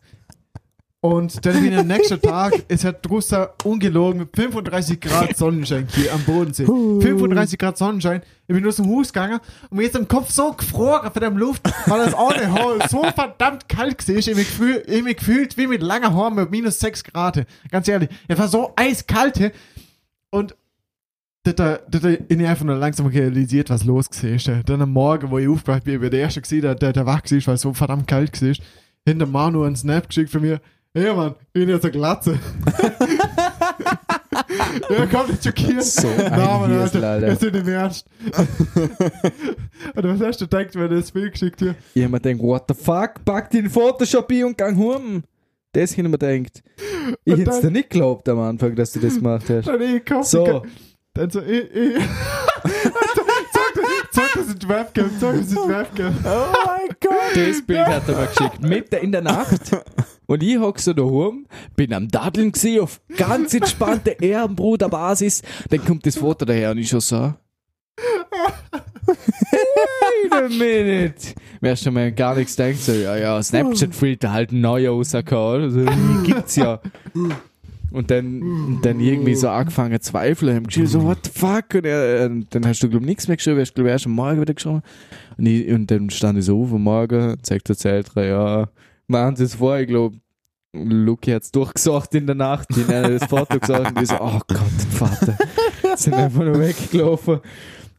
Und 1.02 1.46
dann 1.46 1.54
bin 1.54 1.72
ich 1.72 1.78
am 1.78 1.88
nächsten 1.88 2.20
Tag, 2.20 2.54
es 2.68 2.84
hat 2.84 3.06
draußen 3.08 3.48
ungelogen 3.64 4.28
35 4.36 5.00
Grad 5.00 5.38
Sonnenschein 5.38 5.88
hier 5.94 6.12
am 6.12 6.22
Bodensee. 6.24 6.66
35 6.66 7.58
Grad 7.58 7.78
Sonnenschein. 7.78 8.22
Ich 8.48 8.56
bin 8.56 8.68
aus 8.68 8.78
dem 8.78 8.90
Haus 8.90 9.14
gegangen 9.14 9.40
und 9.70 9.78
mir 9.78 9.86
ist 9.86 9.96
im 9.96 10.08
Kopf 10.08 10.32
so 10.32 10.52
gefroren 10.52 11.10
von 11.10 11.22
der 11.22 11.30
Luft, 11.30 11.62
weil 11.86 12.04
das 12.04 12.16
ohne 12.16 12.52
Haar 12.52 12.90
so 12.90 13.04
verdammt 13.04 13.70
kalt 13.70 14.06
war. 14.10 14.16
Ich 14.16 14.28
habe 14.28 14.38
mich, 14.38 14.50
gefühl, 14.50 14.84
ich 14.88 15.04
mich 15.04 15.18
gefühlt 15.18 15.56
wie 15.56 15.68
mit 15.68 15.84
langer 15.84 16.14
Haar 16.14 16.32
mit 16.32 16.52
minus 16.52 16.80
6 16.80 17.06
Grad. 17.06 17.46
Ganz 17.72 17.88
ehrlich. 17.88 18.10
Es 18.28 18.38
war 18.38 18.50
so 18.50 18.74
eiskalt. 18.76 19.54
Und 20.32 20.56
da, 21.44 21.54
da, 21.54 21.80
da, 21.90 22.00
da, 22.00 22.10
ich 22.10 22.46
einfach 22.46 22.66
nur 22.66 22.76
langsam 22.76 23.06
realisiert, 23.08 23.70
was 23.70 23.86
los 23.86 24.08
war. 24.12 24.64
Dann 24.64 24.82
am 24.82 24.92
Morgen, 24.92 25.32
wo 25.32 25.38
ich 25.38 25.48
aufgewacht 25.48 25.86
bin, 25.86 26.00
bin 26.02 26.12
der 26.12 26.22
Erste 26.22 26.42
gewesen, 26.42 26.62
der, 26.62 26.76
der, 26.76 26.94
der 26.94 27.06
wach 27.06 27.24
war, 27.24 27.48
weil 27.48 27.56
es 27.56 27.62
so 27.62 27.74
verdammt 27.74 28.08
kalt 28.08 28.42
war. 28.42 28.54
Hinter 29.06 29.26
Manu 29.26 29.64
einen 29.64 29.76
Snap 29.76 30.08
geschickt 30.08 30.30
von 30.30 30.42
mir. 30.42 30.60
Hey 30.94 31.14
Mann, 31.14 31.36
ich 31.54 31.62
bin 31.62 31.70
jetzt 31.70 31.86
eine 31.86 31.92
Glatze. 31.92 32.32
ja, 34.90 35.06
komm 35.06 35.28
nicht 35.30 35.44
schockiert. 35.44 35.84
So 35.84 36.08
ein 36.08 36.32
Mann, 36.32 36.72
Hirsel, 36.72 37.04
Alter. 37.04 37.28
Das 37.28 37.42
ist 37.42 37.54
nicht 37.54 37.56
im 37.56 37.68
Ernst. 37.68 38.08
Und 39.96 40.04
was 40.04 40.20
hast 40.20 40.42
du 40.42 40.48
gedacht, 40.48 40.76
wenn 40.76 40.90
das 40.90 41.12
Bild 41.12 41.34
geschickt 41.34 41.62
hat? 41.62 41.76
Ich 41.94 42.04
hab 42.04 42.12
mir 42.12 42.20
gedacht, 42.20 42.42
what 42.42 42.64
the 42.68 42.74
fuck, 42.74 43.24
pack 43.24 43.50
den 43.52 43.70
Photoshop 43.70 44.30
ein 44.32 44.44
und 44.46 44.58
gang 44.58 44.78
home. 44.78 45.22
Das 45.72 45.92
ich 45.92 45.98
mir 46.00 46.10
gedacht. 46.10 46.64
Ich 47.24 47.38
hätte 47.38 47.52
es 47.52 47.62
dir 47.62 47.72
nicht 47.72 47.92
geglaubt 47.92 48.28
am 48.28 48.40
Anfang, 48.40 48.76
dass 48.76 48.92
du 48.92 49.00
das 49.00 49.16
gemacht 49.16 49.46
hast. 49.50 49.68
Dann 49.68 49.82
ich 49.82 50.04
komm, 50.04 50.24
So, 50.24 50.64
Dann 51.14 51.30
so, 51.30 51.42
ich, 51.44 51.72
ich. 51.74 52.04
Zeig 54.12 54.34
das, 54.34 54.48
in 54.54 54.60
die 54.60 54.70
Webcam, 54.70 55.12
zeig 55.20 55.38
das 55.38 55.52
in 55.52 55.56
die 55.56 55.70
Webcam. 55.70 56.16
Oh 56.26 56.54
mein 56.66 56.90
Gott. 57.00 57.36
das 57.36 57.62
Bild 57.66 57.86
hat 57.86 58.08
er 58.08 58.16
mir 58.16 58.28
geschickt. 58.28 58.62
Mitten 58.62 58.96
in 58.96 59.12
der 59.12 59.22
Nacht. 59.22 59.72
Und 60.26 60.44
ich 60.44 60.60
hock 60.60 60.80
so 60.80 60.94
daheim, 60.94 61.48
bin 61.76 61.94
am 61.94 62.08
Daddeln 62.08 62.52
gesehen 62.52 62.82
auf 62.84 63.02
ganz 63.18 63.54
entspannte 63.54 64.12
Ehrenbruderbasis. 64.12 65.42
Dann 65.70 65.84
kommt 65.84 66.06
das 66.06 66.18
Foto 66.18 66.46
daher 66.46 66.72
und 66.72 66.78
ich 66.78 66.90
schon 66.90 67.00
so. 67.00 67.34
Wait 69.08 70.32
a 70.32 70.48
minute. 70.50 71.34
Hast 71.64 71.84
schon 71.84 71.94
mal 71.94 72.12
gar 72.12 72.36
nichts 72.36 72.56
denkt, 72.56 72.80
so, 72.82 72.92
ja, 72.92 73.18
ja, 73.18 73.42
Snapchat-Filter 73.42 74.32
halt 74.32 74.52
ein 74.52 74.62
neuer 74.62 74.92
rausgehauen. 74.92 75.64
Also, 75.64 75.86
gibt's 76.24 76.56
ja. 76.56 76.80
Und 77.92 78.12
dann, 78.12 78.42
und 78.42 78.82
dann 78.84 79.00
irgendwie 79.00 79.36
so 79.36 79.50
angefangen 79.50 80.00
zu 80.00 80.12
zweifeln, 80.12 80.56
haben 80.56 80.68
geschrieben, 80.68 80.88
so, 80.88 81.04
what 81.04 81.20
the 81.24 81.32
fuck? 81.34 81.74
Und 81.74 81.86
er, 81.86 82.26
äh, 82.26 82.30
dann 82.50 82.66
hast 82.66 82.84
du, 82.84 82.90
glaub 82.90 83.02
nichts 83.02 83.28
mehr 83.28 83.38
geschrieben, 83.38 83.60
hast, 83.60 83.74
glaub 83.74 83.88
ich, 83.88 83.92
erst 83.92 84.06
am 84.06 84.12
Morgen 84.12 84.42
wieder 84.42 84.54
geschrieben. 84.54 84.82
Und, 85.38 85.46
ich, 85.46 85.68
und 85.72 85.90
dann 85.90 86.10
stand 86.10 86.38
ich 86.38 86.46
so 86.46 86.62
auf 86.62 86.74
am 86.74 86.84
Morgen, 86.84 87.38
zeigt 87.42 87.68
der 87.70 87.78
Zeltra, 87.78 88.24
ja, 88.24 88.70
machen 89.08 89.36
sie 89.36 89.46
es 89.46 89.56
vor, 89.56 89.80
ich 89.80 89.88
glaub, 89.88 90.14
Luki 90.74 91.32
hat's 91.32 91.52
durchgesagt 91.52 92.14
in 92.14 92.28
der 92.28 92.36
Nacht, 92.36 92.68
die 92.76 92.86
haben 92.86 93.18
das 93.18 93.28
Foto 93.28 93.60
gesagt 93.60 93.90
und 93.90 94.00
die 94.00 94.06
so, 94.06 94.16
oh 94.20 94.40
Gott, 94.48 94.60
Vater. 94.92 95.36
Sind 95.96 96.14
einfach 96.14 96.44
nur 96.44 96.60
weggelaufen. 96.60 97.40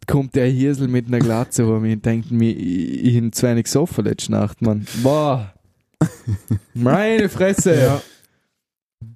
Kommt 0.07 0.35
der 0.37 0.47
Hirsel 0.47 0.89
mit 0.89 1.09
einer 1.09 1.19
Glatze, 1.19 1.67
wo 1.67 1.79
mir 1.79 1.97
denkt, 1.97 2.31
mir, 2.31 2.51
ich, 2.51 3.05
ich 3.05 3.23
hab 3.23 3.35
zu 3.35 3.47
wenig 3.47 3.65
gesoffen 3.65 4.05
letzte 4.05 4.33
Nacht, 4.33 4.63
Mann. 4.63 4.87
Boah. 5.03 5.53
Meine 6.75 7.29
Fresse. 7.29 7.75
Ja. 7.75 8.03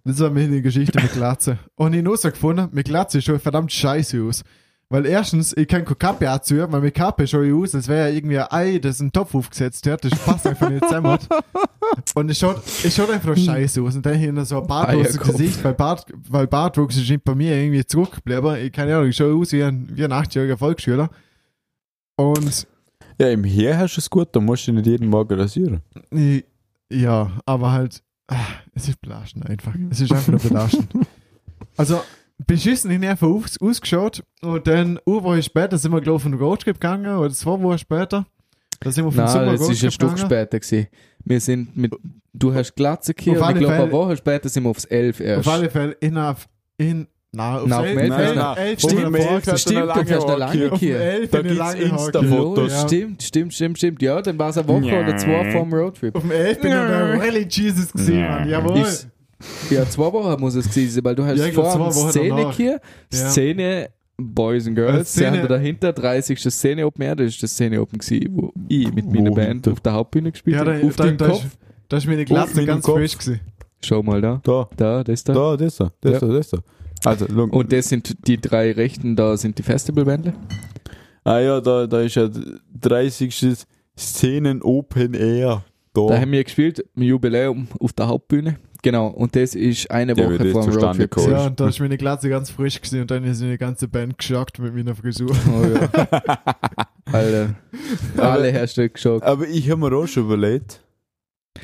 Das 0.05 0.19
war 0.21 0.31
meine 0.31 0.63
Geschichte 0.63 1.01
mit 1.01 1.13
Glatze. 1.13 1.59
Und 1.75 1.95
ich 1.95 2.05
habe 2.05 2.17
so 2.17 2.31
gefunden, 2.31 2.69
mit 2.73 2.87
Glatze 2.87 3.21
schaut 3.21 3.43
verdammt 3.43 3.73
scheiße 3.73 4.23
aus. 4.23 4.43
Weil 4.91 5.07
erstens, 5.07 5.57
ich 5.57 5.67
kann 5.67 5.85
keine 5.85 5.97
Kappe 5.97 6.31
anziehen, 6.31 6.67
weil 6.71 6.81
mit 6.81 6.95
Kappe 6.95 7.27
schaue 7.27 7.47
ich 7.47 7.53
aus, 7.53 7.75
als 7.75 7.89
wäre 7.89 8.09
ja 8.09 8.15
irgendwie 8.15 8.39
ein 8.39 8.47
Ei, 8.51 8.79
das 8.79 9.01
einen 9.01 9.13
Topf 9.13 9.35
aufgesetzt 9.35 9.87
hat. 9.87 10.05
Das 10.05 10.17
passt 10.21 10.47
einfach 10.47 10.71
nicht 10.71 10.85
zusammen. 10.85 11.19
Und 12.15 12.31
es 12.31 12.39
schaut, 12.39 12.63
es 12.65 12.95
schaut 12.95 13.11
einfach 13.11 13.37
scheiße 13.37 13.83
aus. 13.83 13.97
Und 13.97 14.07
dann 14.07 14.15
hier 14.15 14.33
noch 14.33 14.45
so 14.45 14.61
ein 14.61 14.67
bartloses. 14.67 15.19
Gesicht, 15.19 15.65
weil, 15.65 15.75
Bart, 15.75 16.07
weil 16.29 16.47
Bartwuchs 16.47 16.97
ist 16.97 17.25
bei 17.25 17.35
mir 17.35 17.57
irgendwie 17.57 17.85
zurückgeblieben. 17.85 18.57
Ich 18.57 18.73
kann 18.73 18.89
ja 18.89 19.03
ich 19.03 19.17
schaue 19.17 19.35
aus 19.35 19.53
wie 19.53 19.63
ein, 19.63 19.89
wie 19.93 20.05
ein 20.05 20.13
achtjähriger 20.13 20.59
Volksschüler. 20.59 21.11
Und 22.17 22.67
Ja, 23.19 23.31
im 23.31 23.45
Heer 23.45 23.79
hast 23.79 23.97
du 23.97 24.01
es 24.01 24.11
gut, 24.11 24.29
da 24.33 24.41
musst 24.41 24.67
du 24.69 24.73
nicht 24.73 24.87
jeden 24.87 25.09
Morgen 25.09 25.39
rasieren. 25.39 25.81
ich, 26.11 26.45
ja, 26.91 27.33
aber 27.47 27.73
halt, 27.73 28.03
ah, 28.29 28.47
es 28.75 28.89
ist 28.89 29.01
belastend 29.01 29.49
einfach. 29.49 29.75
Es 29.91 30.01
ist 30.01 30.13
einfach 30.13 30.29
nur 30.29 30.41
belastend. 30.41 30.93
Also, 31.77 32.01
beschissen 32.47 32.91
ich 32.91 33.09
einfach 33.09 33.27
aus, 33.27 33.61
ausgeschaut 33.61 34.23
und 34.43 34.65
dann 34.67 34.99
eine 34.99 35.23
Woche 35.25 35.43
später 35.43 35.77
sind 35.77 35.91
wir, 35.91 36.01
glaube 36.01 36.21
ich, 36.21 36.27
auf 36.27 36.31
den 36.31 36.35
Roadtrip 36.35 36.77
gegangen 36.77 37.17
oder 37.17 37.31
zwei 37.31 37.61
Wochen 37.61 37.79
später. 37.79 38.27
Da 38.81 38.93
sind 38.93 39.05
wir 39.05 39.13
vom 39.13 39.25
Nein, 39.25 39.57
das 39.57 39.69
ist 39.69 39.83
ein 39.83 39.91
Stück 39.91 40.19
später 40.19 40.61
gewesen. 40.61 40.87
Wir 41.25 41.41
sind 41.41 41.77
mit, 41.77 41.93
du 42.33 42.55
hast 42.55 42.75
Glatze 42.77 43.13
und 43.13 43.27
ich 43.27 43.35
glaube, 43.35 43.73
eine 43.73 43.93
Woche 43.93 44.17
später 44.17 44.49
sind 44.49 44.65
wir 44.65 44.71
aufs 44.71 44.85
11 44.85 45.21
erst. 45.21 45.49
Auf 45.49 45.55
alle 45.55 45.71
Fälle 45.71 45.93
in, 46.01 46.19
auf, 46.19 46.47
in, 46.77 47.09
na, 47.35 47.57
auf 47.59 47.63
dem 47.87 47.97
Nein, 47.97 47.99
elf- 48.57 48.85
Auf 48.85 48.91
dem 48.95 49.15
Elf 49.15 49.31
elf- 49.31 49.47
hast 49.47 49.53
du 49.53 49.59
Stimmt, 49.59 49.77
eine 49.77 50.05
du 50.05 50.11
hast 50.13 50.27
eine 50.27 50.37
lange 50.37 50.39
lange 50.39 50.71
dem 50.79 50.97
elf 50.97 51.31
Da 51.31 51.39
lange 51.39 51.81
Hocke. 51.81 51.83
Insta-Fotos. 51.85 52.73
Ja. 52.73 52.87
Stimmt, 52.89 53.23
stimmt, 53.23 53.55
stimmt, 53.55 53.79
stimmt. 53.79 54.03
Ja, 54.03 54.23
dann 54.23 54.39
war 54.39 54.51
es 54.51 54.59
eine 54.59 54.69
Woche 54.69 54.87
Ja. 54.87 55.01
oder 55.01 55.17
zwei 55.17 55.51
vorm 55.53 55.73
Roadtrip. 55.73 56.15
Auf 56.15 56.23
dem 56.23 56.31
11 56.31 56.61
bin 56.61 56.71
ich 56.71 56.77
der 56.77 57.21
Rally 57.21 57.47
Jesus 57.51 57.93
gesehen, 57.93 58.19
Ja. 58.21 58.31
Mann. 58.39 58.49
Jawohl. 58.49 58.79
Ist- 58.81 59.09
Ja, 59.71 59.85
zwei 59.89 60.13
Wochen 60.13 60.41
muss 60.41 60.55
es 60.55 60.69
gewesen 60.69 60.91
sein, 60.95 61.05
weil 61.05 61.15
du 61.15 61.25
hast 61.25 61.39
Ja, 61.39 61.47
ich 61.47 61.57
Wochen 61.57 62.11
Szene 62.11 62.51
hier, 62.53 62.81
Ja. 63.13 63.19
Szene 63.31 63.91
Boys 64.17 64.67
and 64.67 64.77
Girls, 64.77 65.13
Szene- 65.13 65.33
sie 65.33 65.39
haben 65.39 65.49
da 65.49 65.55
dahinter 65.57 65.93
30. 65.93 66.39
Szene 66.51 66.87
Open 66.87 67.03
Air, 67.03 67.17
das 67.17 67.27
ist 67.29 67.43
das 67.43 67.51
Szene 67.51 67.81
Open 67.81 67.99
gewesen, 67.99 68.29
wo 68.33 68.53
ich 68.69 68.93
mit 68.95 69.13
meiner 69.13 69.31
Wo 69.31 69.35
Band 69.35 69.67
auf 69.69 69.81
der 69.81 69.93
Hauptbühne 69.93 70.31
gespielt 70.31 70.55
Ja, 70.55 70.61
habe. 70.61 70.79
da, 70.81 70.87
Auf 70.87 70.97
da, 70.97 71.05
den 71.05 71.17
Kopf. 71.19 71.45
ist, 71.45 71.59
da 71.89 71.97
ist 71.97 72.07
meine 72.07 72.25
meinen 72.55 72.67
ganz 72.67 72.87
frisch 72.87 73.19
gewesen. 73.19 73.41
Schau 73.83 74.03
mal 74.03 74.21
da. 74.23 74.41
Da, 74.45 74.69
Da, 74.77 75.05
das 75.05 75.25
da. 75.25 75.33
da, 75.35 75.57
das 75.57 75.77
da, 75.77 75.91
das 76.01 76.13
Ja. 76.13 76.19
da, 76.21 76.27
das 76.29 76.49
da. 76.51 76.59
Also, 77.05 77.27
look. 77.27 77.53
Und 77.53 77.73
das 77.73 77.89
sind 77.89 78.27
die 78.27 78.41
drei 78.41 78.73
Rechten, 78.73 79.17
da 79.17 79.37
sind 79.37 79.59
die 79.59 79.63
Festivalbändler. 79.63 80.35
ah 81.25 81.39
ja, 81.39 81.61
da, 81.61 81.87
da 81.87 82.01
ist 82.01 82.15
ja 82.17 82.29
30. 82.81 83.67
Szenen 83.97 84.63
Open 84.63 85.15
Air. 85.15 85.65
Da. 85.93 86.07
Da 86.09 86.21
haben 86.21 86.33
wir 86.33 86.43
gespielt, 86.43 86.85
im 86.97 87.03
Jubiläum 87.03 87.69
auf 87.79 87.93
der 87.93 88.09
Hauptbühne. 88.09 88.59
Genau, 88.83 89.07
und 89.07 89.35
das 89.35 89.55
ist 89.55 89.91
eine 89.91 90.15
Ja, 90.15 90.25
Woche 90.25 90.51
vor 90.51 90.67
dem 90.67 90.75
Roadtrip. 90.75 91.17
Ja, 91.17 91.47
und 91.47 91.59
da 91.59 91.69
ist 91.69 91.81
meine 91.81 91.97
Glatze 91.97 92.29
ganz 92.29 92.51
frisch 92.51 92.79
gewesen 92.81 93.01
und 93.01 93.11
dann 93.11 93.25
ist 93.25 93.41
meine 93.41 93.57
ganze 93.57 93.89
Band 93.89 94.19
geschockt 94.19 94.59
mit 94.59 94.75
meiner 94.75 94.95
Frisur. 94.95 95.31
Oh 95.31 95.65
ja. 95.65 95.89
Alter. 97.11 97.55
Alle 98.19 98.67
du 98.67 98.91
geschockt. 98.91 99.25
Aber 99.25 99.49
ich 99.49 99.71
habe 99.71 99.81
mir 99.81 99.97
auch 99.97 100.07
schon 100.07 100.25
überlegt, 100.25 100.83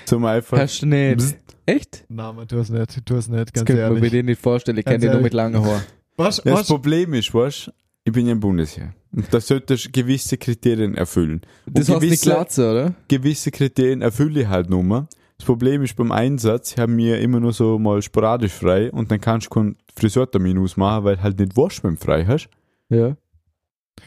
zum 0.06 0.24
einfach. 0.24 0.58
Hast 0.58 0.80
du 0.80 0.86
nicht? 0.86 1.18
Psst. 1.18 1.36
Echt? 1.76 2.04
Nein, 2.08 2.36
man, 2.36 2.48
tu 2.48 2.58
es 2.58 2.68
nicht, 2.70 3.04
tu 3.06 3.14
es 3.16 3.28
nicht, 3.28 3.40
Das 3.48 3.52
ganz 3.52 3.66
könnte 3.66 3.82
man 3.82 3.92
mir 3.92 3.96
ehrlich. 3.98 4.10
dir 4.12 4.22
nicht 4.24 4.40
vorstellen. 4.40 4.78
Ich 4.78 4.84
kenne 4.84 4.98
dich 4.98 5.06
nur 5.06 5.14
ehrlich. 5.14 5.24
mit 5.24 5.34
langen 5.34 5.64
Haaren. 5.64 5.82
Was, 6.16 6.36
Das 6.42 6.52
was, 6.54 6.66
Problem 6.68 7.14
ist, 7.14 7.32
weißt 7.32 7.66
du, 7.68 7.70
ich 8.04 8.12
bin 8.12 8.26
ja 8.26 8.32
im 8.32 8.40
Bundesheer. 8.40 8.94
Und 9.12 9.32
da 9.32 9.40
solltest 9.40 9.86
du 9.86 9.90
gewisse 9.90 10.36
Kriterien 10.38 10.94
erfüllen. 10.94 11.40
Das 11.66 11.88
Und 11.88 11.96
heißt 11.96 12.10
nicht 12.10 12.22
Glatze, 12.22 12.70
oder? 12.70 12.94
gewisse 13.08 13.50
Kriterien 13.50 14.02
erfülle 14.02 14.42
ich 14.42 14.48
halt 14.48 14.70
nur 14.70 14.82
mal. 14.82 15.08
Das 15.38 15.46
Problem 15.46 15.82
ist 15.82 15.96
beim 15.96 16.12
Einsatz, 16.12 16.76
haben 16.76 16.96
wir 16.98 17.18
immer 17.20 17.40
nur 17.40 17.52
so 17.54 17.78
mal 17.78 18.02
sporadisch 18.02 18.52
frei 18.52 18.90
und 18.92 19.10
dann 19.10 19.20
kannst 19.20 19.46
du 19.46 19.50
keinen 19.50 19.76
Friseurtermin 19.96 20.58
ausmachen, 20.58 21.04
weil 21.04 21.16
du 21.16 21.22
halt 21.22 21.38
nicht 21.38 21.56
Wasch 21.56 21.80
beim 21.80 21.96
frei 21.96 22.26
hast. 22.26 22.48
Ja. 22.90 23.16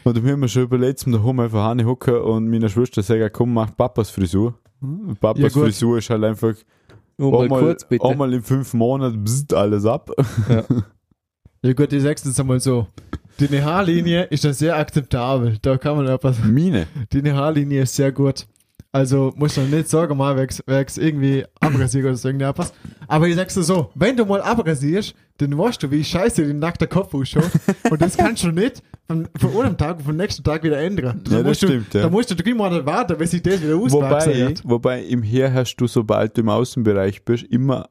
Und 0.04 0.16
dann 0.16 0.26
haben 0.28 0.40
wir 0.40 0.48
schon 0.48 0.62
überlegt, 0.62 1.00
zum 1.00 1.12
daheim 1.12 1.40
einfach 1.40 1.68
hinhocken 1.70 2.16
und 2.18 2.48
meiner 2.48 2.68
Schwester 2.68 3.02
sagen, 3.02 3.28
komm, 3.32 3.52
mach 3.54 3.76
Papas 3.76 4.10
Frisur. 4.10 4.58
Und 4.80 5.18
Papas 5.20 5.54
Ja. 5.54 5.62
Frisur 5.62 5.98
ist 5.98 6.10
halt 6.10 6.22
einfach 6.24 6.54
Nur 7.16 7.32
mal 7.32 7.42
einmal, 7.42 7.60
kurz 7.60 7.84
bitte. 7.86 8.04
einmal 8.04 8.32
in 8.32 8.42
fünf 8.42 8.74
Monaten 8.74 9.24
bzzt, 9.24 9.54
alles 9.54 9.86
ab. 9.86 10.10
ja 11.62 11.72
gut, 11.72 11.92
ich 11.92 12.02
sag's 12.02 12.24
jetzt 12.24 12.40
einmal 12.40 12.60
so. 12.60 12.88
Deine 13.38 13.64
Haarlinie 13.64 14.24
ist 14.24 14.44
ja 14.44 14.52
sehr 14.52 14.76
akzeptabel. 14.76 15.58
Da 15.60 15.76
kann 15.76 15.96
man 15.96 16.06
etwas. 16.06 16.38
Mine. 16.44 16.86
Deine 17.10 17.34
Haarlinie 17.34 17.82
ist 17.82 17.96
sehr 17.96 18.12
gut. 18.12 18.46
Also 18.94 19.32
muss 19.34 19.56
man 19.56 19.70
nicht 19.70 19.88
sagen, 19.88 20.16
mal 20.16 20.36
wächst 20.36 20.98
irgendwie 20.98 21.44
abrasiert 21.58 22.04
oder 22.04 22.14
so 22.14 22.28
irgendetwas. 22.28 22.72
Aber 23.08 23.26
ich 23.26 23.34
sag's 23.34 23.54
dir 23.54 23.64
so, 23.64 23.90
wenn 23.96 24.16
du 24.16 24.24
mal 24.24 24.40
abrasierst, 24.40 25.16
dann 25.38 25.58
weißt 25.58 25.82
du, 25.82 25.90
wie 25.90 26.04
scheiße 26.04 26.46
dein 26.46 26.60
nackter 26.60 26.86
Kopf 26.86 27.12
ausschaut. 27.12 27.50
Und 27.90 28.00
das 28.00 28.16
kannst 28.16 28.44
du 28.44 28.52
nicht 28.52 28.84
von, 29.08 29.28
von 29.36 29.64
einem 29.66 29.76
Tag 29.76 29.96
auf 29.96 30.06
den 30.06 30.16
nächsten 30.16 30.44
Tag 30.44 30.62
wieder 30.62 30.78
ändern. 30.78 31.20
Da 31.24 31.30
Ja, 31.32 31.36
das 31.38 31.46
musst 31.48 31.62
du, 31.64 31.66
stimmt, 31.66 31.92
ja. 31.94 32.02
Da 32.02 32.08
musst 32.08 32.30
du 32.30 32.36
drei 32.36 32.54
Monate 32.54 32.86
warten, 32.86 33.18
bis 33.18 33.32
sich 33.32 33.42
das 33.42 33.60
wieder 33.60 33.74
auswachsen 33.76 34.32
Wobei, 34.32 34.54
wobei 34.62 35.02
im 35.02 35.24
Heer 35.24 35.52
hast 35.52 35.74
du, 35.74 35.88
sobald 35.88 36.36
du 36.36 36.42
im 36.42 36.48
Außenbereich 36.50 37.24
bist, 37.24 37.42
immer 37.50 37.86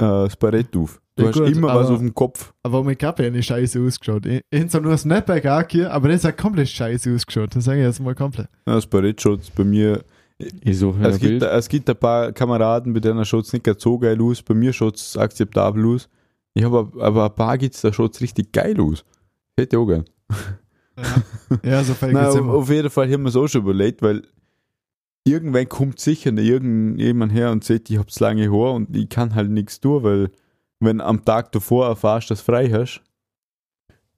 äh, 0.00 0.04
das 0.04 0.34
Barett 0.36 0.76
auf. 0.76 1.00
Du 1.14 1.22
Ja, 1.22 1.28
hast 1.28 1.38
gut, 1.38 1.48
immer 1.56 1.68
was 1.68 1.86
aber- 1.86 1.94
auf 1.94 2.00
dem 2.00 2.12
Kopf. 2.12 2.52
Aber 2.64 2.82
mit 2.82 2.98
Kappe 2.98 3.24
hat 3.24 3.32
nicht 3.34 3.46
scheiße 3.46 3.80
ausgeschaut. 3.80 4.26
Ich, 4.26 4.40
ich 4.50 4.62
hab 4.62 4.68
zwar 4.70 4.80
nur 4.80 4.90
ein 4.90 4.98
Snapback 4.98 5.46
angehört, 5.46 5.92
aber 5.92 6.08
das 6.08 6.24
hat 6.24 6.36
komplett 6.36 6.68
scheiße 6.70 7.14
ausgeschaut. 7.14 7.54
Das 7.54 7.62
sage 7.66 7.78
ich 7.78 7.86
jetzt 7.86 8.00
mal 8.00 8.16
komplett. 8.16 8.48
Ja, 8.66 8.74
das 8.74 8.86
Barett 8.88 9.22
schaut 9.22 9.38
bei 9.54 9.62
mir 9.62 10.02
Ich 10.62 10.78
suche 10.78 11.02
Es 11.06 11.18
gibt, 11.18 11.42
es 11.42 11.68
gibt 11.68 11.88
ein 11.90 11.96
paar 11.96 12.32
Kameraden, 12.32 12.92
bei 12.92 13.00
denen 13.00 13.24
schaut 13.24 13.44
es 13.44 13.52
nicht 13.52 13.64
ganz 13.64 13.82
so 13.82 13.98
geil 13.98 14.20
aus. 14.20 14.42
Bei 14.42 14.54
mir 14.54 14.72
schaut 14.72 14.96
es 14.96 15.16
akzeptabel 15.16 15.86
aus. 15.86 16.08
Ich 16.54 16.64
habe 16.64 16.90
aber 17.00 17.24
ein 17.26 17.34
paar 17.34 17.58
gibt's, 17.58 17.80
da 17.80 17.92
schaut 17.92 18.14
es 18.14 18.20
richtig 18.20 18.52
geil 18.52 18.80
aus. 18.80 19.04
Hätte 19.56 19.76
ich 19.76 19.80
auch 19.80 19.86
gern. 19.86 20.04
Ja, 21.64 21.82
so 21.82 21.94
fällt 21.94 22.12
Nein, 22.12 22.26
es 22.26 22.34
auf, 22.34 22.40
immer. 22.40 22.54
auf 22.54 22.70
jeden 22.70 22.90
Fall 22.90 23.10
haben 23.10 23.22
wir 23.22 23.28
es 23.28 23.36
auch 23.36 23.48
schon 23.48 23.62
überlegt, 23.62 24.02
weil 24.02 24.22
irgendwann 25.24 25.68
kommt 25.68 25.98
sicher 26.00 26.32
irgendjemand 26.32 27.32
her 27.32 27.50
und 27.50 27.64
sagt, 27.64 27.90
ich 27.90 27.98
hab's 27.98 28.20
lange 28.20 28.50
Haar 28.50 28.74
und 28.74 28.96
ich 28.96 29.08
kann 29.08 29.34
halt 29.34 29.50
nichts 29.50 29.80
tun, 29.80 30.02
weil 30.02 30.30
wenn 30.80 31.00
am 31.00 31.24
Tag 31.24 31.52
davor 31.52 31.88
erfährst, 31.88 32.30
dass 32.30 32.44
du 32.44 32.52
frei 32.52 32.70
hast, 32.70 33.02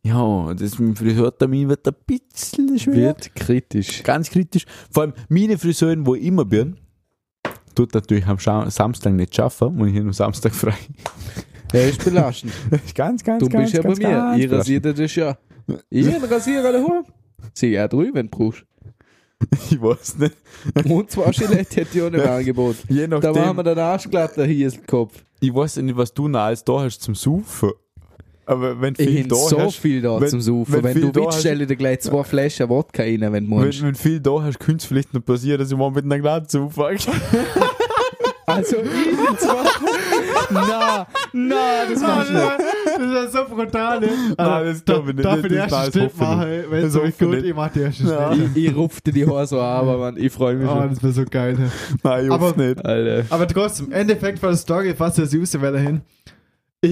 ja, 0.07 0.55
das 0.55 0.79
mit 0.79 0.89
dem 0.89 0.97
Friseurtermin 0.97 1.69
wird 1.69 1.87
ein 1.89 1.95
bisschen 2.07 2.79
schwer. 2.79 2.95
Wird 2.95 3.35
kritisch. 3.35 4.03
Ganz 4.03 4.31
kritisch. 4.31 4.65
Vor 4.91 5.05
allem 5.05 5.13
meine 5.29 5.59
Friseurin, 5.59 6.07
wo 6.07 6.15
ich 6.15 6.25
immer 6.25 6.45
bin, 6.45 6.77
tut 7.75 7.95
natürlich 7.95 8.27
am 8.27 8.39
Scha 8.39 8.71
Samstag 8.71 9.13
nicht 9.13 9.35
schaffen 9.35 9.81
und 9.81 9.89
ich 9.89 9.95
habe 9.97 10.07
am 10.07 10.13
Samstag 10.13 10.55
frei. 10.55 10.75
Der 11.73 11.89
ist 11.91 12.05
belastend. 12.05 12.53
ganz, 12.95 13.23
ganz, 13.25 13.43
Du 13.43 13.49
ganz, 13.49 13.73
bist 13.73 13.75
ja 13.75 13.83
bei 13.83 13.89
ganz, 13.89 13.99
mir. 13.99 14.09
ganz 14.09 14.45
Ich 14.45 14.51
rasiere 14.53 14.95
das 14.95 15.15
ja. 15.15 15.37
Ich 15.91 16.07
einen 16.15 16.25
Rasierer 16.25 16.73
daheim. 16.73 17.05
Sieh 17.53 17.73
ja 17.73 17.89
drüben, 17.89 18.15
wenn 18.15 18.31
du 18.31 18.39
brauchst. 18.39 18.65
Ich 19.71 19.81
weiß 19.83 20.17
nicht. 20.19 20.35
Und 20.89 21.11
zwei 21.11 21.31
Gillette 21.31 21.77
hätte 21.81 21.99
ich 21.99 22.03
auch 22.03 22.11
nicht 22.11 22.25
im 22.25 22.31
Angebot. 22.39 22.77
Je 22.89 23.07
Da 23.07 23.19
machen 23.19 23.35
nachdem, 23.35 23.57
wir 23.57 23.63
den 23.65 23.79
Arschglatter 23.79 24.47
hier 24.47 24.69
ist 24.69 24.79
der 24.79 24.87
Kopf. 24.87 25.13
ich 25.41 25.55
weiß 25.55 25.77
nicht, 25.79 25.97
was 25.97 26.15
du 26.15 26.27
noch 26.29 26.41
alles 26.41 26.65
da 26.65 26.81
hast 26.81 27.03
zum 27.03 27.15
Saufen. 27.15 27.73
Aber 28.49 28.81
wenn 28.81 28.95
Ich 28.97 29.07
viel 29.09 29.19
habe 29.19 29.29
da 29.29 29.35
so 29.37 29.59
hast, 29.61 29.77
viel 29.77 30.01
da 30.01 30.21
wenn- 30.21 30.29
zum 30.29 30.41
Saufen. 30.41 30.73
wenn 30.75 30.85
Wenn, 30.85 31.01
du 31.01 31.15
willst, 31.15 31.41
stelle 31.41 31.63
ich 31.65 31.69
dir 31.69 31.77
gleich 31.77 32.01
zwei 32.01 32.23
Flaschen 32.23 32.69
Wodka 32.69 33.03
rein, 33.03 33.21
wenn 33.21 33.31
du 33.31 33.33
wenn, 33.33 33.47
musst. 33.49 33.83
wenn 33.83 33.95
viel 33.97 34.21
da 34.21 34.41
hast, 34.43 34.61
könnte 34.61 34.83
es 34.83 34.85
vielleicht 34.87 35.13
noch 35.13 35.25
passieren, 35.25 35.59
dass 35.59 35.71
ich 35.71 35.77
mal 35.77 35.91
mit 35.91 36.05
einer 36.05 36.19
Glas 36.21 36.47
zufange. 36.49 36.99
Also, 38.49 38.77
ich 38.77 39.39
zwar. 39.39 39.65
na, 40.51 41.07
na, 41.33 41.57
das 41.91 42.01
machst 42.01 42.31
du 42.31 42.35
nicht. 42.35 43.13
Das 43.13 43.25
ist 43.27 43.33
so 43.33 43.45
brutal, 43.55 43.99
ne? 44.01 44.09
Nein, 44.39 44.65
das 44.67 44.85
glaub 44.85 45.09
ich 45.09 45.15
nicht. 45.17 45.25
Darf 45.25 45.37
ich 45.39 45.43
den 45.43 45.53
Das- 45.57 45.73
ersten 45.73 45.85
das 45.85 45.93
Schritt 46.03 46.13
ich 46.15 46.21
machen, 46.21 46.51
nicht. 46.51 46.71
wenn 46.71 46.79
Das 46.83 46.87
es 46.89 46.93
so 46.95 47.03
ich 47.03 47.19
gut 47.19 47.29
nicht. 47.31 47.45
ich 47.47 47.55
mach 47.55 47.73
den 47.73 47.83
ersten 47.83 48.09
Ja. 48.09 48.33
Schritt. 48.35 48.51
Ich, 48.55 48.65
ich 48.67 48.77
rupfte 48.77 49.13
die 49.13 49.27
Haare 49.27 49.47
so 49.49 49.61
an, 49.61 49.77
aber 49.81 49.99
man, 49.99 50.17
ich 50.17 50.33
freue 50.33 50.55
mich 50.55 50.69
Oh, 50.69 50.77
schon. 50.77 50.91
das 50.91 51.03
wäre 51.03 51.13
so 51.13 51.25
geil. 51.29 51.55
ne? 51.55 51.71
Nein, 52.05 52.27
ich 52.27 52.31
Aber- 52.31 52.55
nicht. 52.57 52.85
Alter. 52.87 53.25
Aber 53.35 53.49
trotzdem, 53.49 53.87
im 53.87 53.93
Endeffekt 53.93 54.41
war 54.41 54.53
die 54.53 54.57
Story 54.59 54.95
fast 54.95 55.19
der 55.19 55.27
süße 55.27 55.61
Welle 55.61 55.81
hin. 55.81 56.01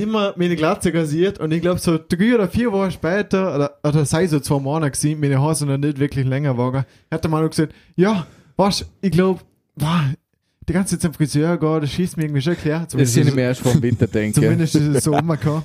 Immer 0.01 0.35
meine 0.37 0.57
Glatze 0.57 0.93
rasiert 0.93 1.39
und 1.39 1.53
ich 1.53 1.61
glaube 1.61 1.81
so 1.81 1.99
drei 1.99 2.35
oder 2.35 2.49
vier 2.49 2.73
Wochen 2.73 2.91
später, 2.91 3.55
oder, 3.55 3.79
oder 3.83 4.05
sei 4.05 4.27
so 4.27 4.41
zwei 4.41 4.59
Monate 4.59 4.93
gewesen, 4.93 5.21
meine 5.21 5.41
Haare 5.41 5.55
sind 5.55 5.69
noch 5.69 5.79
nicht 5.79 5.99
wirklich 5.99 6.27
länger 6.27 6.53
geworden, 6.53 6.85
hat 7.11 7.25
der 7.25 7.31
Mann 7.31 7.45
auch 7.45 7.51
gesagt, 7.51 7.75
ja, 7.97 8.27
was, 8.57 8.87
ich 9.01 9.11
glaube, 9.11 9.41
die 10.69 10.73
ganze 10.73 10.95
Zeit 10.95 11.03
zum 11.03 11.15
Friseur 11.15 11.59
gehen, 11.59 11.81
das 11.81 11.91
schießt 11.91 12.17
mir 12.17 12.25
irgendwie 12.25 12.43
schon 12.43 12.57
klar. 12.57 12.87
Das 12.91 12.95
ist 12.95 13.17
ja 13.17 13.25
nicht 13.25 13.37
mehr 13.37 13.49
erst 13.49 13.61
vom 13.61 13.83
Winter 13.83 14.07
denken. 14.07 14.35
Zumindest 14.41 14.75
ist 14.75 14.83
es 14.83 15.05
so 15.05 15.13
umgekommen. 15.13 15.65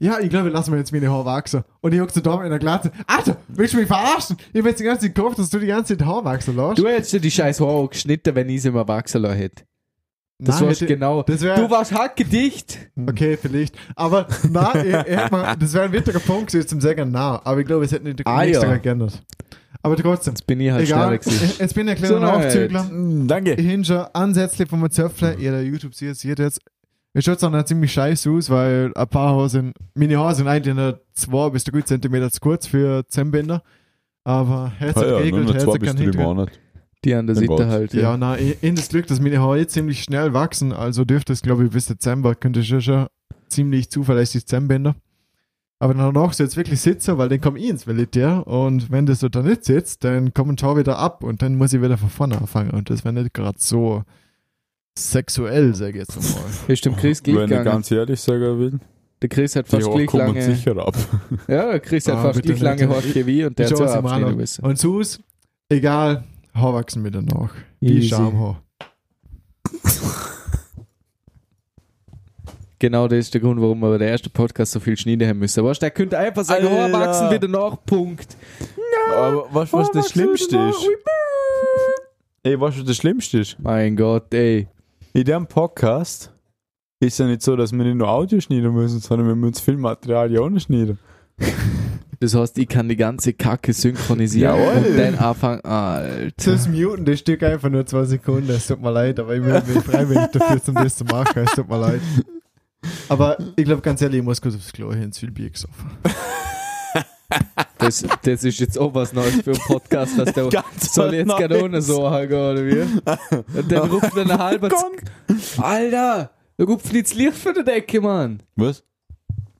Ja, 0.00 0.18
ich 0.18 0.28
glaube, 0.28 0.48
lass 0.48 0.68
mir 0.68 0.76
jetzt 0.78 0.92
meine 0.92 1.10
Haare 1.10 1.24
wachsen. 1.24 1.62
Und 1.80 1.92
ich 1.92 2.00
hab 2.00 2.10
so 2.10 2.20
da 2.20 2.42
in 2.42 2.50
der 2.50 2.58
Glatze. 2.58 2.90
Alter, 3.06 3.36
willst 3.48 3.74
du 3.74 3.78
mich 3.78 3.86
verarschen? 3.86 4.36
Ich 4.52 4.60
hab 4.60 4.66
jetzt 4.66 4.80
die 4.80 4.84
ganze 4.84 5.06
Zeit 5.06 5.14
gehofft, 5.14 5.38
dass 5.38 5.50
du 5.50 5.58
die 5.58 5.66
ganze 5.66 5.96
Zeit 5.96 6.06
Haare 6.06 6.24
wachsen 6.24 6.56
lässt. 6.56 6.78
Du 6.78 6.88
hättest 6.88 7.12
dir 7.12 7.20
die 7.20 7.30
scheiß 7.30 7.60
Haare 7.60 7.88
geschnitten, 7.88 8.34
wenn 8.34 8.48
ich 8.48 8.62
sie 8.62 8.70
mal 8.70 8.86
wachsen 8.88 9.22
lassen 9.22 9.36
hätte. 9.36 9.64
Das 10.38 10.60
hätte- 10.60 10.86
genau. 10.86 11.22
Das 11.22 11.40
wär, 11.42 11.56
Du 11.56 11.70
warst 11.70 11.92
hackgedicht. 11.92 12.78
Okay, 13.08 13.36
vielleicht. 13.40 13.76
Aber 13.94 14.26
er, 14.74 15.06
er 15.06 15.30
mal, 15.30 15.56
das 15.56 15.72
wäre 15.72 15.84
ein 15.84 15.92
wichtiger 15.92 16.18
Punkt 16.18 16.48
gewesen 16.52 16.68
zum 16.68 16.80
sagen, 16.80 17.10
nein. 17.10 17.38
Aber 17.44 17.60
ich 17.60 17.66
glaube, 17.66 17.84
es 17.84 17.92
hätte 17.92 18.04
nicht 18.04 18.20
Ah, 18.26 18.44
nichts 18.44 18.62
ja. 18.62 18.76
geändert. 18.76 19.22
Aber 19.82 19.96
trotzdem. 19.96 20.32
Jetzt 20.34 20.46
bin 20.46 20.60
ich 20.60 20.70
halt 20.70 20.86
Egal. 20.86 21.12
Jetzt 21.58 21.74
bin 21.74 21.86
ich 21.86 21.92
ein 21.92 21.98
kleiner 21.98 22.14
So, 22.14 22.18
Nachzügler. 22.20 22.84
Mm, 22.84 23.28
Danke. 23.28 23.52
Ich 23.54 23.66
hin 23.66 23.84
schon 23.84 24.04
Ansätze 24.14 24.66
vom 24.66 24.90
Zöpfle. 24.90 25.36
Jeder 25.38 25.60
YouTube 25.60 25.94
sieht, 25.94 26.16
sieht 26.16 26.38
jetzt. 26.38 26.60
Es 27.12 27.24
schaut 27.24 27.38
zwar 27.38 27.50
noch 27.50 27.64
ziemlich 27.64 27.92
scheiße 27.92 28.28
aus, 28.30 28.50
weil 28.50 28.90
ein 28.94 29.08
paar 29.08 29.28
Haare 29.30 29.48
sind, 29.48 29.74
meine 29.94 30.18
Haare 30.18 30.34
sind 30.34 30.48
eigentlich 30.48 30.74
nur 30.74 31.00
zwei 31.12 31.50
bis 31.50 31.62
drei 31.64 31.82
Zentimeter 31.82 32.30
zu 32.30 32.40
kurz 32.40 32.66
für 32.66 33.06
Zähnbinder. 33.06 33.62
Aber 34.24 34.72
Herz 34.78 34.96
Ah 34.96 35.00
hat 35.00 35.06
ja, 35.06 35.10
nur 35.12 35.18
geregelt, 35.20 35.46
noch 35.46 35.54
Herz 35.54 36.63
Die 37.04 37.14
an 37.14 37.26
der 37.26 37.36
Seite 37.36 37.68
halt. 37.68 37.92
Ja, 37.94 38.16
na, 38.16 38.38
ich- 38.38 38.62
in 38.62 38.74
das 38.76 38.88
Glück, 38.88 39.06
dass 39.06 39.20
meine 39.20 39.38
Haare 39.40 39.58
jetzt 39.58 39.74
ziemlich 39.74 40.02
schnell 40.02 40.32
wachsen, 40.32 40.72
also 40.72 41.04
dürfte 41.04 41.32
es, 41.32 41.42
glaube 41.42 41.64
ich, 41.64 41.70
bis 41.70 41.86
Dezember, 41.86 42.34
könnte 42.34 42.60
ich 42.60 42.68
schon, 42.68 42.80
schon 42.80 43.06
ziemlich 43.48 43.90
zuverlässig 43.90 44.46
Zähnbinder. 44.46 44.94
Aber 45.80 45.92
danach 45.92 46.32
soll 46.32 46.46
es 46.46 46.56
wirklich 46.56 46.80
sitzen, 46.80 47.18
weil 47.18 47.28
dann 47.28 47.40
komme 47.40 47.58
ich 47.58 47.68
ins 47.68 47.84
Militär 47.86 48.46
und 48.46 48.90
wenn 48.90 49.04
das 49.06 49.20
so 49.20 49.28
da 49.28 49.42
nicht 49.42 49.64
sitzt, 49.64 50.02
dann 50.04 50.32
kommen 50.32 50.56
Schau 50.56 50.76
wieder 50.78 50.98
ab 50.98 51.22
und 51.22 51.42
dann 51.42 51.56
muss 51.56 51.72
ich 51.74 51.82
wieder 51.82 51.98
von 51.98 52.08
vorne 52.08 52.38
anfangen 52.38 52.70
und 52.70 52.88
das 52.88 53.04
wäre 53.04 53.12
nicht 53.12 53.34
gerade 53.34 53.58
so 53.60 54.02
sexuell, 54.96 55.74
sag 55.74 55.90
ich 55.90 55.96
jetzt 55.96 56.16
mal. 56.16 56.72
Ist 56.72 56.84
dem 56.84 56.96
Chris 56.96 57.22
gleich 57.22 57.36
Wenn 57.36 57.58
ich 57.58 57.64
ganz 57.64 57.90
ehrlich 57.90 58.20
sagen 58.20 58.58
will, 58.58 58.78
Der 59.20 59.28
Chris 59.28 59.56
hat 59.56 59.66
die 59.66 59.70
fast 59.76 59.88
Haare 59.88 60.06
gleich 60.06 60.26
lange. 60.26 60.42
sicher 60.42 60.76
ab. 60.86 60.96
Ja, 61.48 61.70
der 61.72 61.80
Chris 61.80 62.06
hat 62.06 62.14
Ah, 62.16 62.22
fast 62.22 62.42
gleich 62.42 62.60
lange. 62.60 62.88
Haare 62.88 63.26
wie 63.26 63.44
und 63.44 63.58
der 63.58 63.66
hat 63.68 63.76
so. 64.46 64.62
Und 64.62 64.78
sus, 64.78 65.18
egal, 65.68 66.24
Haar 66.54 66.74
wachsen 66.74 67.04
wieder 67.04 67.22
nach. 67.22 67.54
Wie 67.80 67.98
Easy. 67.98 68.08
Schamhaar. 68.08 68.62
Genau 72.80 73.08
das 73.08 73.20
ist 73.20 73.32
der 73.32 73.40
Grund, 73.40 73.58
warum 73.62 73.80
wir 73.80 73.88
bei 73.88 73.96
der 73.98 74.10
ersten 74.10 74.30
Podcast 74.30 74.72
so 74.72 74.78
viel 74.80 74.94
schneiden 74.94 75.26
haben 75.26 75.38
müssen. 75.38 75.64
Weißt 75.64 75.80
du, 75.80 75.84
der 75.84 75.90
könnte 75.90 76.18
einfach 76.18 76.44
sagen, 76.44 76.66
Alter. 76.66 76.92
wachsen 76.92 77.30
wieder 77.30 77.48
nach, 77.48 77.78
Punkt. 77.86 78.36
Aber 79.16 79.46
weißt 79.54 79.72
du, 79.72 79.76
was 79.78 79.90
das 79.92 80.10
Schlimmste 80.10 80.58
ist? 80.58 80.86
Ey, 82.42 82.60
weißt 82.60 82.76
du, 82.76 82.80
was 82.80 82.86
das 82.86 82.96
Schlimmste 82.96 83.38
ist? 83.38 83.56
Mein 83.58 83.96
Gott, 83.96 84.34
ey. 84.34 84.68
In 85.14 85.24
dem 85.24 85.46
Podcast 85.46 86.30
ist 87.00 87.18
ja 87.18 87.26
nicht 87.26 87.40
so, 87.40 87.56
dass 87.56 87.72
wir 87.72 87.84
nicht 87.84 87.96
nur 87.96 88.08
Audio 88.08 88.38
schneiden 88.40 88.74
müssen, 88.74 89.00
sondern 89.00 89.28
wir 89.28 89.34
müssen 89.36 89.62
Filmmaterial 89.62 90.30
ja 90.30 90.40
auch 90.40 90.50
noch 90.50 90.60
schneiden. 90.60 90.98
Das 92.20 92.34
heißt, 92.34 92.58
ich 92.58 92.68
kann 92.68 92.88
die 92.88 92.96
ganze 92.96 93.32
Kacke 93.32 93.72
synchronisieren 93.72 94.56
Jawohl. 94.56 94.84
und 94.86 94.96
dann 94.98 95.14
anfangen, 95.16 95.60
Alter. 95.62 96.52
Das 96.52 96.68
Muten, 96.68 97.04
das 97.04 97.20
Stück 97.20 97.42
einfach 97.42 97.70
nur 97.70 97.86
zwei 97.86 98.04
Sekunden. 98.04 98.50
Es 98.50 98.66
tut 98.66 98.80
mir 98.80 98.90
leid, 98.90 99.18
aber 99.20 99.34
ich 99.36 99.44
will 99.44 99.62
mich 99.66 99.84
freiwillig 99.84 100.26
dafür, 100.32 100.60
um 100.68 100.74
das 100.74 100.96
zu 100.96 101.04
machen. 101.04 101.44
Es 101.44 101.52
tut 101.52 101.68
mir 101.68 101.78
leid. 101.78 102.00
Aber 103.08 103.38
ich 103.56 103.64
glaube, 103.64 103.82
ganz 103.82 104.02
ehrlich, 104.02 104.18
ich 104.18 104.24
muss 104.24 104.40
kurz 104.40 104.54
aufs 104.54 104.72
Klo 104.72 104.92
hin, 104.92 105.12
zu 105.12 105.20
viel 105.20 105.30
Bier 105.30 105.50
gesoffen. 105.50 105.90
Das, 107.78 108.04
das 108.22 108.44
ist 108.44 108.60
jetzt 108.60 108.78
auch 108.78 108.94
was 108.94 109.12
Neues 109.12 109.42
für 109.42 109.50
einen 109.50 109.60
Podcast, 109.60 110.18
dass 110.18 110.32
der 110.32 110.48
Ganz 110.50 110.94
soll 110.94 111.14
jetzt 111.14 111.28
gerade 111.28 111.62
ohne 111.62 111.82
so 111.82 111.98
gehen, 111.98 112.32
oder 112.32 112.66
wie? 112.66 112.80
Und 113.58 113.72
dann 113.72 113.90
ruft 113.90 114.16
er 114.16 114.22
eine 114.22 114.38
halbe 114.38 114.70
Alter, 115.58 116.30
da 116.56 116.64
ruft 116.64 116.92
nicht 116.92 117.06
das 117.06 117.14
Licht 117.14 117.34
für 117.34 117.52
die 117.52 117.64
Decke, 117.64 118.00
Mann. 118.00 118.42
Was? 118.56 118.84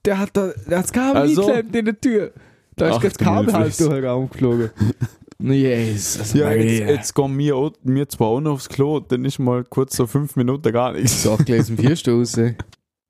Der 0.04 0.18
hat 0.18 0.30
da, 0.34 0.52
der 0.68 0.78
hat 0.78 0.84
das 0.84 0.92
Kabel 0.92 1.22
Also? 1.22 1.42
eingeklemmt 1.42 1.76
in 1.76 1.84
der 1.86 2.00
Tür. 2.00 2.32
Da 2.76 2.88
ist 2.96 3.04
das 3.04 3.18
Kabel 3.18 3.52
halt 3.52 3.78
durch 3.80 3.90
den 3.90 4.04
Raum 4.04 4.28
geflogen. 4.30 4.70
Jesus. 5.38 6.20
Also 6.20 6.38
Ja, 6.38 6.52
jetzt, 6.52 6.88
jetzt 6.88 7.14
kommen 7.14 7.36
wir, 7.38 7.56
auch- 7.56 7.72
wir 7.82 8.08
zwar 8.08 8.28
auch 8.28 8.40
noch 8.40 8.52
aufs 8.52 8.68
Klo, 8.68 9.00
dann 9.00 9.24
ist 9.24 9.38
mal 9.38 9.64
kurz 9.64 9.96
so 9.96 10.06
fünf 10.06 10.36
Minuten 10.36 10.72
gar 10.72 10.92
nichts. 10.92 11.22
So 11.22 11.36
gelesen 11.36 11.76
vier 11.78 11.96
Stoße. 11.96 12.54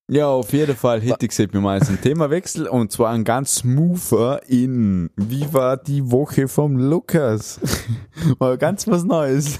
Ja, 0.07 0.28
auf 0.28 0.53
jeden 0.53 0.76
Fall 0.76 1.01
hätte 1.01 1.24
ich 1.24 1.30
gesagt, 1.30 1.55
wir 1.55 1.62
machen 1.62 1.78
jetzt 1.78 1.88
einen 1.88 1.99
Themawechsel 2.03 2.66
und 2.68 2.92
zwar 2.92 3.12
ein 3.14 3.24
ganz 3.24 3.55
smoother 3.55 4.42
in 4.47 5.09
Wie 5.16 5.51
war 5.55 5.78
die 5.78 6.11
Woche 6.11 6.47
vom 6.47 6.76
Lukas? 6.76 7.59
Mal 8.38 8.59
ganz 8.59 8.86
was 8.86 9.03
Neues. 9.05 9.59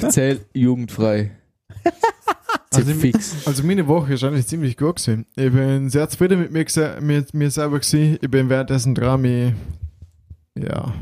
Erzähl 0.00 0.42
jugendfrei. 0.54 1.32
Also, 2.74 2.92
fix. 2.92 3.34
also 3.46 3.62
meine 3.62 3.86
Woche 3.86 4.14
ist 4.14 4.24
eigentlich 4.24 4.46
ziemlich 4.46 4.76
gut 4.76 4.96
gewesen. 4.96 5.26
Ich 5.36 5.52
bin 5.52 5.88
sehr 5.90 6.08
zufrieden 6.08 6.40
mit 6.40 6.52
mir, 6.52 7.00
mit 7.00 7.34
mir 7.34 7.50
selber 7.50 7.78
gewesen. 7.78 8.18
Ich 8.20 8.30
bin 8.30 8.48
währenddessen 8.48 8.94
dran, 8.94 9.22
mich, 9.22 9.52
ja, 10.54 10.92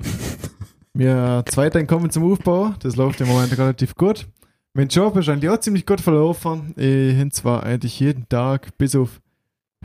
mir 0.92 1.44
zweiter 1.48 1.78
Einkommen 1.78 2.10
zum 2.10 2.30
Aufbau. 2.30 2.74
Das 2.80 2.96
läuft 2.96 3.20
im 3.20 3.28
Moment 3.28 3.56
relativ 3.58 3.94
gut. 3.94 4.26
Mein 4.74 4.88
Job 4.88 5.16
ist 5.16 5.28
eigentlich 5.28 5.50
auch 5.50 5.58
ziemlich 5.58 5.86
gut 5.86 6.00
verlaufen. 6.00 6.74
Ich 6.76 7.16
bin 7.16 7.30
zwar 7.30 7.62
eigentlich 7.62 7.98
jeden 7.98 8.28
Tag 8.28 8.76
bis 8.76 8.94
auf 8.94 9.20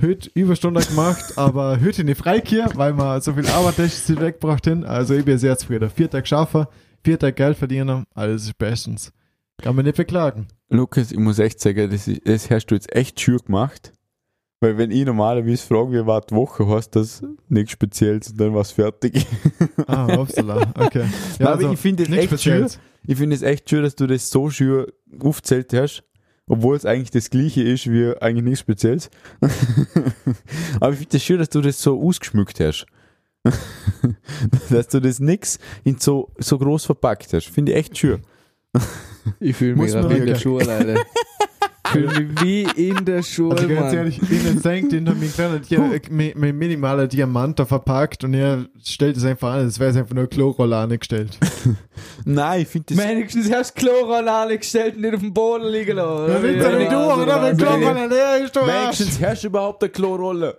heute 0.01 0.29
Überstunden 0.33 0.83
gemacht, 0.85 1.23
aber 1.37 1.79
heute 1.81 2.03
nicht 2.03 2.17
freikehrt, 2.17 2.75
weil 2.77 2.93
man 2.93 3.21
so 3.21 3.33
viel 3.33 3.47
Arbeit 3.47 3.77
weggebracht 3.77 4.65
hin. 4.65 4.83
Also 4.83 5.13
ich 5.13 5.25
bin 5.25 5.37
sehr 5.37 5.57
zufrieden. 5.57 5.89
Vier 5.89 6.09
Tage 6.09 6.27
schaffen, 6.27 6.65
vier 7.03 7.17
Tage 7.17 7.33
Geld 7.33 7.57
verdienen, 7.57 8.03
alles 8.13 8.43
ist 8.43 8.57
bestens. 8.57 9.11
Kann 9.61 9.75
man 9.75 9.85
nicht 9.85 9.97
beklagen. 9.97 10.47
Lukas, 10.69 11.11
ich 11.11 11.19
muss 11.19 11.39
echt 11.39 11.59
sagen, 11.59 11.91
das, 11.91 12.07
ist, 12.07 12.27
das 12.27 12.49
hast 12.49 12.67
du 12.67 12.75
jetzt 12.75 12.93
echt 12.95 13.19
schön 13.19 13.37
gemacht. 13.37 13.93
Weil 14.59 14.77
wenn 14.77 14.91
ich 14.91 15.05
normalerweise 15.05 15.65
frage, 15.65 15.91
wie 15.91 16.05
war 16.05 16.21
die 16.21 16.35
Woche, 16.35 16.67
hast 16.67 16.91
das 16.91 17.23
nichts 17.49 17.71
Spezielles 17.71 18.29
und 18.29 18.39
dann 18.39 18.53
war 18.53 18.61
es 18.61 18.71
fertig. 18.71 19.25
Ah, 19.87 20.19
upsala, 20.19 20.71
okay. 20.77 21.05
Ja, 21.39 21.53
aber 21.53 21.71
ich 21.71 21.79
finde 21.79 22.03
es 22.03 22.09
echt 22.09 22.41
schön. 22.41 22.67
Ich 23.07 23.17
finde 23.17 23.35
es 23.35 23.41
echt 23.41 23.67
schön, 23.67 23.81
dass 23.81 23.95
du 23.95 24.05
das 24.05 24.29
so 24.29 24.51
schön 24.51 24.85
aufgezählt 25.19 25.73
hast, 25.73 26.03
obwohl 26.47 26.75
es 26.75 26.85
eigentlich 26.85 27.09
das 27.09 27.31
gleiche 27.31 27.63
ist 27.63 27.89
wie 27.89 28.15
eigentlich 28.21 28.43
nichts 28.43 28.59
Spezielles. 28.59 29.09
Aber 30.79 30.91
ich 30.91 30.99
finde 30.99 31.17
es 31.17 31.23
schön, 31.23 31.39
dass 31.39 31.49
du 31.49 31.61
das 31.61 31.81
so 31.81 31.99
ausgeschmückt 31.99 32.59
hast. 32.59 32.85
dass 34.69 34.87
du 34.89 34.99
das 34.99 35.19
nix 35.19 35.57
in 35.83 35.97
so, 35.97 36.31
so 36.37 36.59
groß 36.59 36.85
verpackt 36.85 37.33
hast. 37.33 37.47
Finde 37.47 37.71
ich 37.71 37.79
echt 37.79 37.97
schön. 37.97 38.21
Ich 39.39 39.55
fühle 39.55 39.75
mich 39.75 39.91
gerade 39.91 40.15
in 40.15 40.25
der. 40.25 40.35
Schule, 40.35 40.71
Alter. 40.71 40.95
Ich 41.83 41.91
fühle 41.91 42.21
mich 42.21 42.41
wie 42.41 42.61
in 42.89 43.03
der 43.03 43.21
Schule, 43.21 43.55
Also 43.55 43.67
ganz 43.67 43.79
Mann. 43.81 43.93
ehrlich, 43.95 44.21
Ihnen 44.31 44.61
denkt, 44.61 44.91
den 44.93 45.07
äh, 45.07 45.99
mein, 46.09 46.31
mein 46.35 46.57
minimaler 46.57 47.07
Diamant 47.07 47.59
da 47.59 47.65
verpackt 47.65 48.23
und 48.23 48.33
er 48.33 48.65
stellt 48.81 49.17
es 49.17 49.25
einfach 49.25 49.53
an, 49.53 49.59
als 49.59 49.77
wäre 49.77 49.91
es 49.91 49.97
einfach 49.97 50.15
nur 50.15 50.27
Chlorrolle 50.27 50.77
angestellt. 50.77 51.37
Nein, 52.25 52.61
ich 52.61 52.67
finde 52.69 52.95
das. 52.95 53.05
Wenigstens 53.05 53.51
hast 53.51 53.75
du 53.77 53.81
Chlorrolle 53.81 54.31
angestellt 54.31 54.95
und 54.95 55.01
nicht 55.01 55.15
auf 55.15 55.19
dem 55.19 55.33
Boden 55.33 55.65
liegen 55.65 55.97
lassen. 55.97 56.27
Da 56.27 56.39
oder? 56.39 56.41
sind 56.41 56.63
sie 56.63 56.77
nicht 56.77 56.91
du, 56.91 56.97
oder? 56.97 57.43
Wenn 57.43 57.57
Chlorrolle 57.57 58.07
leer 58.07 58.43
ist, 58.45 58.55
du. 58.55 58.59
Wenigstens 58.61 59.21
hast 59.21 59.43
du 59.43 59.47
überhaupt 59.47 59.83
eine 59.83 59.91
Klorolle. 59.91 60.57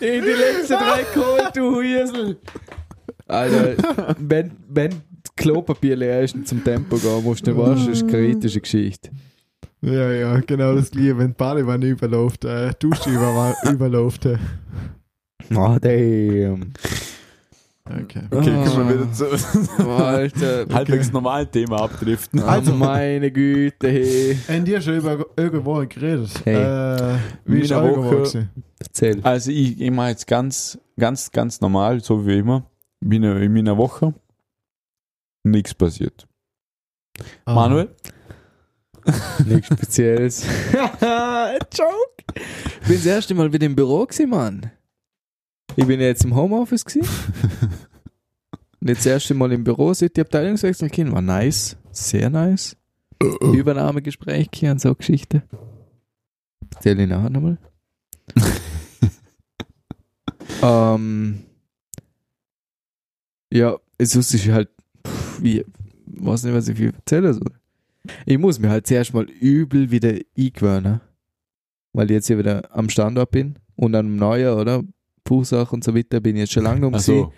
In 0.00 0.22
die 0.22 0.30
letzten 0.30 0.74
drei 0.74 1.04
geholt, 1.14 1.50
du 1.54 1.76
Huisel. 1.76 2.38
Alter, 3.28 3.76
wenn, 4.18 4.50
wenn 4.68 5.02
Klopapier 5.36 5.96
leer 5.96 6.22
ist 6.22 6.34
und 6.34 6.46
zum 6.48 6.62
Tempo 6.64 6.96
gehen 6.96 7.22
musst, 7.24 7.46
dann 7.46 7.56
weißt 7.56 7.86
du, 7.86 7.90
ist 7.90 8.02
eine 8.02 8.12
kritische 8.12 8.60
Geschichte. 8.60 9.10
Ja, 9.82 10.10
ja, 10.12 10.40
genau 10.40 10.74
das 10.74 10.90
gleiche, 10.90 11.16
wenn 11.16 11.28
die 11.28 11.34
Badewanne 11.34 11.86
überläuft, 11.86 12.44
äh, 12.44 12.72
Dusche 12.78 13.10
über, 13.10 13.54
überläuft. 13.70 14.26
äh. 14.26 14.36
Oh, 15.54 15.76
damn. 15.80 16.72
Okay. 17.88 18.22
Okay, 18.30 18.50
Ah. 18.50 18.64
können 18.68 18.88
wir 18.88 18.94
wieder 19.00 19.12
zu 19.12 19.88
Alter. 19.88 20.66
halbwegs 20.72 21.10
normalen 21.12 21.50
Thema 21.50 21.80
abdriften. 21.82 22.40
Also, 22.40 22.72
meine 22.72 23.32
Güte, 23.32 23.88
hey. 23.88 24.36
Haben 24.48 24.64
die 24.64 24.80
schon 24.80 24.98
über 24.98 25.26
irgendwo 25.36 25.74
geredet? 25.88 26.30
Hey. 26.44 26.54
Äh, 26.54 27.16
wie 27.46 27.60
ist 27.60 27.70
Woche? 27.74 28.48
Erzähl. 28.78 29.18
Also 29.22 29.50
ich, 29.50 29.80
ich 29.80 29.90
mache 29.90 30.10
jetzt 30.10 30.26
ganz, 30.26 30.78
ganz, 30.98 31.32
ganz 31.32 31.60
normal, 31.60 32.00
so 32.00 32.24
wie 32.26 32.38
immer. 32.38 32.64
Bin 33.00 33.24
in 33.24 33.52
meiner 33.52 33.76
Woche. 33.76 34.14
Nichts 35.42 35.74
passiert. 35.74 36.26
Ah. 37.44 37.54
Manuel? 37.54 37.94
Nichts 39.46 39.66
Spezielles. 39.66 40.44
Joke. 40.72 42.10
Ich 42.82 42.86
bin 42.86 42.96
das 42.96 43.06
erste 43.06 43.34
Mal 43.34 43.52
wieder 43.52 43.66
im 43.66 43.74
Büro 43.74 44.04
gewesen, 44.04 44.30
Mann. 44.30 44.70
Ich 45.76 45.86
bin 45.86 46.00
jetzt 46.00 46.24
im 46.24 46.34
Homeoffice 46.34 46.84
gewesen. 46.84 47.08
Und 48.80 48.88
jetzt 48.88 49.00
das 49.00 49.06
erste 49.06 49.34
Mal 49.34 49.52
im 49.52 49.64
Büro 49.64 49.92
seit 49.92 50.16
die 50.16 50.22
Abteilungswechsel 50.22 50.88
gehen. 50.88 51.12
War 51.12 51.22
nice. 51.22 51.76
Sehr 51.92 52.30
nice. 52.30 52.76
Übernahmegespräch 53.22 54.48
hier 54.54 54.70
und 54.70 54.80
so 54.80 54.94
Geschichte. 54.94 55.42
Erzähl 56.74 56.98
ich 56.98 57.08
nachher 57.08 57.28
nochmal. 57.28 57.58
ähm, 60.62 61.44
ja, 63.52 63.76
es 63.98 64.16
ist 64.16 64.48
halt, 64.48 64.70
wie, 65.42 65.64
weiß 66.06 66.44
nicht, 66.44 66.54
was 66.54 66.68
ich 66.68 66.76
viel 66.76 66.92
erzählen 66.94 67.32
soll. 67.34 67.52
Ich 68.26 68.38
muss 68.38 68.58
mir 68.58 68.70
halt 68.70 68.86
zuerst 68.86 69.12
mal 69.14 69.24
übel 69.24 69.90
wieder 69.90 70.14
eingewöhnen. 70.38 71.00
Weil 71.92 72.06
ich 72.06 72.12
jetzt 72.14 72.26
hier 72.28 72.38
wieder 72.38 72.68
am 72.74 72.88
Standort 72.88 73.30
bin 73.32 73.56
und 73.76 73.94
am 73.96 74.14
neuen, 74.16 74.54
oder? 74.54 74.82
Buchsache 75.24 75.74
und 75.74 75.82
so 75.84 75.94
weiter 75.94 76.20
bin 76.20 76.36
ich 76.36 76.40
jetzt 76.42 76.52
schon 76.52 76.62
lange 76.64 76.86
um. 76.86 76.94
Also, 76.94 77.32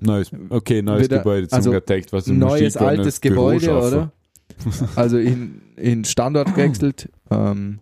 neues, 0.00 0.30
okay, 0.50 0.82
neues 0.82 1.04
Wieder- 1.04 1.18
Gebäude 1.18 1.48
zum 1.48 1.56
also 1.56 1.70
Getaggt, 1.70 2.12
was 2.12 2.26
im 2.28 2.38
Neues 2.38 2.76
altes 2.76 3.20
Gebäude, 3.20 3.64
schaffen. 3.64 3.86
oder? 3.94 4.12
Also 4.96 5.18
in, 5.18 5.62
in 5.76 6.04
Standort 6.04 6.54
gewechselt. 6.54 7.10
Ähm, 7.30 7.80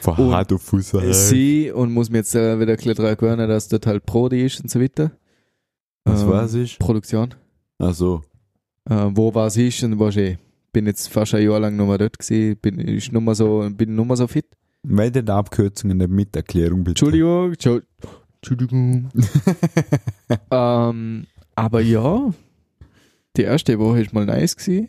Verharrt 0.00 0.50
du 0.50 0.58
Fußball. 0.58 1.12
sie 1.12 1.70
und 1.70 1.92
muss 1.92 2.10
mir 2.10 2.18
jetzt 2.18 2.34
äh, 2.34 2.58
wieder 2.58 2.72
ein 2.72 2.76
bisschen 2.76 3.16
gewöhnen, 3.16 3.48
dass 3.48 3.68
dort 3.68 3.86
halt 3.86 4.04
Prodi 4.06 4.44
ist 4.44 4.60
und 4.60 4.70
so 4.70 4.80
weiter. 4.80 5.12
Was 6.04 6.22
Ähm, 6.22 6.28
weiß 6.30 6.54
ich? 6.54 6.78
Produktion. 6.78 7.34
Also, 7.78 8.22
Äh, 8.88 9.08
wo 9.12 9.34
was 9.34 9.56
ist 9.56 9.82
und 9.84 9.98
was 9.98 10.16
eh. 10.16 10.38
Bin 10.72 10.86
jetzt 10.86 11.08
fast 11.08 11.34
ein 11.34 11.42
Jahr 11.44 11.60
lang 11.60 11.76
nochmal 11.76 11.98
dort 11.98 12.18
gewesen, 12.18 12.56
bin, 12.60 12.78
ist 12.78 13.12
nur 13.12 13.20
mal 13.22 13.34
so, 13.34 13.68
bin 13.70 13.94
nur 13.94 14.06
mal 14.06 14.16
so 14.16 14.26
fit. 14.26 14.46
meldet 14.82 15.28
Abkürzungen 15.28 15.98
der 15.98 16.08
Miterklärung 16.08 16.78
bitte. 16.82 16.90
Entschuldigung, 16.92 17.52
Entschu- 17.52 17.82
Entschuldigung. 18.36 19.10
ähm, 20.50 21.26
aber 21.54 21.80
ja, 21.82 22.32
die 23.36 23.42
erste 23.42 23.78
Woche 23.78 24.00
ist 24.02 24.12
mal 24.12 24.24
nice 24.26 24.56
gewesen. 24.56 24.88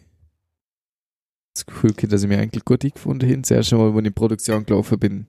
Das 1.53 1.65
Gefühl, 1.65 1.91
dass 1.91 2.23
ich 2.23 2.29
mich 2.29 2.37
eigentlich 2.39 2.65
gut 2.65 2.83
eingefunden 2.83 3.29
habe. 3.29 3.41
Das 3.41 3.51
erste 3.51 3.75
Mal, 3.75 3.83
als 3.87 3.91
ich 3.93 3.97
in 3.99 4.03
die 4.05 4.09
Produktion 4.11 4.65
gelaufen 4.65 4.97
bin, 4.99 5.27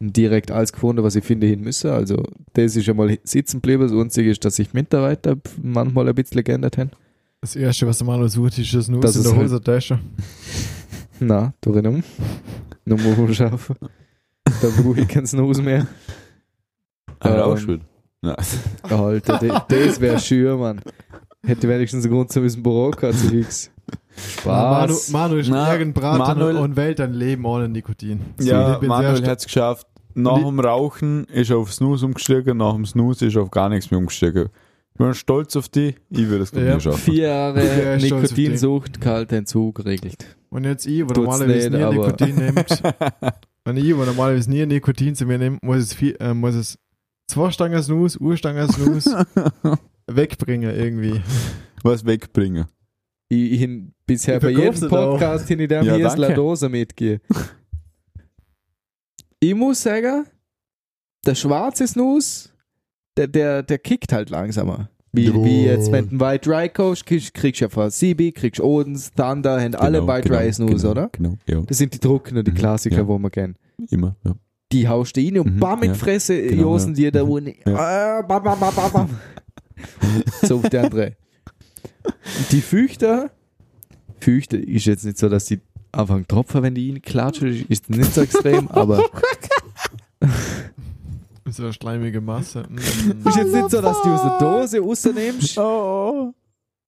direkt 0.00 0.50
alles 0.50 0.72
gefunden, 0.72 1.04
was 1.04 1.14
ich 1.14 1.24
finde, 1.24 1.46
hin 1.46 1.60
müssen. 1.60 1.90
Also, 1.90 2.22
das 2.54 2.74
ist 2.74 2.88
einmal 2.88 3.18
sitzen 3.22 3.58
geblieben. 3.58 3.82
Das 3.84 3.92
Einzige 3.92 4.30
ist, 4.30 4.44
dass 4.44 4.56
sich 4.56 4.70
die 4.70 4.76
Mitarbeiter 4.78 5.36
manchmal 5.62 6.08
ein 6.08 6.14
bisschen 6.14 6.42
geändert 6.42 6.76
haben. 6.78 6.90
Das 7.40 7.54
erste, 7.56 7.86
was 7.86 7.98
der 7.98 8.06
Manuel 8.06 8.28
sucht, 8.28 8.58
ist 8.58 8.74
das 8.74 8.88
Nuss 8.88 9.00
Das 9.00 9.14
in 9.16 9.22
ist 9.22 9.28
der 9.30 9.36
halt- 9.36 9.44
Hosentasche. 9.46 9.98
Na, 11.20 11.52
da 11.60 11.70
drin 11.70 11.86
um. 11.86 12.02
Noch 12.84 12.98
mal 12.98 13.12
arbeiten. 13.12 13.76
Da 14.44 14.68
brauche 14.82 15.00
ich 15.00 15.08
keinen 15.08 15.26
Snooze 15.26 15.62
mehr. 15.62 15.86
Aber 17.20 17.46
auch 17.46 17.52
Ähm, 17.52 17.58
schön. 17.58 17.80
Ja. 18.22 18.36
Alter, 18.82 19.64
das 19.68 20.00
wäre 20.00 20.18
schön, 20.18 20.58
Mann. 20.58 20.80
Hätte 21.46 21.68
wenigstens 21.68 22.04
einen 22.04 22.14
Grund 22.14 22.32
zu 22.32 22.40
Büro 22.40 22.90
gehabt, 22.90 23.18
zu 23.18 23.28
fix. 23.28 23.70
Manu, 24.44 24.92
Spaß. 24.94 25.10
Manu 25.10 25.36
ist 25.36 25.48
Na, 25.48 25.76
Manuel- 26.16 26.56
und 26.56 26.76
wählt 26.76 27.00
ein 27.00 27.12
Leben 27.12 27.44
ohne 27.44 27.68
Nikotin. 27.68 28.20
Ja, 28.40 28.74
ich 28.74 28.80
bin 28.80 28.88
Manuel 28.88 29.16
sehr 29.16 29.30
hat 29.30 29.38
es 29.38 29.44
geschafft. 29.44 29.86
Nach 30.14 30.36
dem 30.38 30.58
Rauchen 30.58 31.24
ist 31.26 31.50
er 31.50 31.58
auf 31.58 31.72
Snooze 31.72 32.04
umgestiegen, 32.06 32.56
nach 32.56 32.74
dem 32.74 32.84
Snooze 32.86 33.26
ist 33.26 33.36
er 33.36 33.42
auf 33.42 33.50
gar 33.52 33.68
nichts 33.68 33.90
mehr 33.90 33.98
umgestiegen. 33.98 34.48
Ich 35.00 35.04
bin 35.04 35.14
stolz 35.14 35.54
auf 35.54 35.68
dich, 35.68 35.94
ich 36.10 36.28
würde 36.28 36.42
es 36.42 36.50
Ja, 36.50 36.74
nicht 36.74 36.82
schaffen. 36.82 36.98
Vier 36.98 37.22
Ja, 37.28 37.54
Jahre 37.56 37.98
Nikotinsucht, 38.00 39.00
kalter 39.00 39.36
Entzug 39.36 39.76
geregelt. 39.76 40.36
Und 40.50 40.64
jetzt 40.64 40.86
ich, 40.86 41.04
wo 41.08 41.12
normalerweise 41.12 41.70
nicht, 41.70 41.78
nie 41.78 41.84
aber- 41.84 41.94
Nikotin 41.94 42.34
nimmt, 42.44 42.82
wenn 43.64 43.76
ich, 43.76 43.96
wo 43.96 44.04
normalerweise 44.04 44.50
nie 44.50 44.66
Nikotin 44.66 45.14
zu 45.14 45.24
mir 45.24 45.38
nimmt, 45.38 45.62
muss 45.62 45.76
es, 45.76 45.94
viel, 45.94 46.16
äh, 46.18 46.34
muss 46.34 46.56
es 46.56 46.78
zwei 47.28 47.52
Stangen 47.52 47.80
Snus, 47.80 48.16
Urstangen 48.16 48.68
Snus 48.72 49.08
wegbringen 50.08 50.74
irgendwie. 50.74 51.22
Was 51.84 52.04
wegbringen. 52.04 52.64
Ich, 53.28 53.52
ich 53.52 53.60
hin 53.60 53.92
bisher 54.04 54.38
Ich 54.38 54.42
bei 54.42 54.50
jedem. 54.50 54.88
Podcast 54.88 55.46
hin 55.46 55.60
ich 55.60 55.68
dem 55.68 55.84
Ja, 55.84 55.94
hier 55.94 56.10
eine 56.12 56.34
Dose 56.34 56.68
mitgehen. 56.68 57.20
ich 59.38 59.54
muss 59.54 59.80
sagen, 59.80 60.26
der 61.24 61.36
schwarze 61.36 61.86
Snus, 61.86 62.52
der, 63.18 63.26
der, 63.26 63.62
der 63.62 63.78
kickt 63.78 64.12
halt 64.12 64.30
langsamer. 64.30 64.88
Wie, 65.12 65.32
wie 65.42 65.64
jetzt, 65.64 65.90
wenn 65.90 66.04
du 66.04 66.10
einen 66.10 66.20
White 66.20 66.48
Dry 66.48 66.68
kaufst, 66.68 67.04
kriegst 67.06 67.32
kriegst 67.34 67.60
du 67.60 67.64
ja 67.64 67.68
von 67.70 67.90
CB, 67.90 68.30
kriegst 68.32 68.60
Odens, 68.60 69.10
Thunder, 69.14 69.60
haben 69.60 69.74
alle 69.74 70.00
Genau, 70.00 70.12
White 70.12 70.28
genau, 70.28 70.40
Dry 70.40 70.52
Snus, 70.52 70.82
genau, 70.82 70.90
oder? 70.90 71.08
Genau, 71.12 71.34
ja. 71.46 71.60
Das 71.62 71.78
sind 71.78 71.94
die 71.94 71.98
Trockenen, 71.98 72.44
die 72.44 72.50
Mhm, 72.50 72.54
Klassiker, 72.56 72.96
ja. 72.98 73.06
wo 73.06 73.18
man 73.18 73.30
kennt. 73.30 73.56
Immer, 73.90 74.16
ja. 74.24 74.34
Die 74.70 74.86
haust 74.86 75.16
du 75.16 75.20
rein 75.22 75.38
und 75.38 75.54
Mhm, 75.56 75.60
bam 75.60 75.82
in 75.82 75.88
ja. 75.90 75.94
Fresse, 75.94 76.40
Genau, 76.40 76.62
josen 76.62 76.90
ja. 76.94 77.10
dir 77.10 77.12
da 77.12 77.24
Mhm, 77.24 77.30
unten. 77.30 77.54
Ah, 77.74 78.22
bam, 78.22 78.42
bam, 78.44 78.60
bam, 78.60 78.74
bam, 78.74 78.92
bam. 78.92 79.10
so 80.42 80.56
auf 80.58 80.68
die 80.68 80.78
andere. 80.78 81.16
Und 82.04 82.52
die 82.52 82.60
Füchter, 82.60 83.30
Füchter 84.20 84.58
ist 84.58 84.84
jetzt 84.84 85.04
nicht 85.06 85.16
so, 85.18 85.28
dass 85.30 85.46
die 85.46 85.58
anfangen 85.90 86.28
tropfen, 86.28 86.62
wenn 86.62 86.74
die 86.74 86.90
reinklatschen, 86.90 87.66
ist 87.68 87.88
nicht 87.88 88.12
so 88.14 88.20
extrem, 88.20 88.68
aber 88.72 89.02
So 91.50 91.62
eine 91.62 91.72
schleimige 91.72 92.20
Masse. 92.20 92.64
Mm. 92.68 92.76
ist 93.28 93.36
jetzt 93.36 93.52
nicht 93.52 93.70
so, 93.70 93.80
dass 93.80 94.02
du 94.02 94.08
aus 94.10 94.22
der 94.22 94.38
Dose 94.38 94.80
rausnimmst 94.80 95.58
Oh, 95.58 96.32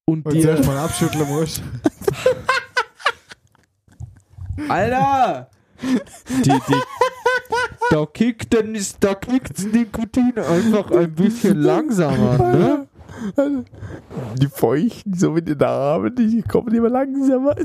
und 0.06 0.26
Und 0.26 0.34
dir, 0.34 0.42
zuerst 0.42 0.66
mal 0.66 0.78
abschütteln 0.78 1.28
musst. 1.28 1.62
Alter! 4.68 5.48
Die, 5.82 6.42
die, 6.42 6.82
da 7.90 8.06
kickt 8.06 8.52
dann 8.52 8.74
ist, 8.74 8.98
da 9.00 9.14
kickt 9.14 9.56
das 9.56 9.64
Nikotin 9.64 10.34
einfach 10.36 10.90
ein 10.90 11.14
bisschen 11.14 11.62
langsamer, 11.62 12.36
ne? 12.36 12.86
Die 14.38 14.48
Feuchten, 14.48 15.14
so 15.14 15.30
mit 15.30 15.48
den 15.48 15.62
Armen, 15.62 16.14
die 16.14 16.42
kommen 16.42 16.74
immer 16.74 16.90
langsamer. 16.90 17.56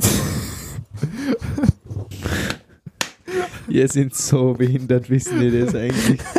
Ihr 3.68 3.88
sind 3.88 4.16
so 4.16 4.54
behindert, 4.54 5.10
wissen 5.10 5.42
ihr 5.42 5.66
das 5.66 5.76
eigentlich? 5.76 6.20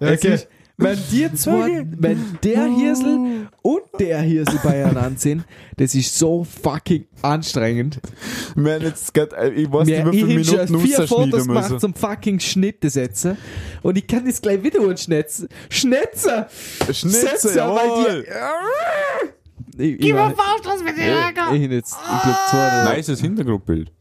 Okay. 0.00 0.34
ist, 0.34 0.48
wenn 0.76 0.98
die 1.12 1.32
zwei, 1.34 1.86
wenn 1.98 2.38
der 2.42 2.64
Hirsel 2.64 3.48
und 3.62 3.82
der 4.00 4.20
Hirsel 4.22 4.58
beieinander 4.62 5.18
sind, 5.18 5.44
das 5.76 5.94
ist 5.94 6.18
so 6.18 6.42
fucking 6.42 7.06
anstrengend. 7.22 8.00
Haben 8.56 8.66
jetzt 8.82 9.14
grad, 9.14 9.32
äh, 9.34 9.50
ich 9.50 9.72
weiß 9.72 9.86
Mir, 9.86 10.04
nicht, 10.04 10.26
wie 10.26 10.32
ich 10.32 10.48
viele 10.48 10.58
habe 10.58 10.66
schon 10.66 10.76
Minuten 10.76 10.96
vier 10.96 11.06
Fotos 11.06 11.46
gemacht 11.46 11.80
zum 11.80 11.94
fucking 11.94 12.40
Schnitte 12.40 12.90
setzen 12.90 13.36
und 13.82 13.96
ich 13.96 14.06
kann 14.06 14.24
das 14.26 14.42
gleich 14.42 14.62
wieder 14.64 14.80
unschnetzen. 14.80 15.48
Schnetzer! 15.70 16.48
Schnitze, 16.90 17.20
Setzer, 17.20 17.54
jawohl! 17.54 17.78
weil 17.78 18.24
die... 18.24 19.84
Ich, 19.84 20.00
ich, 20.00 20.00
ich, 20.00 20.14
ich, 20.14 21.62
ich, 21.62 21.70
jetzt, 21.70 21.94
ich 21.94 22.22
glaube 22.22 22.38
zwei 22.50 22.66
oder... 22.66 22.96
Nices 22.96 23.20
Hintergrundbild. 23.20 23.92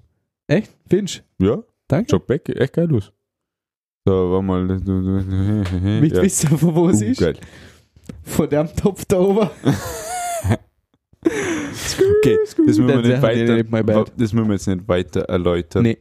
Echt? 0.54 0.72
Findest 0.90 1.24
Ja, 1.40 1.64
Danke. 1.88 2.10
schaut 2.12 2.28
back, 2.28 2.48
echt 2.50 2.74
geil 2.74 2.94
aus. 2.96 3.12
So, 4.06 4.32
warte 4.32 4.46
mal. 4.46 4.64
Mit 6.02 6.14
ja. 6.14 6.22
wissen, 6.22 6.58
von 6.58 6.76
wo 6.76 6.90
es 6.90 7.02
Uh, 7.02 7.06
ist? 7.06 7.20
geil. 7.20 7.38
Von 8.24 8.50
dem 8.50 8.68
Topf 8.76 9.06
da 9.06 9.20
oben. 9.20 9.50
Okay, 11.26 12.38
das 12.44 12.58
müssen 12.58 12.88
wir 12.88 12.98
nicht 12.98 13.22
sagen 13.22 13.72
weiter, 13.72 14.06
das 14.18 14.34
müssen 14.34 14.48
wir 14.48 14.54
jetzt 14.54 14.68
nicht 14.68 14.88
weiter 14.88 15.22
erläutern. 15.22 15.84
Nee. 15.84 15.98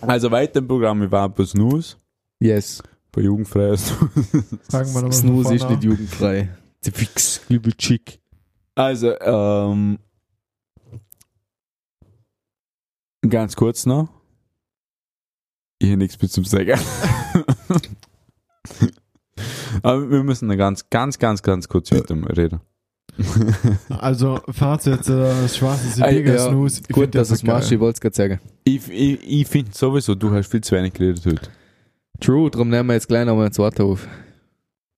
Also 0.00 0.30
weiter 0.30 0.58
im 0.60 0.68
Programm, 0.68 1.00
wir 1.00 1.10
waren 1.12 1.32
bei 1.32 1.44
Snooze, 1.44 1.96
Yes. 2.40 2.82
bei 3.12 3.22
Jugendfreier 3.22 3.76
Snooze. 3.76 4.32
Fangen 4.68 4.88
wir 4.88 4.94
nochmal 4.94 5.12
Snooze 5.12 5.54
ist 5.54 5.68
nicht 5.70 5.84
jugendfrei. 5.84 6.48
Die 6.84 6.90
fix, 6.90 7.40
liebe 7.48 7.72
Chick. 7.76 8.20
Also, 8.74 9.18
ähm, 9.20 9.98
ganz 13.28 13.56
kurz 13.56 13.86
noch. 13.86 14.08
Ich 15.78 15.88
habe 15.88 15.98
nichts 15.98 16.20
mehr 16.20 16.30
zum 16.30 16.44
Sagen. 16.44 16.78
Aber 19.82 20.10
wir 20.10 20.22
müssen 20.22 20.48
ganz, 20.56 20.88
ganz, 20.90 21.18
ganz, 21.18 21.42
ganz 21.42 21.68
kurz 21.68 21.90
weiter 21.90 22.16
reden. 22.36 22.60
Also, 23.88 24.40
Fazit, 24.48 25.08
äh, 25.08 25.42
das 25.42 25.56
schwarze 25.56 25.84
Ey, 25.86 26.16
Sibirger 26.16 26.34
ja, 26.34 26.48
Snus. 26.48 26.78
ich 26.78 26.88
Gut, 26.88 27.04
find 27.04 27.14
dass 27.16 27.28
das 27.28 27.38
es 27.38 27.44
machst, 27.44 27.70
ich 27.70 27.78
wollte 27.78 27.96
es 27.96 28.00
gerade 28.00 28.16
sagen. 28.16 28.40
Ich, 28.64 28.88
ich, 28.88 29.22
ich 29.22 29.46
finde 29.46 29.70
sowieso, 29.74 30.14
du 30.14 30.30
hast 30.32 30.50
viel 30.50 30.62
zu 30.62 30.74
wenig 30.74 30.94
geredet 30.94 31.24
heute. 31.26 31.50
True, 32.20 32.50
darum 32.50 32.68
nehmen 32.70 32.88
wir 32.88 32.94
jetzt 32.94 33.08
gleich 33.08 33.26
nochmal 33.26 33.46
ein 33.46 33.52
zweiter 33.52 33.84
auf. 33.84 34.06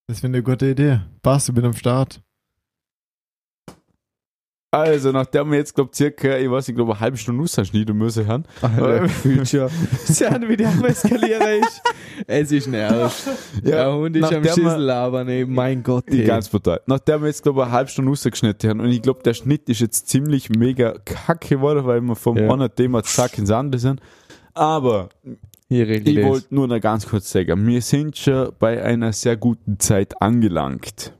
Das 0.07 0.21
finde 0.21 0.39
ich 0.39 0.45
eine 0.45 0.53
gute 0.53 0.71
Idee. 0.71 1.01
Passt, 1.23 1.49
ich 1.49 1.55
bin 1.55 1.65
am 1.65 1.73
Start. 1.73 2.21
Also, 4.75 5.13
nachdem 5.13 5.51
wir 5.51 5.59
jetzt, 5.59 5.75
glaube 5.75 5.91
circa, 5.95 6.37
ich 6.37 6.51
weiß 6.51 6.69
nicht, 6.69 6.77
glaube 6.77 6.93
eine 6.93 7.01
halbe 7.01 7.17
Stunde 7.17 7.43
ausschneiden 7.43 7.97
müssen, 7.97 8.27
haben. 8.29 8.45
Alter, 8.63 9.09
Future. 9.09 9.71
Schauen, 10.07 10.49
wie 10.49 10.57
der 10.57 10.69
am 10.69 10.85
Eskalieren 10.85 11.63
ist. 11.63 11.83
Es 12.27 12.53
ist 12.53 12.67
nervig. 12.69 13.33
Der 13.63 13.93
Hund 13.95 14.17
ist 14.17 14.33
am 14.33 14.45
Schissel 14.45 14.77
labern, 14.81 15.29
ey. 15.29 15.45
Mein 15.47 15.83
Gott, 15.83 16.05
Die 16.11 16.21
ey. 16.21 16.27
ganz 16.27 16.49
brutal. 16.49 16.81
Nachdem 16.87 17.23
wir 17.23 17.29
jetzt, 17.29 17.43
glaube 17.43 17.61
ich, 17.61 17.67
eine 17.67 17.73
halbe 17.75 17.91
Stunde 17.91 18.11
rausgeschnitten 18.11 18.71
haben 18.71 18.81
und 18.81 18.91
ich 18.91 19.03
glaube, 19.03 19.23
der 19.23 19.35
Schnitt 19.35 19.69
ist 19.69 19.81
jetzt 19.81 20.09
ziemlich 20.09 20.49
mega 20.51 20.95
kacke 21.05 21.57
geworden, 21.57 21.85
weil 21.87 22.01
wir 22.01 22.17
vom 22.17 22.37
Ja. 22.37 22.51
einen 22.53 22.75
Thema 22.75 23.03
zack 23.03 23.39
ins 23.39 23.51
andere 23.51 23.81
sind. 23.81 24.01
Aber 24.55 25.09
ich 25.69 26.25
wollte 26.25 26.55
nur 26.55 26.69
noch 26.69 26.81
ganz 26.81 27.07
kurz 27.09 27.31
sagen, 27.33 27.67
wir 27.67 27.83
sind 27.83 28.17
schon 28.17 28.53
bei 28.59 28.81
einer 28.83 29.13
sehr 29.13 29.37
guten 29.37 29.79
Zeit 29.81 30.21
angelangt. 30.23 31.13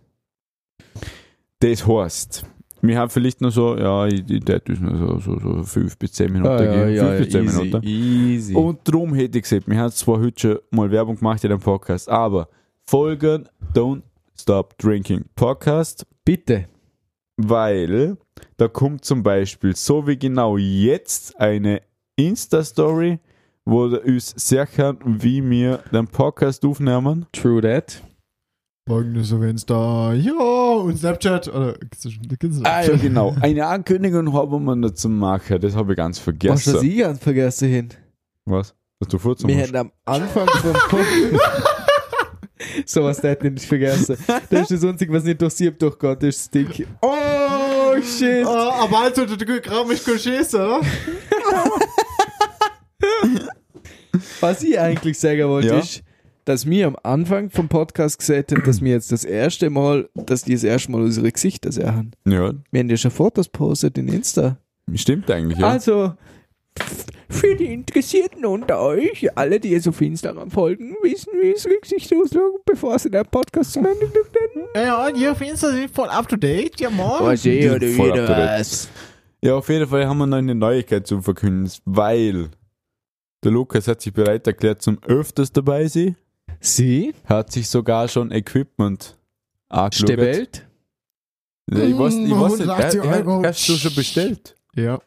Das 1.61 1.87
heißt, 1.87 2.45
wir 2.87 2.99
haben 2.99 3.11
vielleicht 3.11 3.41
noch 3.41 3.51
so, 3.51 3.77
ja, 3.77 4.07
ich, 4.07 4.29
ich 4.31 4.45
das 4.45 4.61
ist 4.67 4.81
noch 4.81 4.97
so, 4.97 5.19
so, 5.19 5.39
so 5.41 5.63
fünf 5.65 5.97
bis 5.99 6.13
zehn 6.13 6.33
Minuten 6.33 6.51
Ah, 6.53 6.63
ja, 6.63 6.73
geben. 6.87 6.95
ja, 6.97 7.07
fünf 7.07 7.19
bis 7.19 7.29
zehn 7.33 7.45
easy, 7.45 7.59
Minuten. 7.59 7.87
easy. 7.87 8.55
Und 8.55 8.79
darum 8.85 9.15
hätte 9.15 9.39
ich 9.39 9.45
gesagt, 9.45 9.69
wir 9.69 9.79
haben 9.79 9.91
zwar 9.93 10.21
heute 10.21 10.41
schon 10.41 10.59
mal 10.71 10.91
Werbung 10.91 11.17
gemacht 11.17 11.43
in 11.45 11.51
dem 11.51 11.61
Podcast, 11.61 12.09
aber 12.09 12.49
folgen 12.87 13.49
Don't 13.75 14.03
Stop 14.39 14.77
Drinking 14.79 15.25
Podcast, 15.35 16.07
Bitte. 16.25 16.67
weil 17.37 18.17
da 18.57 18.69
kommt 18.69 19.05
zum 19.05 19.23
Beispiel 19.23 19.75
so 19.77 20.07
wie 20.07 20.17
genau 20.19 20.57
jetzt 20.57 21.39
eine 21.41 21.83
Insta-Story, 22.17 23.19
wo 23.65 23.87
ihr 23.89 24.05
uns 24.05 24.35
sehen, 24.37 24.99
wie 25.05 25.43
wir 25.49 25.79
den 25.93 26.07
Podcast 26.09 26.65
aufnehmen. 26.65 27.27
True 27.33 27.61
that. 27.63 28.03
Morgen 28.87 29.13
nur 29.13 29.25
so, 29.25 29.41
wenn 29.41 29.57
es 29.57 29.65
da, 29.65 30.13
ja, 30.13 30.33
und 30.85 30.99
Snapchat, 30.99 31.49
oder, 31.49 31.75
das 31.91 32.05
Ah 32.65 32.81
ja, 32.81 32.83
Snapchat? 32.85 33.03
genau. 33.03 33.35
Eine 33.41 33.67
Ankündigung 33.67 34.33
haben 34.33 34.65
wir 34.65 34.77
noch 34.77 34.91
zu 34.93 35.09
machen, 35.09 35.61
das 35.61 35.75
habe 35.75 35.93
ich 35.93 35.97
ganz 35.97 36.19
Was 36.19 36.25
vergessen. 36.25 36.75
was 36.75 36.83
ich 36.83 36.99
ganz 36.99 37.19
vergessen 37.23 37.69
hin? 37.69 37.89
Was? 38.45 38.75
Was 39.01 39.09
du 39.09 39.19
vorzu 39.19 39.49
Wir 39.49 39.57
hätten 39.57 39.77
am 39.77 39.91
Anfang 40.05 40.47
vom 40.49 40.75
so 42.87 43.03
was 43.05 43.23
hätte 43.23 43.47
ich 43.49 43.53
nicht 43.55 43.67
vergessen. 43.67 44.17
Das 44.51 44.71
ist 44.71 44.83
das 44.83 44.85
Einzige, 44.91 45.13
was 45.13 45.25
nicht 45.25 45.41
durch 45.43 45.53
Sieb 45.55 45.79
durchgeht, 45.79 46.23
das 46.23 46.29
ist 46.37 46.45
Stick. 46.47 46.87
Oh, 47.03 47.97
shit. 48.03 48.47
Ah, 48.47 48.85
aber 48.85 48.99
also, 49.01 49.27
du 49.27 49.37
kein 50.05 50.19
Schießen, 50.19 50.61
oder? 50.61 50.81
Was 54.41 54.63
ich 54.63 54.79
eigentlich 54.79 55.19
sagen 55.19 55.49
wollte, 55.49 55.69
Ja. 55.69 55.79
ist, 55.81 56.04
dass 56.45 56.67
wir 56.67 56.87
am 56.87 56.97
Anfang 57.03 57.51
vom 57.51 57.69
Podcast 57.69 58.19
gesagt 58.19 58.53
haben, 58.53 58.63
dass 58.65 58.83
wir 58.83 58.93
jetzt 58.93 59.13
das 59.13 59.25
erste 59.25 59.71
Mal, 59.71 60.09
dass 60.15 60.43
die 60.43 60.53
das 60.53 60.65
erste 60.65 60.91
Mal 60.93 61.03
unsere 61.03 61.31
Gesichter 61.33 61.73
sehen. 61.73 62.13
Ja, 62.27 62.53
Wir 62.71 62.81
haben 62.81 62.91
ja 62.91 62.97
schon 62.97 63.11
Fotos 63.11 63.49
postet 63.49 63.97
in 63.99 64.09
Insta. 64.09 64.59
stimmt 64.95 65.31
eigentlich, 65.31 65.59
ja. 65.59 65.69
Also, 65.69 66.15
für 67.29 67.55
die 67.57 67.73
Interessierten 67.73 68.45
unter 68.45 68.81
euch, 68.81 69.37
alle, 69.37 69.59
die 69.61 69.71
jetzt 69.71 69.89
auf 69.89 70.01
Instagram 70.01 70.51
folgen, 70.51 70.97
wissen, 71.03 71.33
wie 71.41 71.53
es 71.53 71.67
Gesicht 71.83 72.13
ausschaut, 72.15 72.65
bevor 72.65 72.99
sie 72.99 73.11
den 73.11 73.25
Podcast 73.27 73.73
zu 73.73 73.79
Ende 73.79 74.07
nennen. 74.07 74.67
Ja, 74.75 75.07
und 75.07 75.17
ihr 75.17 75.33
auf 75.33 75.41
Insta 75.41 75.71
sind 75.71 75.91
voll 75.91 76.09
up 76.09 76.29
to 76.29 76.37
date, 76.37 76.81
ja, 76.81 76.91
morgen. 76.91 77.25
Was 77.27 77.47
eh 77.47 77.71
oder 77.71 77.81
wieder 77.87 78.29
was? 78.29 78.89
Ja, 79.43 79.57
auf 79.57 79.69
jeden 79.69 79.87
Fall 79.87 80.07
haben 80.07 80.19
wir 80.19 80.27
noch 80.27 80.39
eine 80.39 80.55
Neuigkeit 80.55 81.07
zu 81.07 81.21
verkünden, 81.21 81.71
weil 81.85 82.49
der 83.45 83.53
Lukas 83.53 83.87
hat 83.89 84.01
sich 84.01 84.13
bereit 84.13 84.47
erklärt 84.47 84.81
zum 84.83 84.99
öfters 85.05 85.53
dabei 85.53 85.87
sein, 85.87 86.17
Sie? 86.65 87.15
hat 87.27 87.53
sich 87.53 87.69
sogar 87.69 88.09
schon 88.09 88.31
Equipment 88.33 89.17
angeschaut. 89.69 90.09
Der 90.09 90.19
Welt? 90.19 90.67
Ja, 91.71 91.79
Ich 91.79 91.99
weiß, 91.99 92.15
ich 92.15 92.31
weiß 92.31 92.59
nicht, 92.59 92.69
180 92.69 93.01
er- 93.01 93.05
er- 93.07 93.27
Euro. 93.27 93.43
hast 93.45 93.69
du 93.69 93.77
schon 93.77 93.95
bestellt? 93.95 94.57
Ja. 94.77 95.01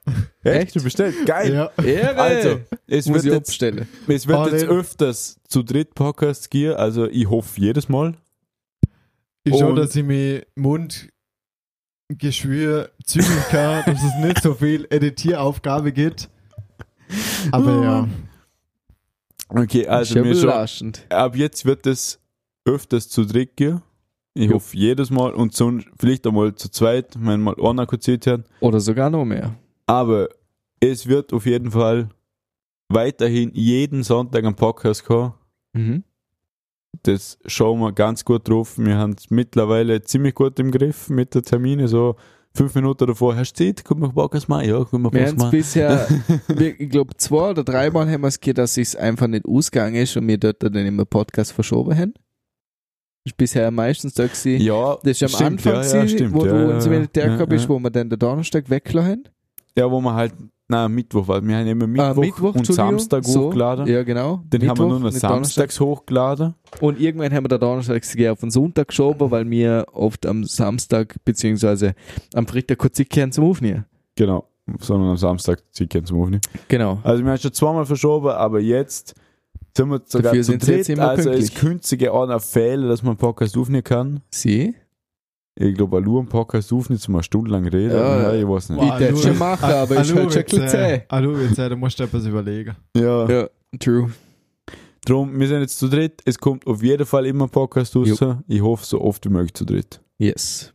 Echt? 0.43 0.76
Du 0.76 0.82
bestellt? 0.84 1.16
Geil! 1.26 1.53
Ja. 1.53 1.72
Ehre! 1.84 2.16
Also, 2.18 2.60
es 2.88 3.05
muss 3.08 3.16
wird, 3.24 3.26
ich 3.26 3.32
jetzt, 3.34 3.49
abstellen. 3.49 3.88
es 4.08 4.26
wird 4.28 4.38
Oh, 4.39 4.47
jetzt 4.47 4.64
öfters 4.66 5.39
zu 5.47 5.62
dritt 5.64 5.93
Podcasts 5.93 6.49
gehen, 6.49 6.74
also 6.76 7.05
ich 7.08 7.30
hoffe 7.30 7.60
jedes 7.60 7.89
Mal. 7.89 8.16
Ich 9.43 9.53
schau, 9.58 9.70
Und- 9.70 9.76
dass 9.76 9.95
ich 9.95 10.03
mir 10.05 10.45
Mundgeschwür 12.10 12.91
zügeln 13.03 13.43
kann, 13.49 13.84
dass 13.86 14.01
es 14.03 14.16
nicht 14.24 14.41
so 14.41 14.53
viel 14.53 14.88
Editieraufgabe 14.89 15.91
gibt. 15.91 16.30
Aber 17.51 17.84
ja. 17.84 18.08
Okay, 19.49 19.87
also 19.87 20.21
mir 20.21 20.35
schon, 20.35 20.93
ab 21.09 21.35
jetzt 21.35 21.65
wird 21.65 21.87
es 21.87 22.19
öfters 22.65 23.07
zu 23.09 23.25
dritt 23.25 23.55
gehen. 23.55 23.81
Ich 24.33 24.49
Jo. 24.49 24.55
hoffe 24.55 24.77
jedes 24.77 25.09
Mal 25.09 25.33
und 25.33 25.53
sonst 25.55 25.87
vielleicht 25.97 26.27
einmal 26.27 26.53
zu 26.53 26.69
zweit, 26.69 27.15
wenn 27.19 27.41
mal 27.41 27.55
einer 27.59 27.85
kurz 27.87 28.07
hat. 28.07 28.43
Oder 28.59 28.79
sogar 28.79 29.09
noch 29.09 29.25
mehr. 29.25 29.55
Aber 29.87 30.29
es 30.79 31.07
wird 31.07 31.33
auf 31.33 31.45
jeden 31.45 31.71
Fall 31.71 32.09
weiterhin 32.89 33.51
jeden 33.53 34.03
Sonntag 34.03 34.45
ein 34.45 34.55
Podcast 34.55 35.05
kommen. 35.05 35.33
Mhm. 35.73 36.03
Das 37.03 37.37
schauen 37.45 37.79
wir 37.79 37.91
ganz 37.93 38.25
gut 38.25 38.47
drauf. 38.47 38.77
Wir 38.77 38.97
haben 38.97 39.15
es 39.17 39.29
mittlerweile 39.29 40.01
ziemlich 40.01 40.35
gut 40.35 40.59
im 40.59 40.71
Griff 40.71 41.09
mit 41.09 41.33
den 41.33 41.43
Terminen. 41.43 41.87
So 41.87 42.15
fünf 42.58 42.76
Minuten 42.76 43.08
davor, 43.08 43.36
hast 43.36 43.53
du 43.53 43.66
Zeit? 43.66 43.86
Können 43.86 44.01
wir 44.01 44.10
Podcast 44.10 44.49
machen? 44.49 44.68
Ja, 44.68 44.84
können 44.84 45.03
wir 45.14 45.26
haben 45.28 45.38
es 45.41 45.49
bisher, 45.51 46.08
wir- 46.47 46.80
ich 46.80 46.89
glaube, 46.89 47.16
zwei 47.18 47.51
oder 47.51 47.64
dreimal 47.64 48.10
haben 48.12 48.22
wir 48.22 48.28
es 48.28 48.39
gehört, 48.39 48.58
dass 48.58 48.78
es 48.78 48.95
einfach 48.95 49.28
nicht 49.28 49.45
ausgegangen 49.45 49.95
ist 49.95 50.18
und 50.18 50.28
wir 50.28 50.38
dort 50.38 50.62
dann 50.64 50.74
immer 50.76 51.05
Podcast 51.05 51.53
verschoben 51.53 51.97
haben. 51.97 52.14
Das 53.24 53.32
ist 53.34 53.38
bisher 53.38 53.72
meistens 53.72 54.14
da 54.14 54.24
gewesen. 54.26 54.62
Ja, 54.62 54.97
Das 55.03 55.22
ist 55.22 55.24
am 55.24 55.30
stimmt, 55.30 55.51
Anfang, 55.68 55.74
ja, 55.74 55.82
ja, 55.82 55.88
gewesen, 56.01 56.10
stimmt, 56.18 56.34
wo 56.34 56.45
ja, 56.45 56.51
du 56.53 56.72
ins 56.72 56.88
Militär 56.88 57.36
ja, 57.38 57.45
bist, 57.45 57.68
wo 57.70 57.78
wir 57.80 57.89
dann 57.89 58.10
den 58.10 58.20
Donnerstag 58.20 58.70
weggelassen 58.70 59.10
haben. 59.12 59.24
ja, 59.78 59.91
wo 59.91 59.99
wir 60.01 60.14
halt, 60.14 60.34
na 60.70 60.89
Mittwoch, 60.89 61.28
weil 61.28 61.47
wir 61.47 61.55
haben 61.57 61.68
immer 61.68 61.88
Mittwoch, 61.88 62.03
Ah, 62.05 62.13
Mittwoch 62.20 62.55
und. 62.55 62.65
Samstag 62.65 63.24
so, 63.24 63.45
hochgeladen. 63.45 63.88
Ja, 63.88 64.03
genau. 64.03 64.41
Den 64.45 64.68
haben 64.68 64.78
wir 64.78 64.86
Mittwoch 64.86 64.89
nur 64.89 64.99
noch 64.99 65.11
samstags 65.11 65.80
hochgeladen. 65.80 66.55
Und 66.82 66.99
irgendwann 66.99 67.34
haben 67.34 67.45
wir 67.45 67.49
den 67.49 67.59
Donnerstag 67.59 68.03
auf 68.32 68.39
den 68.41 68.51
Sonntag 68.51 68.89
geschoben, 68.89 69.32
weil 69.32 69.49
wir 69.49 69.86
oft 69.93 70.26
am 70.26 70.43
Samstag 70.43 71.15
beziehungsweise 71.24 71.95
am 72.34 72.45
Freitag 72.47 72.78
kurz 72.80 72.97
kehren 73.09 73.32
zum 73.32 73.45
Aufnehmen. 73.45 73.86
Genau, 74.15 74.45
sondern 74.80 75.11
am 75.11 75.18
Samstag 75.18 75.63
keinen 75.89 76.05
zum 76.05 76.20
Aufnehmen. 76.22 76.41
Genau. 76.68 76.99
Also 77.03 77.24
wir 77.24 77.32
haben 77.32 77.38
schon 77.39 77.53
zweimal 77.53 77.86
verschoben, 77.86 78.30
aber 78.30 78.59
jetzt 78.59 79.15
sind 79.76 79.89
wir 79.89 80.01
sogar 80.05 80.32
Dafür 80.32 80.41
zu 80.43 80.51
sind 80.51 80.63
sie 80.63 80.72
jetzt 80.74 80.88
dritt. 80.89 80.97
immer 80.97 81.09
Also 81.09 81.30
es 81.30 81.36
pünktlich. 81.51 81.55
könnte 81.55 81.88
sich 81.88 82.11
einer 82.11 82.39
fehlen, 82.39 82.89
dass 82.89 83.03
man 83.03 83.11
einen 83.11 83.18
Podcast 83.18 83.55
aufnehmen 83.57 83.84
kann. 83.84 84.22
Sie? 84.32 84.76
Ich 85.60 85.74
glaube, 85.74 85.99
nur 86.01 86.20
einen 86.20 86.30
Podcast 86.30 86.72
aufnehmen, 86.72 86.99
zum 86.99 87.16
eine 87.16 87.24
Stunde 87.24 87.49
lang 87.49 87.68
reden. 87.68 87.89
Ja. 87.97 88.22
Ja, 88.22 88.34
ich 88.34 88.47
weiß 88.47 88.70
nicht. 88.70 88.84
Ich 88.84 88.91
tät 88.91 89.18
schon 89.18 89.38
machen, 89.39 89.64
aber 89.66 89.95
ist 89.95 89.97
halt 89.97 90.08
schon 90.08 90.20
ein 90.20 90.45
bisschen. 90.45 91.01
Hallo, 91.10 91.36
jetzt 91.39 91.58
du 91.58 91.76
musst 91.76 91.99
du 91.99 92.03
etwas 92.03 92.26
überlegen. 92.28 92.76
Ja. 92.95 93.28
Ja, 93.28 93.49
true. 93.80 94.12
Drum, 95.03 95.39
wir 95.39 95.47
sind 95.47 95.62
jetzt 95.62 95.80
zu 95.80 95.88
dritt. 95.88 96.22
Es 96.26 96.38
kommt 96.38 96.68
auf 96.68 96.84
jeden 96.84 97.08
Fall 97.08 97.26
immer 97.26 97.45
ein 97.45 97.49
Podcast 97.49 97.95
raus. 97.95 98.08
Ich 98.47 98.62
hoffe, 98.62 98.86
so 98.86 99.01
oft 99.01 99.26
wie 99.26 99.30
möglich 99.30 99.55
zu 99.55 99.66
dritt. 99.66 99.99
Yes. 100.20 100.72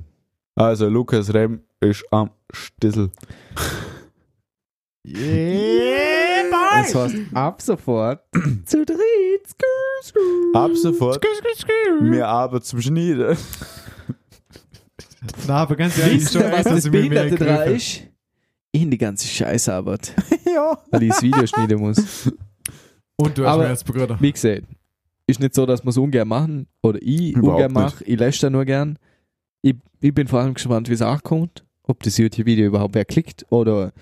Also, 0.57 0.89
Lukas 0.89 1.33
Rem 1.33 1.61
ist 1.81 2.05
am 2.11 2.31
Stissel. 2.53 3.11
Yeah, 5.05 6.45
Das 6.85 6.95
heißt, 6.95 7.17
ab 7.35 7.61
sofort 7.61 8.21
zu 8.67 8.87
dritt. 8.87 9.01
Ab 10.55 10.71
sofort, 10.77 11.21
wir 12.03 12.29
arbeiten 12.29 12.65
zum 12.65 12.81
Schneiden. 12.81 13.37
Na, 15.47 15.55
aber 15.57 15.77
ganz 15.77 15.99
ehrlich, 15.99 16.23
Wisst 16.23 16.35
ihr, 16.35 16.51
was 16.53 16.65
das 16.65 16.85
ich 16.85 16.91
Behinderte 16.91 17.37
dran 17.37 17.75
ist? 17.75 18.03
In 18.73 18.91
die 18.91 18.99
ganze 18.99 19.29
Scheißarbeit, 19.29 20.15
ja. 20.47 20.79
weil 20.91 21.03
ich 21.05 21.11
das 21.11 21.23
Video 21.23 21.47
schneiden 21.47 21.79
muss. 21.81 22.31
Und 23.17 23.37
du 23.37 23.45
hast 23.45 23.53
Aber- 23.55 23.65
mir 23.65 23.71
jetzt 23.71 23.85
Bruder. 23.85 24.17
Wie 24.21 24.33
gesagt, 24.33 24.63
ist 25.27 25.41
nicht 25.41 25.55
so, 25.55 25.67
dass 25.67 25.85
wir 25.85 25.91
es 25.91 25.99
ungern 25.99 26.27
machen 26.27 26.67
oder 26.83 26.99
ich 27.03 27.33
Überhaupt 27.33 27.55
ungern 27.65 27.73
mache. 27.73 28.05
Ich 28.05 28.19
lösche 28.19 28.41
da 28.43 28.51
nur 28.51 28.65
gern. 28.65 28.99
Ich, 29.61 29.77
ich 30.01 30.15
bin 30.15 30.27
vor 30.27 30.41
allem 30.41 30.55
gespannt, 30.55 30.89
wie 30.89 30.95
es 30.95 31.03
ankommt. 31.03 31.65
Ob 31.85 32.03
das 32.03 32.17
YouTube-Video 32.17 32.67
überhaupt 32.67 32.95
wer 32.95 33.05
klickt 33.05 33.45
oder 33.51 33.93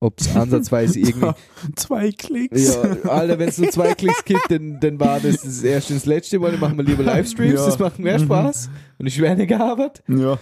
ob 0.00 0.18
es 0.20 0.34
ansatzweise 0.34 0.98
irgendwie. 1.00 1.32
Zwei 1.76 2.10
Klicks. 2.10 2.74
ja, 2.76 2.82
Alter, 3.10 3.38
wenn 3.38 3.48
es 3.48 3.58
nur 3.58 3.70
zwei 3.70 3.94
Klicks 3.94 4.24
gibt, 4.24 4.50
dann, 4.50 4.78
dann 4.80 4.98
war 5.00 5.20
das 5.20 5.42
das 5.42 5.62
erste 5.62 5.92
und 5.92 6.00
das 6.00 6.06
letzte 6.06 6.38
Mal. 6.38 6.50
Dann 6.52 6.60
machen 6.60 6.76
wir 6.78 6.84
lieber 6.84 7.02
Livestreams, 7.02 7.54
Ja. 7.60 7.66
das 7.66 7.78
macht 7.78 7.98
mehr 7.98 8.18
Mhm. 8.18 8.24
Spaß 8.24 8.70
und 8.98 9.06
ist 9.06 9.20
weniger 9.20 9.60
Arbeit. 9.60 10.02
ja. 10.08 10.38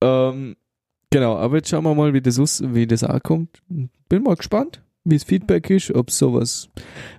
Ähm, 0.00 0.56
genau, 1.10 1.36
aber 1.36 1.56
jetzt 1.56 1.68
schauen 1.68 1.84
wir 1.84 1.94
mal, 1.94 2.14
wie 2.14 2.20
das, 2.20 2.38
aus, 2.38 2.62
wie 2.64 2.86
das 2.86 3.04
ankommt. 3.04 3.62
Bin 4.08 4.22
mal 4.22 4.36
gespannt, 4.36 4.82
wie 5.04 5.16
das 5.16 5.24
Feedback 5.24 5.70
ist, 5.70 5.94
ob 5.94 6.10
sowas, 6.10 6.68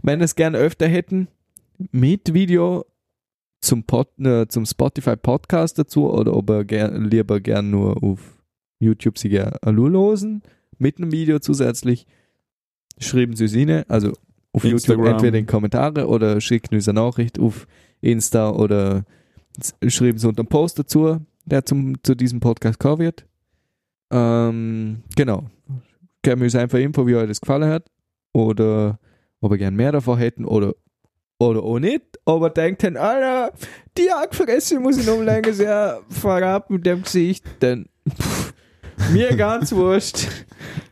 wenn 0.01 0.21
es 0.21 0.35
gerne 0.35 0.57
öfter 0.57 0.87
hätten, 0.87 1.27
mit 1.91 2.33
Video 2.33 2.85
zum, 3.61 3.83
Pod, 3.83 4.07
äh, 4.19 4.47
zum 4.47 4.65
Spotify 4.65 5.15
Podcast 5.15 5.77
dazu 5.77 6.11
oder 6.11 6.35
ob 6.35 6.49
er 6.49 6.65
gern, 6.65 7.05
lieber 7.05 7.39
gern 7.39 7.69
nur 7.69 8.03
auf 8.03 8.37
YouTube 8.79 9.17
sie 9.17 9.29
gerne 9.29 9.57
losen, 9.65 10.41
mit 10.77 10.97
einem 10.97 11.11
Video 11.11 11.39
zusätzlich. 11.39 12.07
Schreiben 12.97 13.35
Sie 13.35 13.45
es 13.45 13.55
rein, 13.55 13.83
also 13.87 14.13
auf 14.51 14.63
Instagram. 14.63 15.05
YouTube 15.05 15.13
entweder 15.13 15.37
in 15.37 15.45
Kommentare 15.45 16.07
oder 16.07 16.41
schicken 16.41 16.75
uns 16.75 16.87
eine 16.87 16.99
Nachricht 16.99 17.39
auf 17.39 17.67
Insta 18.01 18.49
oder 18.49 19.05
schreiben 19.87 20.17
Sie 20.17 20.27
unter 20.27 20.43
dem 20.43 20.47
Post 20.47 20.79
dazu, 20.79 21.19
der 21.45 21.65
zum, 21.65 22.01
zu 22.03 22.15
diesem 22.15 22.39
Podcast 22.39 22.79
kommen 22.79 22.99
wird. 22.99 23.25
Ähm, 24.11 25.03
genau. 25.15 25.45
Wir 26.23 26.37
uns 26.37 26.55
einfach 26.55 26.77
Info, 26.77 27.07
wie 27.07 27.15
euch 27.15 27.27
das 27.27 27.41
gefallen 27.41 27.69
hat. 27.69 27.87
Oder 28.33 28.99
ob 29.41 29.51
ihr 29.51 29.57
gern 29.57 29.75
mehr 29.75 29.91
davon 29.91 30.17
hätten 30.17 30.45
oder, 30.45 30.73
oder 31.39 31.63
auch 31.63 31.79
nicht. 31.79 32.03
Aber 32.25 32.49
denkt 32.49 32.83
dann, 32.83 32.95
Alter, 32.97 33.51
die 33.97 34.09
Hackfresse 34.11 34.79
muss 34.79 34.97
ich 34.97 35.07
noch 35.07 35.21
länger 35.21 35.53
sehr 35.53 36.01
verraten 36.09 36.75
mit 36.75 36.85
dem 36.85 37.01
Gesicht. 37.03 37.43
Dann, 37.59 37.87
pff, 38.07 38.53
mir 39.11 39.35
ganz 39.35 39.71
wurscht. 39.75 40.27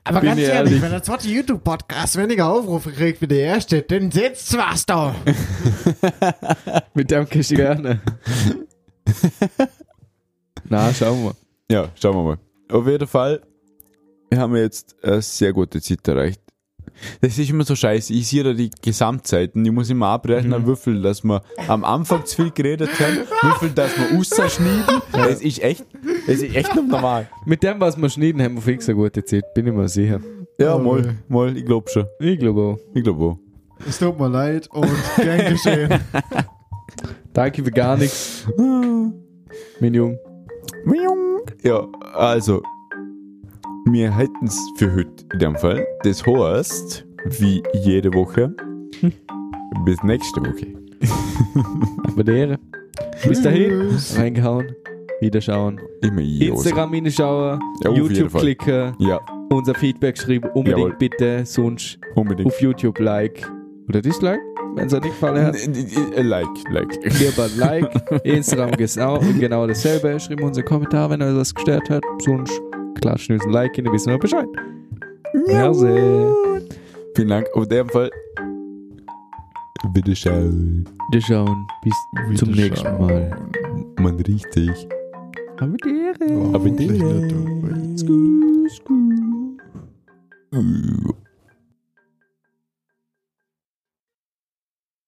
Aber 0.04 0.22
Bin 0.22 0.30
ganz 0.30 0.42
ich 0.42 0.48
ehrlich, 0.48 0.72
ehrlich. 0.72 0.82
wenn 0.82 0.92
der 0.92 1.04
zweite 1.04 1.28
YouTube-Podcast 1.28 2.18
weniger 2.18 2.50
Aufrufe 2.50 2.92
kriegt 2.92 3.22
wie 3.22 3.28
der 3.28 3.42
erste, 3.42 3.84
dann 3.84 4.10
setzt 4.12 4.58
was 4.58 4.86
da. 4.86 5.16
Mit 6.96 7.12
dem 7.12 7.30
kannst 7.30 7.52
du 7.52 7.56
gerne. 7.56 8.02
Na, 10.70 10.94
schauen 10.94 11.24
wir. 11.24 11.36
Ja, 11.72 11.90
schauen 11.96 12.16
wir 12.16 12.24
mal. 12.24 12.38
Auf 12.72 12.88
jeden 12.88 13.08
Fall 13.08 13.42
haben 14.34 14.54
wir 14.54 14.62
jetzt 14.62 14.96
eine 15.04 15.22
sehr 15.22 15.54
gute 15.54 15.82
Zeit 15.82 16.08
erreicht. 16.08 16.42
Das 17.22 17.38
ist 17.38 17.50
immer 17.50 17.64
so 17.64 17.76
scheiße. 17.76 18.12
Ich 18.14 18.28
sehe 18.28 18.44
da 18.44 18.54
die 18.54 18.70
Gesamtzeiten. 18.82 19.64
Ich 19.66 19.72
muss 19.72 19.90
immer 19.90 20.08
abrechnen, 20.08 20.68
wie 20.68 20.76
viel, 20.76 21.02
dass 21.02 21.24
wir 21.24 21.42
am 21.68 21.84
Anfang 21.84 22.26
zu 22.26 22.36
viel 22.44 22.52
geredet 22.52 22.90
haben, 23.00 23.20
viel, 23.60 23.70
dass 23.70 23.92
wir 23.98 24.18
ausschneiden. 24.20 25.02
Das 25.12 25.42
ist 25.42 25.62
echt, 25.64 25.86
das 26.28 26.38
ist 26.38 26.54
echt 26.56 26.76
nicht 26.76 26.88
normal. 26.88 27.28
Mit 27.46 27.64
dem, 27.64 27.80
was 27.80 27.96
wir 27.96 28.10
schneiden, 28.10 28.42
haben 28.42 28.56
wir 28.56 28.62
fix 28.62 28.90
eine 28.90 28.98
gute 28.98 29.24
Zeit, 29.24 29.54
bin 29.54 29.68
ich 29.68 29.74
mir 29.74 29.88
sicher. 29.88 30.20
Ja, 30.60 30.76
Oh, 30.76 30.80
mal, 30.80 31.16
mal, 31.30 31.56
ich 31.56 31.66
glaube 31.66 31.90
schon. 31.90 32.06
Ich 32.20 32.38
glaube 32.38 32.62
auch. 32.62 32.80
Ich 32.94 33.04
glaube 33.04 33.24
auch. 33.24 33.38
Es 33.88 33.98
tut 33.98 34.20
mir 34.20 34.28
leid 34.28 34.68
und 34.72 34.90
gern 35.16 35.54
geschehen. 35.54 35.90
Danke 37.34 37.64
für 37.64 37.72
gar 37.72 37.96
nichts. 37.96 38.46
Mein 39.80 39.94
Jung. 39.94 40.20
Ja, 41.64 41.88
also, 42.14 42.62
wir 43.86 44.16
hätten 44.16 44.46
es 44.46 44.58
für 44.78 44.94
heute 44.96 45.26
in 45.34 45.40
dem 45.40 45.56
Fall. 45.56 45.86
Das 46.04 46.26
heißt, 46.26 47.06
wie 47.40 47.62
jede 47.74 48.14
Woche, 48.14 48.54
bis 49.86 50.02
nächste 50.04 50.42
Woche. 50.42 50.68
Aber 52.08 52.24
der. 52.24 52.60
Bis 53.28 53.42
dahin. 53.42 53.90
Reingehauen. 54.16 54.76
Wiederschauen. 55.22 55.80
Immer. 56.02 56.22
Instagram 56.22 56.94
reinschauen. 56.94 57.60
Ja, 57.84 57.92
YouTube 57.92 58.34
klicken. 58.34 58.94
Ja, 59.00 59.20
Unser 59.52 59.76
Feedback 59.76 60.18
schreiben. 60.18 60.50
Unbedingt 60.54 60.80
Jawohl. 60.80 60.96
bitte. 60.98 61.46
Sonst 61.46 62.00
unbedingt. 62.16 62.48
auf 62.48 62.62
YouTube 62.62 63.00
Like. 63.00 63.50
Oder 63.90 64.02
Dislike. 64.02 64.40
Wenn 64.76 64.86
es 64.88 64.94
euch 64.94 65.02
nicht 65.02 65.14
gefallen 65.14 65.46
hat. 65.48 65.56
Äh, 65.56 66.22
Like, 66.22 66.48
like. 66.70 67.20
Lieber 67.20 67.46
ein 67.46 67.58
Like. 67.58 67.92
Instagram 68.24 68.72
genau, 68.72 69.20
genau 69.40 69.68
dasselbe. 69.68 70.20
Schreibt 70.20 70.42
uns 70.42 70.58
einen 70.58 70.68
Kommentar, 70.68 71.10
wenn 71.10 71.22
euch 71.22 71.36
das 71.36 71.54
gestört 71.54 71.90
hat. 71.90 72.04
Sonst 72.24 72.62
klatschen 73.02 73.36
uns 73.36 73.46
ein 73.46 73.52
Like 73.52 73.76
hin, 73.76 73.86
dann 73.86 73.94
wissen 73.94 74.12
wir 74.12 74.20
Bescheid. 74.20 74.48
Merci. 75.48 76.68
Vielen 77.16 77.30
Dank. 77.30 77.48
Auf 77.56 77.72
jeden 77.72 77.90
Fall. 77.90 78.12
Bitte 79.94 80.16
schauen. 80.16 80.88
Wiederschauen. 81.12 81.68
Bis 81.84 82.40
zum 82.40 82.52
nächsten 82.52 82.98
Mal. 83.00 83.36
Man 84.00 84.20
riecht 84.20 84.54
sich. 84.54 84.88
Aber 85.58 85.76
die 85.78 85.90
Ehre. 85.90 87.28
Ja, 90.52 91.16